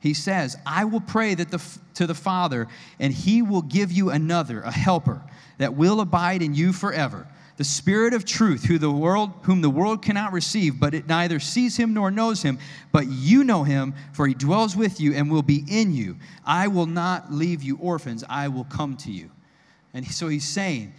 he 0.00 0.12
says, 0.12 0.58
I 0.66 0.84
will 0.84 1.00
pray 1.00 1.34
that 1.34 1.50
the, 1.50 1.62
to 1.94 2.06
the 2.06 2.14
Father, 2.14 2.68
and 2.98 3.12
he 3.12 3.40
will 3.40 3.62
give 3.62 3.90
you 3.90 4.10
another, 4.10 4.60
a 4.60 4.72
helper, 4.72 5.22
that 5.58 5.74
will 5.74 6.00
abide 6.00 6.42
in 6.42 6.52
you 6.52 6.72
forever. 6.72 7.26
The 7.56 7.64
Spirit 7.64 8.12
of 8.12 8.24
truth, 8.24 8.64
who 8.64 8.78
the 8.78 8.90
world, 8.90 9.30
whom 9.42 9.60
the 9.60 9.70
world 9.70 10.02
cannot 10.02 10.32
receive, 10.32 10.80
but 10.80 10.92
it 10.92 11.06
neither 11.06 11.38
sees 11.38 11.76
him 11.76 11.94
nor 11.94 12.10
knows 12.10 12.42
him, 12.42 12.58
but 12.90 13.06
you 13.06 13.44
know 13.44 13.62
him, 13.62 13.94
for 14.12 14.26
he 14.26 14.34
dwells 14.34 14.76
with 14.76 15.00
you 15.00 15.14
and 15.14 15.30
will 15.30 15.42
be 15.42 15.64
in 15.68 15.94
you. 15.94 16.16
I 16.44 16.66
will 16.66 16.86
not 16.86 17.32
leave 17.32 17.62
you 17.62 17.78
orphans, 17.78 18.24
I 18.28 18.48
will 18.48 18.64
come 18.64 18.96
to 18.98 19.12
you. 19.12 19.30
And 19.94 20.06
so 20.06 20.28
he's 20.28 20.46
saying 20.46 20.92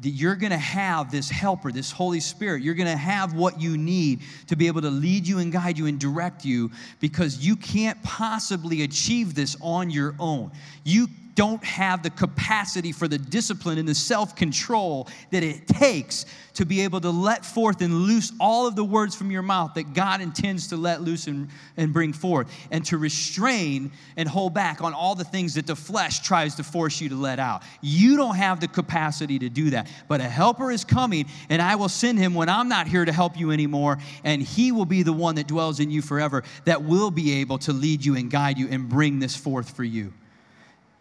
that 0.00 0.08
you're 0.08 0.34
going 0.34 0.50
to 0.50 0.56
have 0.56 1.10
this 1.10 1.28
helper, 1.28 1.70
this 1.70 1.90
Holy 1.90 2.20
Spirit. 2.20 2.62
You're 2.62 2.74
going 2.74 2.90
to 2.90 2.96
have 2.96 3.34
what 3.34 3.60
you 3.60 3.76
need 3.76 4.20
to 4.46 4.56
be 4.56 4.66
able 4.66 4.80
to 4.80 4.90
lead 4.90 5.26
you 5.26 5.38
and 5.38 5.52
guide 5.52 5.76
you 5.76 5.86
and 5.86 6.00
direct 6.00 6.44
you 6.44 6.70
because 7.00 7.46
you 7.46 7.54
can't 7.54 8.02
possibly 8.02 8.82
achieve 8.82 9.34
this 9.34 9.56
on 9.60 9.90
your 9.90 10.14
own. 10.18 10.50
You 10.84 11.08
don't 11.34 11.62
have 11.64 12.02
the 12.02 12.10
capacity 12.10 12.92
for 12.92 13.08
the 13.08 13.18
discipline 13.18 13.78
and 13.78 13.88
the 13.88 13.94
self 13.94 14.36
control 14.36 15.08
that 15.30 15.42
it 15.42 15.66
takes 15.66 16.26
to 16.54 16.66
be 16.66 16.82
able 16.82 17.00
to 17.00 17.10
let 17.10 17.44
forth 17.44 17.80
and 17.80 17.94
loose 17.94 18.32
all 18.40 18.66
of 18.66 18.76
the 18.76 18.84
words 18.84 19.14
from 19.14 19.30
your 19.30 19.42
mouth 19.42 19.74
that 19.74 19.94
God 19.94 20.20
intends 20.20 20.68
to 20.68 20.76
let 20.76 21.00
loose 21.00 21.26
and, 21.26 21.48
and 21.76 21.92
bring 21.92 22.12
forth, 22.12 22.52
and 22.70 22.84
to 22.86 22.98
restrain 22.98 23.90
and 24.16 24.28
hold 24.28 24.54
back 24.54 24.82
on 24.82 24.92
all 24.92 25.14
the 25.14 25.24
things 25.24 25.54
that 25.54 25.66
the 25.66 25.76
flesh 25.76 26.20
tries 26.20 26.56
to 26.56 26.64
force 26.64 27.00
you 27.00 27.08
to 27.08 27.14
let 27.14 27.38
out. 27.38 27.62
You 27.80 28.16
don't 28.16 28.36
have 28.36 28.60
the 28.60 28.68
capacity 28.68 29.38
to 29.38 29.48
do 29.48 29.70
that. 29.70 29.88
But 30.08 30.20
a 30.20 30.28
helper 30.28 30.70
is 30.70 30.84
coming, 30.84 31.26
and 31.48 31.62
I 31.62 31.76
will 31.76 31.88
send 31.88 32.18
him 32.18 32.34
when 32.34 32.48
I'm 32.48 32.68
not 32.68 32.86
here 32.86 33.04
to 33.04 33.12
help 33.12 33.38
you 33.38 33.50
anymore, 33.50 33.98
and 34.24 34.42
he 34.42 34.72
will 34.72 34.86
be 34.86 35.02
the 35.02 35.12
one 35.12 35.36
that 35.36 35.46
dwells 35.46 35.80
in 35.80 35.90
you 35.90 36.02
forever 36.02 36.42
that 36.64 36.82
will 36.82 37.10
be 37.10 37.40
able 37.40 37.58
to 37.58 37.72
lead 37.72 38.04
you 38.04 38.16
and 38.16 38.30
guide 38.30 38.58
you 38.58 38.68
and 38.68 38.88
bring 38.88 39.18
this 39.18 39.36
forth 39.36 39.70
for 39.70 39.84
you. 39.84 40.12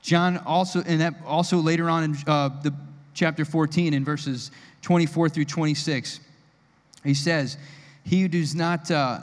John 0.01 0.37
also, 0.39 0.81
and 0.85 1.01
that 1.01 1.15
also 1.25 1.57
later 1.57 1.89
on 1.89 2.03
in 2.03 2.17
uh, 2.25 2.49
the 2.61 2.73
chapter 3.13 3.45
14 3.45 3.93
in 3.93 4.05
verses 4.05 4.51
24 4.81 5.29
through 5.29 5.45
26, 5.45 6.19
he 7.03 7.13
says, 7.13 7.57
He 8.03 8.21
who 8.21 8.27
does 8.27 8.55
not, 8.55 8.89
uh, 8.89 9.19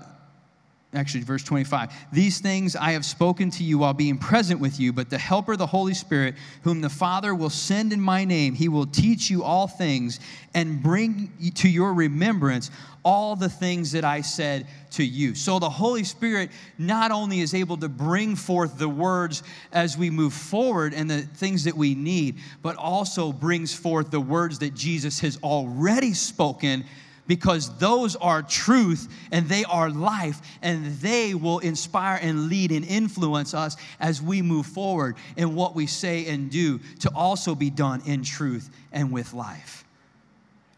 actually, 0.93 1.24
verse 1.24 1.43
25, 1.43 1.93
these 2.12 2.41
things 2.41 2.77
I 2.77 2.93
have 2.93 3.05
spoken 3.05 3.51
to 3.53 3.64
you 3.64 3.79
while 3.79 3.95
being 3.95 4.18
present 4.18 4.61
with 4.61 4.79
you, 4.79 4.93
but 4.93 5.09
the 5.09 5.18
Helper, 5.18 5.57
the 5.57 5.66
Holy 5.66 5.95
Spirit, 5.95 6.35
whom 6.62 6.81
the 6.81 6.91
Father 6.91 7.35
will 7.35 7.51
send 7.51 7.93
in 7.93 8.01
my 8.01 8.24
name, 8.24 8.55
he 8.55 8.68
will 8.68 8.87
teach 8.87 9.31
you 9.31 9.43
all 9.43 9.66
things 9.66 10.20
and 10.55 10.83
bring 10.83 11.33
to 11.55 11.68
your 11.68 11.95
remembrance 11.95 12.70
all 13.07 13.37
the 13.37 13.49
things 13.49 13.93
that 13.93 14.05
I 14.05 14.21
said 14.21 14.67
to 14.91 15.05
you. 15.05 15.37
So 15.37 15.61
the 15.61 15.71
Holy 15.71 16.03
Spirit 16.03 16.51
not 16.77 17.13
only 17.13 17.39
is 17.39 17.55
able 17.55 17.77
to 17.77 17.89
bring 17.89 18.35
forth 18.35 18.79
the 18.79 18.89
words 18.89 19.45
as 19.71 19.97
we 19.97 20.11
move 20.11 20.35
forward 20.35 20.93
and 20.93 21.09
the 21.09 21.23
things 21.23 21.63
that 21.65 21.77
we 21.77 21.95
need, 21.95 22.41
but 22.63 22.75
also 22.75 23.31
brings 23.31 23.73
forth 23.73 24.11
the 24.11 24.19
words 24.19 24.59
that 24.59 24.75
Jesus 24.75 25.21
has 25.21 25.39
already 25.45 26.15
spoken 26.15 26.85
because 27.29 27.79
those 27.79 28.17
are 28.17 28.43
truth 28.43 29.09
and 29.31 29.49
they 29.49 29.63
are 29.67 29.89
life 29.89 30.41
and 30.61 30.87
they 30.97 31.33
will 31.33 31.61
inspire 31.61 32.19
and 32.21 32.49
lead 32.49 32.73
and 32.73 32.85
influence 32.85 33.55
us 33.55 33.77
as 34.01 34.21
we 34.21 34.43
move 34.43 34.67
forward 34.67 35.15
in 35.37 35.55
what 35.55 35.77
we 35.77 35.87
say 35.87 36.27
and 36.27 36.51
do 36.51 36.81
to 36.99 37.11
also 37.15 37.55
be 37.55 37.71
done 37.71 38.03
in 38.05 38.25
truth 38.25 38.69
and 38.91 39.13
with 39.13 39.33
life. 39.33 39.85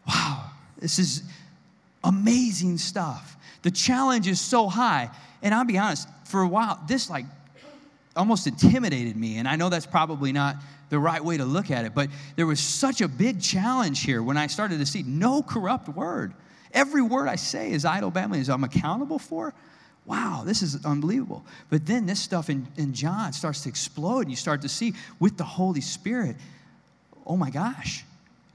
Wow, 0.07 0.51
this 0.79 0.99
is 0.99 1.23
Amazing 2.03 2.77
stuff. 2.77 3.35
The 3.61 3.71
challenge 3.71 4.27
is 4.27 4.39
so 4.39 4.67
high. 4.67 5.09
And 5.41 5.53
I'll 5.53 5.65
be 5.65 5.77
honest, 5.77 6.07
for 6.25 6.41
a 6.41 6.47
while, 6.47 6.79
this 6.87 7.09
like 7.09 7.25
almost 8.15 8.47
intimidated 8.47 9.15
me. 9.15 9.37
And 9.37 9.47
I 9.47 9.55
know 9.55 9.69
that's 9.69 9.85
probably 9.85 10.31
not 10.31 10.57
the 10.89 10.99
right 10.99 11.23
way 11.23 11.37
to 11.37 11.45
look 11.45 11.71
at 11.71 11.85
it, 11.85 11.93
but 11.93 12.09
there 12.35 12.45
was 12.45 12.59
such 12.59 13.01
a 13.01 13.07
big 13.07 13.41
challenge 13.41 14.03
here 14.03 14.23
when 14.23 14.37
I 14.37 14.47
started 14.47 14.79
to 14.79 14.85
see 14.85 15.03
no 15.03 15.43
corrupt 15.43 15.87
word. 15.87 16.33
Every 16.73 17.01
word 17.01 17.27
I 17.27 17.35
say 17.35 17.71
is 17.71 17.85
idle 17.85 18.11
babbling, 18.11 18.47
I'm 18.49 18.63
accountable 18.63 19.19
for. 19.19 19.53
Wow, 20.05 20.41
this 20.43 20.63
is 20.63 20.83
unbelievable. 20.85 21.45
But 21.69 21.85
then 21.85 22.07
this 22.07 22.19
stuff 22.19 22.49
in, 22.49 22.67
in 22.77 22.93
John 22.93 23.31
starts 23.33 23.61
to 23.63 23.69
explode, 23.69 24.21
and 24.21 24.31
you 24.31 24.35
start 24.35 24.63
to 24.63 24.69
see 24.69 24.93
with 25.19 25.37
the 25.37 25.43
Holy 25.43 25.81
Spirit, 25.81 26.35
oh 27.27 27.37
my 27.37 27.51
gosh, 27.51 28.03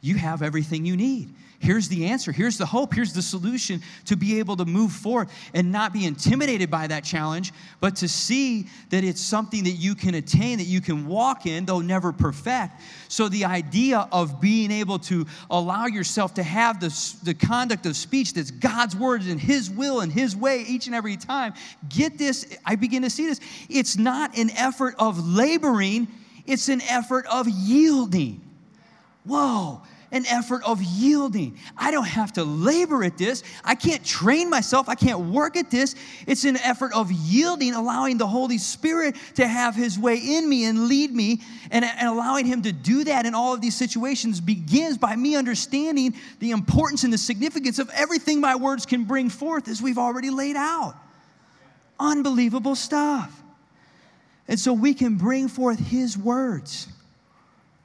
you 0.01 0.17
have 0.17 0.43
everything 0.43 0.85
you 0.85 0.97
need. 0.97 1.33
Here's 1.65 1.89
the 1.89 2.05
answer. 2.05 2.31
Here's 2.31 2.59
the 2.59 2.67
hope. 2.67 2.93
Here's 2.93 3.15
the 3.15 3.23
solution 3.23 3.81
to 4.05 4.17
be 4.17 4.39
able 4.39 4.55
to 4.59 4.67
move 4.67 4.93
forward 4.93 5.31
and 5.55 5.73
not 5.73 5.95
be 5.95 6.05
intimidated 6.05 6.71
by 6.71 6.87
that 6.89 7.05
challenge, 7.05 7.55
but 7.81 7.97
to 7.97 8.09
see 8.09 8.67
that 8.91 9.03
it's 9.03 9.23
something 9.23 9.65
that 9.65 9.71
you 9.71 9.95
can 9.95 10.15
attain, 10.15 10.59
that 10.59 10.67
you 10.67 10.83
can 10.83 11.07
walk 11.07 11.47
in, 11.47 11.65
though 11.65 11.81
never 11.81 12.13
perfect. 12.13 12.83
So, 13.09 13.31
the 13.31 13.47
idea 13.47 14.07
of 14.13 14.43
being 14.43 14.71
able 14.71 14.99
to 15.01 15.27
allow 15.49 15.87
yourself 15.87 16.35
to 16.35 16.43
have 16.43 16.81
the, 16.81 17.17
the 17.23 17.33
conduct 17.33 17.87
of 17.87 17.97
speech 17.97 18.35
that's 18.35 18.51
God's 18.51 18.95
words 18.95 19.27
and 19.27 19.41
His 19.41 19.71
will 19.71 20.01
and 20.01 20.13
His 20.13 20.37
way 20.37 20.67
each 20.69 20.87
and 20.87 20.95
every 20.95 21.17
time, 21.17 21.55
get 21.89 22.19
this, 22.19 22.59
I 22.67 22.75
begin 22.75 23.01
to 23.03 23.11
see 23.11 23.25
this. 23.25 23.41
It's 23.71 23.97
not 23.97 24.37
an 24.37 24.51
effort 24.51 24.97
of 24.99 25.27
laboring, 25.27 26.09
it's 26.45 26.69
an 26.69 26.83
effort 26.83 27.25
of 27.33 27.49
yielding. 27.49 28.43
Whoa 29.25 29.81
an 30.15 30.25
effort 30.27 30.63
of 30.65 30.81
yielding. 30.81 31.59
I 31.77 31.91
don't 31.91 32.07
have 32.07 32.33
to 32.35 32.45
labor 32.45 33.03
at 33.03 33.19
this. 33.19 33.43
I 33.65 33.75
can't 33.75 34.05
train 34.05 34.49
myself. 34.49 34.89
I 34.89 34.95
can't 34.95 35.19
work 35.19 35.57
at 35.57 35.73
this. 35.73 35.97
It's 36.29 36.45
an 36.45 36.57
effort 36.59 36.93
of 36.95 37.11
yielding, 37.11 37.75
allowing 37.75 38.17
the 38.17 38.27
Holy 38.27 38.57
Spirit 38.57 39.17
to 39.35 39.47
have 39.47 39.75
His 39.75 39.99
way 39.99 40.17
in 40.17 40.49
me 40.49 40.67
and 40.67 40.87
lead 40.87 41.13
me. 41.13 41.43
And, 41.73 41.85
and 41.85 42.09
allowing 42.09 42.47
Him 42.47 42.63
to 42.63 42.73
do 42.73 43.03
that 43.05 43.27
in 43.27 43.35
all 43.35 43.55
of 43.55 43.61
these 43.61 43.77
situations 43.77 44.41
begins 44.41 44.97
by 44.97 45.17
me 45.17 45.35
understanding 45.35 46.15
the 46.39 46.53
importance 46.53 47.03
and 47.03 47.13
the 47.13 47.19
significance 47.19 47.81
of 47.81 47.91
everything 47.91 48.41
my 48.41 48.55
words 48.55 48.87
can 48.87 49.05
bring 49.05 49.29
forth 49.29 49.67
as 49.67 49.83
we've 49.83 49.99
already 49.99 50.31
laid 50.31 50.55
out. 50.55 50.95
Unbelievable 51.99 52.77
stuff. 52.77 53.43
And 54.47 54.61
so 54.61 54.73
we 54.73 54.95
can 54.95 55.17
bring 55.17 55.49
forth 55.49 55.81
His 55.81 56.17
words. 56.17 56.87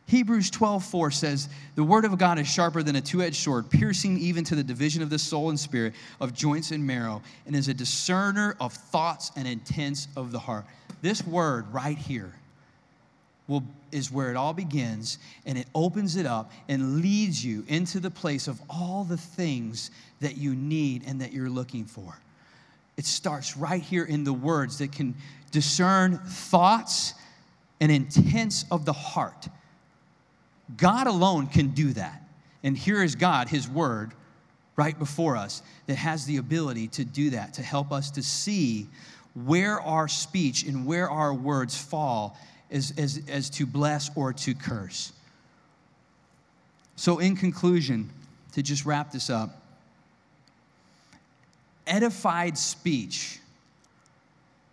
Hebrews 0.10 0.49
12, 0.49 0.84
4 0.86 1.12
says, 1.12 1.49
The 1.76 1.84
word 1.84 2.03
of 2.03 2.18
God 2.18 2.39
is 2.39 2.47
sharper 2.47 2.82
than 2.82 2.95
a 2.95 3.01
two 3.01 3.22
edged 3.22 3.36
sword, 3.36 3.70
piercing 3.70 4.18
even 4.18 4.43
to 4.45 4.55
the 4.55 4.64
division 4.64 5.03
of 5.03 5.12
the 5.12 5.20
soul 5.20 5.51
and 5.51 5.60
spirit, 5.60 5.93
of 6.20 6.34
joints 6.34 6.72
and 6.72 6.86
marrow, 6.86 7.22
and 7.45 7.55
is 7.55 7.68
a 7.68 7.76
discerner 7.76 8.55
of 8.60 8.74
thoughts 8.74 9.32
and 9.36 9.47
intents 9.47 10.07
of 10.18 10.32
the 10.32 10.39
heart. 10.39 10.66
This 11.03 11.24
word 11.28 11.72
right 11.72 11.97
here 11.97 12.34
will, 13.47 13.64
is 13.91 14.12
where 14.12 14.32
it 14.32 14.36
all 14.36 14.51
begins, 14.51 15.20
and 15.45 15.60
it 15.60 15.68
opens 15.76 16.16
it 16.16 16.26
up 16.26 16.51
and 16.68 17.03
leads 17.03 17.45
you 17.45 17.64
into 17.68 17.99
the 17.99 18.10
place 18.10 18.47
of 18.47 18.60
all 18.68 19.03
the 19.03 19.18
things 19.18 19.91
that 20.22 20.38
you 20.38 20.55
need 20.55 21.03
and 21.05 21.22
that 21.22 21.34
you're 21.34 21.51
looking 21.51 21.86
for. 21.86 22.18
It 22.97 23.05
starts 23.05 23.55
right 23.55 23.84
here 23.84 24.05
in 24.05 24.24
the 24.24 24.34
words 24.34 24.80
that 24.80 24.91
can 24.91 25.14
discern 25.51 26.18
thoughts 26.18 27.14
and 27.80 27.91
intents 27.91 28.66
of 28.72 28.86
the 28.86 28.93
heart. 28.93 29.47
God 30.78 31.07
alone 31.07 31.47
can 31.47 31.70
do 31.70 31.93
that. 31.93 32.24
And 32.63 32.78
here 32.78 33.03
is 33.03 33.15
God, 33.15 33.49
His 33.49 33.67
Word, 33.67 34.11
right 34.76 34.97
before 34.97 35.36
us, 35.36 35.61
that 35.88 35.95
has 35.95 36.26
the 36.26 36.38
ability 36.38 36.88
to 36.89 37.05
do 37.05 37.32
that, 37.32 37.53
to 37.55 37.63
help 37.63 37.91
us 37.91 38.11
to 38.11 38.24
see 38.24 38.88
where 39.45 39.80
our 39.82 40.07
speech 40.07 40.63
and 40.63 40.86
where 40.86 41.09
our 41.09 41.34
words 41.34 41.78
fall 41.78 42.38
as, 42.72 42.93
as, 42.97 43.22
as 43.28 43.49
to 43.51 43.65
bless 43.65 44.09
or 44.15 44.34
to 44.34 44.53
curse. 44.53 45.11
So, 46.95 47.20
in 47.20 47.36
conclusion, 47.36 48.09
to 48.53 48.63
just 48.63 48.86
wrap 48.86 49.11
this 49.11 49.30
up, 49.30 49.61
edified 51.88 52.57
speech 52.57 53.39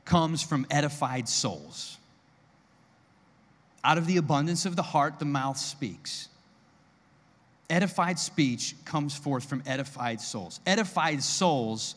comes 0.05 0.43
from 0.43 0.67
edified 0.71 1.29
souls. 1.29 1.99
Out 3.87 3.99
of 3.99 4.09
the 4.09 4.17
abundance 4.17 4.67
of 4.67 4.75
the 4.75 4.83
heart, 4.83 5.21
the 5.21 5.25
mouth 5.25 5.57
speaks. 5.57 6.29
Edified 7.71 8.19
speech 8.19 8.75
comes 8.85 9.17
forth 9.17 9.45
from 9.49 9.63
edified 9.65 10.21
souls. 10.21 10.59
Edified 10.67 11.23
souls 11.23 11.95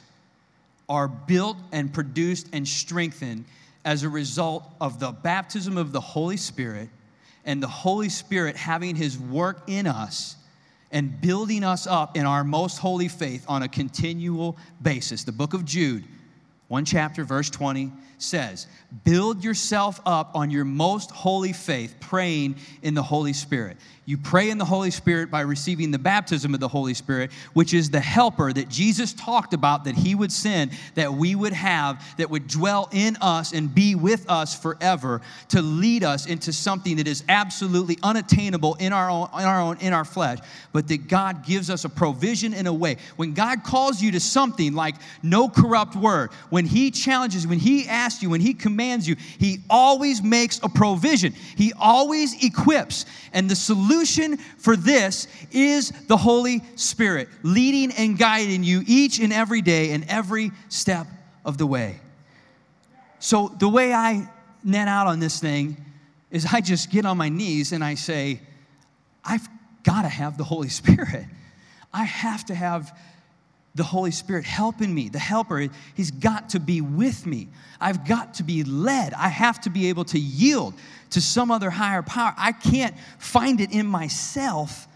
are 0.87 1.07
built 1.07 1.57
and 1.71 1.91
produced 1.91 2.47
and 2.53 2.67
strengthened 2.67 3.45
as 3.83 4.03
a 4.03 4.09
result 4.09 4.63
of 4.79 4.99
the 4.99 5.11
baptism 5.11 5.79
of 5.79 5.91
the 5.91 5.99
Holy 5.99 6.37
Spirit 6.37 6.89
and 7.43 7.61
the 7.61 7.67
Holy 7.67 8.09
Spirit 8.09 8.55
having 8.55 8.95
his 8.95 9.17
work 9.17 9.63
in 9.65 9.87
us 9.87 10.35
and 10.91 11.19
building 11.19 11.63
us 11.63 11.87
up 11.87 12.15
in 12.15 12.27
our 12.27 12.43
most 12.43 12.77
holy 12.77 13.07
faith 13.07 13.43
on 13.47 13.63
a 13.63 13.67
continual 13.67 14.57
basis. 14.79 15.23
The 15.23 15.31
book 15.31 15.55
of 15.55 15.65
Jude, 15.65 16.03
one 16.69 16.85
chapter, 16.85 17.23
verse 17.23 17.49
20 17.49 17.91
says, 18.19 18.67
Build 19.03 19.43
yourself 19.43 19.99
up 20.05 20.35
on 20.35 20.51
your 20.51 20.65
most 20.65 21.09
holy 21.09 21.51
faith, 21.51 21.95
praying 21.99 22.57
in 22.83 22.93
the 22.93 23.01
Holy 23.01 23.33
Spirit. 23.33 23.77
You 24.09 24.17
pray 24.17 24.49
in 24.49 24.57
the 24.57 24.65
Holy 24.65 24.89
Spirit 24.89 25.29
by 25.29 25.41
receiving 25.41 25.91
the 25.91 25.99
baptism 25.99 26.55
of 26.55 26.59
the 26.59 26.67
Holy 26.67 26.95
Spirit, 26.95 27.29
which 27.53 27.75
is 27.75 27.91
the 27.91 27.99
helper 27.99 28.51
that 28.51 28.67
Jesus 28.67 29.13
talked 29.13 29.53
about 29.53 29.83
that 29.83 29.93
he 29.93 30.15
would 30.15 30.31
send, 30.31 30.71
that 30.95 31.13
we 31.13 31.35
would 31.35 31.53
have, 31.53 32.03
that 32.17 32.27
would 32.27 32.47
dwell 32.47 32.89
in 32.91 33.17
us 33.17 33.53
and 33.53 33.71
be 33.71 33.93
with 33.93 34.27
us 34.27 34.59
forever 34.59 35.21
to 35.49 35.61
lead 35.61 36.03
us 36.03 36.25
into 36.25 36.51
something 36.51 36.97
that 36.97 37.07
is 37.07 37.23
absolutely 37.29 37.99
unattainable 38.01 38.73
in 38.79 38.93
our 38.93 39.11
own, 39.11 39.29
in 39.35 39.45
our 39.45 39.61
own, 39.61 39.77
in 39.77 39.93
our 39.93 40.05
flesh, 40.05 40.39
but 40.73 40.87
that 40.87 41.07
God 41.07 41.45
gives 41.45 41.69
us 41.69 41.85
a 41.85 41.89
provision 41.89 42.55
in 42.55 42.65
a 42.65 42.73
way. 42.73 42.97
When 43.15 43.35
God 43.35 43.63
calls 43.63 44.01
you 44.01 44.09
to 44.13 44.19
something 44.19 44.73
like 44.73 44.95
no 45.21 45.49
corrupt 45.49 45.95
word, 45.95 46.31
when 46.49 46.65
he 46.65 46.89
challenges, 46.89 47.45
when 47.45 47.59
he 47.59 47.87
asks 47.87 48.23
you, 48.23 48.31
when 48.31 48.41
he 48.41 48.55
commands 48.55 49.07
you, 49.07 49.17
he 49.37 49.59
always 49.69 50.23
makes 50.23 50.59
a 50.63 50.69
provision. 50.69 51.33
He 51.55 51.73
always 51.77 52.43
equips. 52.43 53.05
And 53.33 53.47
the 53.47 53.55
solution 53.55 53.98
solution 54.05 54.37
for 54.57 54.75
this 54.75 55.27
is 55.51 55.91
the 56.07 56.15
Holy 56.15 56.61
Spirit 56.75 57.27
leading 57.43 57.91
and 57.91 58.17
guiding 58.17 58.63
you 58.63 58.83
each 58.87 59.19
and 59.19 59.33
every 59.33 59.61
day 59.61 59.91
and 59.91 60.05
every 60.07 60.51
step 60.69 61.07
of 61.43 61.57
the 61.57 61.65
way. 61.65 61.99
So, 63.19 63.49
the 63.59 63.67
way 63.67 63.93
I 63.93 64.29
net 64.63 64.87
out 64.87 65.07
on 65.07 65.19
this 65.19 65.39
thing 65.39 65.77
is 66.31 66.45
I 66.51 66.61
just 66.61 66.91
get 66.91 67.05
on 67.05 67.17
my 67.17 67.27
knees 67.27 67.73
and 67.73 67.83
I 67.83 67.95
say, 67.95 68.39
I've 69.25 69.47
got 69.83 70.03
to 70.03 70.09
have 70.09 70.37
the 70.37 70.45
Holy 70.45 70.69
Spirit. 70.81 71.25
I 71.93 72.05
have 72.05 72.45
to 72.45 72.55
have 72.55 72.97
the 73.75 73.83
Holy 73.83 74.11
Spirit 74.11 74.45
helping 74.45 74.93
me, 74.93 75.09
the 75.09 75.19
helper. 75.19 75.67
He's 75.93 76.11
got 76.11 76.49
to 76.49 76.59
be 76.59 76.81
with 76.81 77.25
me. 77.25 77.47
I've 77.79 78.07
got 78.07 78.35
to 78.35 78.43
be 78.43 78.63
led. 78.63 79.13
I 79.13 79.29
have 79.29 79.61
to 79.61 79.69
be 79.69 79.89
able 79.89 80.05
to 80.05 80.19
yield 80.19 80.73
to 81.11 81.21
some 81.21 81.51
other 81.51 81.69
higher 81.69 82.01
power. 82.01 82.33
I 82.37 82.51
can't 82.51 82.95
find 83.19 83.61
it 83.61 83.71
in 83.71 83.85
myself 83.85 84.87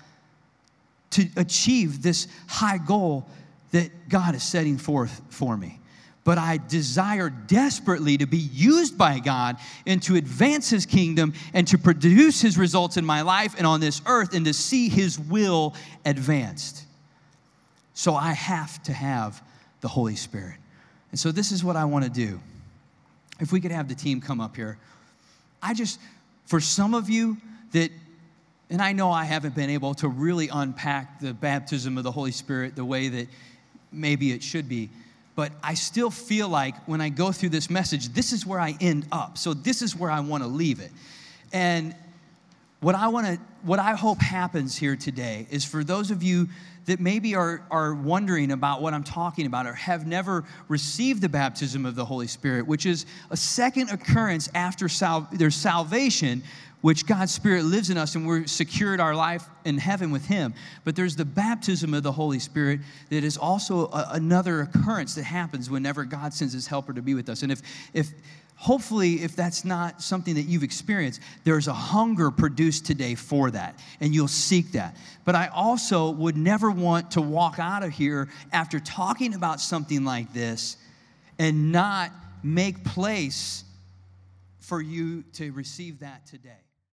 to 1.12 1.28
achieve 1.38 2.02
this 2.02 2.28
high 2.48 2.80
goal 2.80 3.28
that 3.72 4.10
God 4.10 4.36
is 4.36 4.44
setting 4.44 4.78
forth 4.78 5.22
for 5.30 5.56
me. 5.56 5.80
But 6.24 6.38
I 6.38 6.58
desire 6.70 7.30
desperately 7.30 8.18
to 8.18 8.26
be 8.26 8.38
used 8.38 8.98
by 8.98 9.20
God 9.20 9.58
and 9.86 10.02
to 10.04 10.16
advance 10.16 10.70
His 10.70 10.86
kingdom 10.86 11.34
and 11.54 11.68
to 11.68 11.78
produce 11.78 12.42
His 12.42 12.58
results 12.58 12.98
in 12.98 13.06
my 13.06 13.22
life 13.22 13.56
and 13.58 13.68
on 13.68 13.82
this 13.82 14.02
earth 14.06 14.34
and 14.34 14.46
to 14.46 14.54
see 14.54 14.90
His 14.90 15.20
will 15.20 15.76
advanced. 16.06 16.86
So 18.04 18.16
I 18.16 18.34
have 18.34 18.84
to 18.84 18.92
have 18.92 19.42
the 19.80 19.88
Holy 19.88 20.18
Spirit. 20.18 20.58
And 21.12 21.18
so 21.18 21.32
this 21.32 21.54
is 21.54 21.64
what 21.64 21.78
I 21.78 21.86
want 21.86 22.04
to 22.04 22.12
do. 22.12 22.42
If 23.40 23.54
we 23.54 23.62
could 23.62 23.72
have 23.72 23.88
the 23.88 23.96
team 23.96 24.20
come 24.20 24.42
up 24.42 24.58
here. 24.58 24.78
I 25.62 25.74
just, 25.74 26.02
for 26.46 26.60
some 26.60 26.96
of 26.96 27.10
you 27.10 27.38
that, 27.72 27.92
and 28.70 28.82
I 28.82 28.92
know 28.92 29.10
I 29.10 29.24
haven't 29.24 29.56
been 29.56 29.70
able 29.70 29.94
to 29.94 30.10
really 30.10 30.50
unpack 30.50 31.22
the 31.22 31.34
baptism 31.34 31.98
of 31.98 32.04
the 32.04 32.12
Holy 32.12 32.34
Spirit 32.34 32.76
the 32.76 32.84
way 32.84 33.08
that 33.08 33.30
maybe 33.90 34.34
it 34.34 34.44
should 34.44 34.68
be, 34.68 34.90
but 35.38 35.54
I 35.64 35.74
still 35.74 36.10
feel 36.10 36.50
like 36.50 36.76
when 36.86 37.00
I 37.00 37.08
go 37.08 37.32
through 37.32 37.52
this 37.52 37.70
message, 37.70 38.10
this 38.10 38.34
is 38.34 38.46
where 38.46 38.60
I 38.60 38.76
end 38.82 39.08
up. 39.14 39.38
So 39.38 39.54
this 39.54 39.82
is 39.82 39.96
where 39.96 40.12
I 40.12 40.20
want 40.20 40.44
to 40.44 40.50
leave 40.50 40.82
it. 40.82 40.92
And 41.54 41.96
what 42.82 42.96
I 42.96 43.08
want 43.08 43.28
to, 43.28 43.40
what 43.62 43.80
I 43.80 43.96
hope 43.96 44.20
happens 44.20 44.76
here 44.76 44.98
today 44.98 45.48
is 45.50 45.64
for 45.64 45.86
those 45.86 46.12
of 46.12 46.22
you 46.22 46.50
that 46.86 47.00
maybe 47.00 47.36
are, 47.36 47.64
are 47.72 47.94
wondering 47.94 48.52
about 48.52 48.82
what 48.82 48.94
I'm 48.94 49.04
talking 49.04 49.46
about 49.46 49.66
or 49.66 49.74
have 49.74 50.06
never 50.06 50.44
received 50.68 51.22
the 51.22 51.30
baptism 51.30 51.86
of 51.86 51.96
the 51.96 52.06
Holy 52.06 52.28
Spirit, 52.28 52.68
which 52.68 52.86
is 52.86 53.06
a 53.32 53.38
second 53.38 53.90
occurrence 53.90 54.50
after 54.54 54.90
sal- 54.90 55.28
their 55.32 55.52
salvation, 55.52 56.44
which 56.82 57.06
God's 57.06 57.34
Spirit 57.34 57.64
lives 57.64 57.90
in 57.90 57.98
us 57.98 58.16
and 58.16 58.28
we're 58.28 58.46
secured 58.46 59.00
our 59.00 59.16
life 59.16 59.46
in 59.64 59.78
heaven 59.78 60.12
with 60.12 60.26
Him. 60.26 60.54
But 60.84 60.98
there's 60.98 61.16
the 61.16 61.26
baptism 61.26 61.94
of 61.94 62.04
the 62.04 62.12
Holy 62.12 62.40
Spirit 62.40 62.82
that 63.10 63.24
is 63.24 63.38
also 63.38 63.88
a, 63.88 64.10
another 64.12 64.62
occurrence 64.62 65.16
that 65.16 65.24
happens 65.24 65.70
whenever 65.70 66.04
God 66.04 66.34
sends 66.34 66.54
His 66.54 66.68
helper 66.68 66.92
to 66.94 67.02
be 67.02 67.14
with 67.14 67.30
us. 67.30 67.42
And 67.42 67.52
if, 67.54 67.62
if, 67.94 68.10
hopefully, 68.64 69.22
if 69.22 69.36
that's 69.36 69.66
not 69.66 70.02
something 70.02 70.36
that 70.36 70.44
you've 70.44 70.64
experienced, 70.64 71.20
there's 71.44 71.68
a 71.68 71.74
hunger 71.74 72.32
produced 72.32 72.86
today 72.86 73.14
for 73.14 73.52
that, 73.52 73.78
and 74.00 74.16
you'll 74.16 74.26
seek 74.26 74.72
that. 74.72 74.96
But 75.26 75.36
I 75.36 75.48
also 75.48 76.12
would 76.12 76.38
never 76.38 76.72
want 76.72 77.12
to 77.12 77.22
walk 77.22 77.60
out 77.60 77.84
of 77.84 77.92
here 77.92 78.30
after 78.54 78.80
talking 78.80 79.34
about 79.34 79.60
something 79.60 80.06
like 80.06 80.32
this 80.32 80.78
and 81.38 81.74
not 81.74 82.12
make 82.42 82.86
place 82.86 83.66
for 84.62 84.82
you 84.82 85.24
to 85.34 85.52
receive 85.52 86.00
that 86.00 86.26
today. 86.26 86.64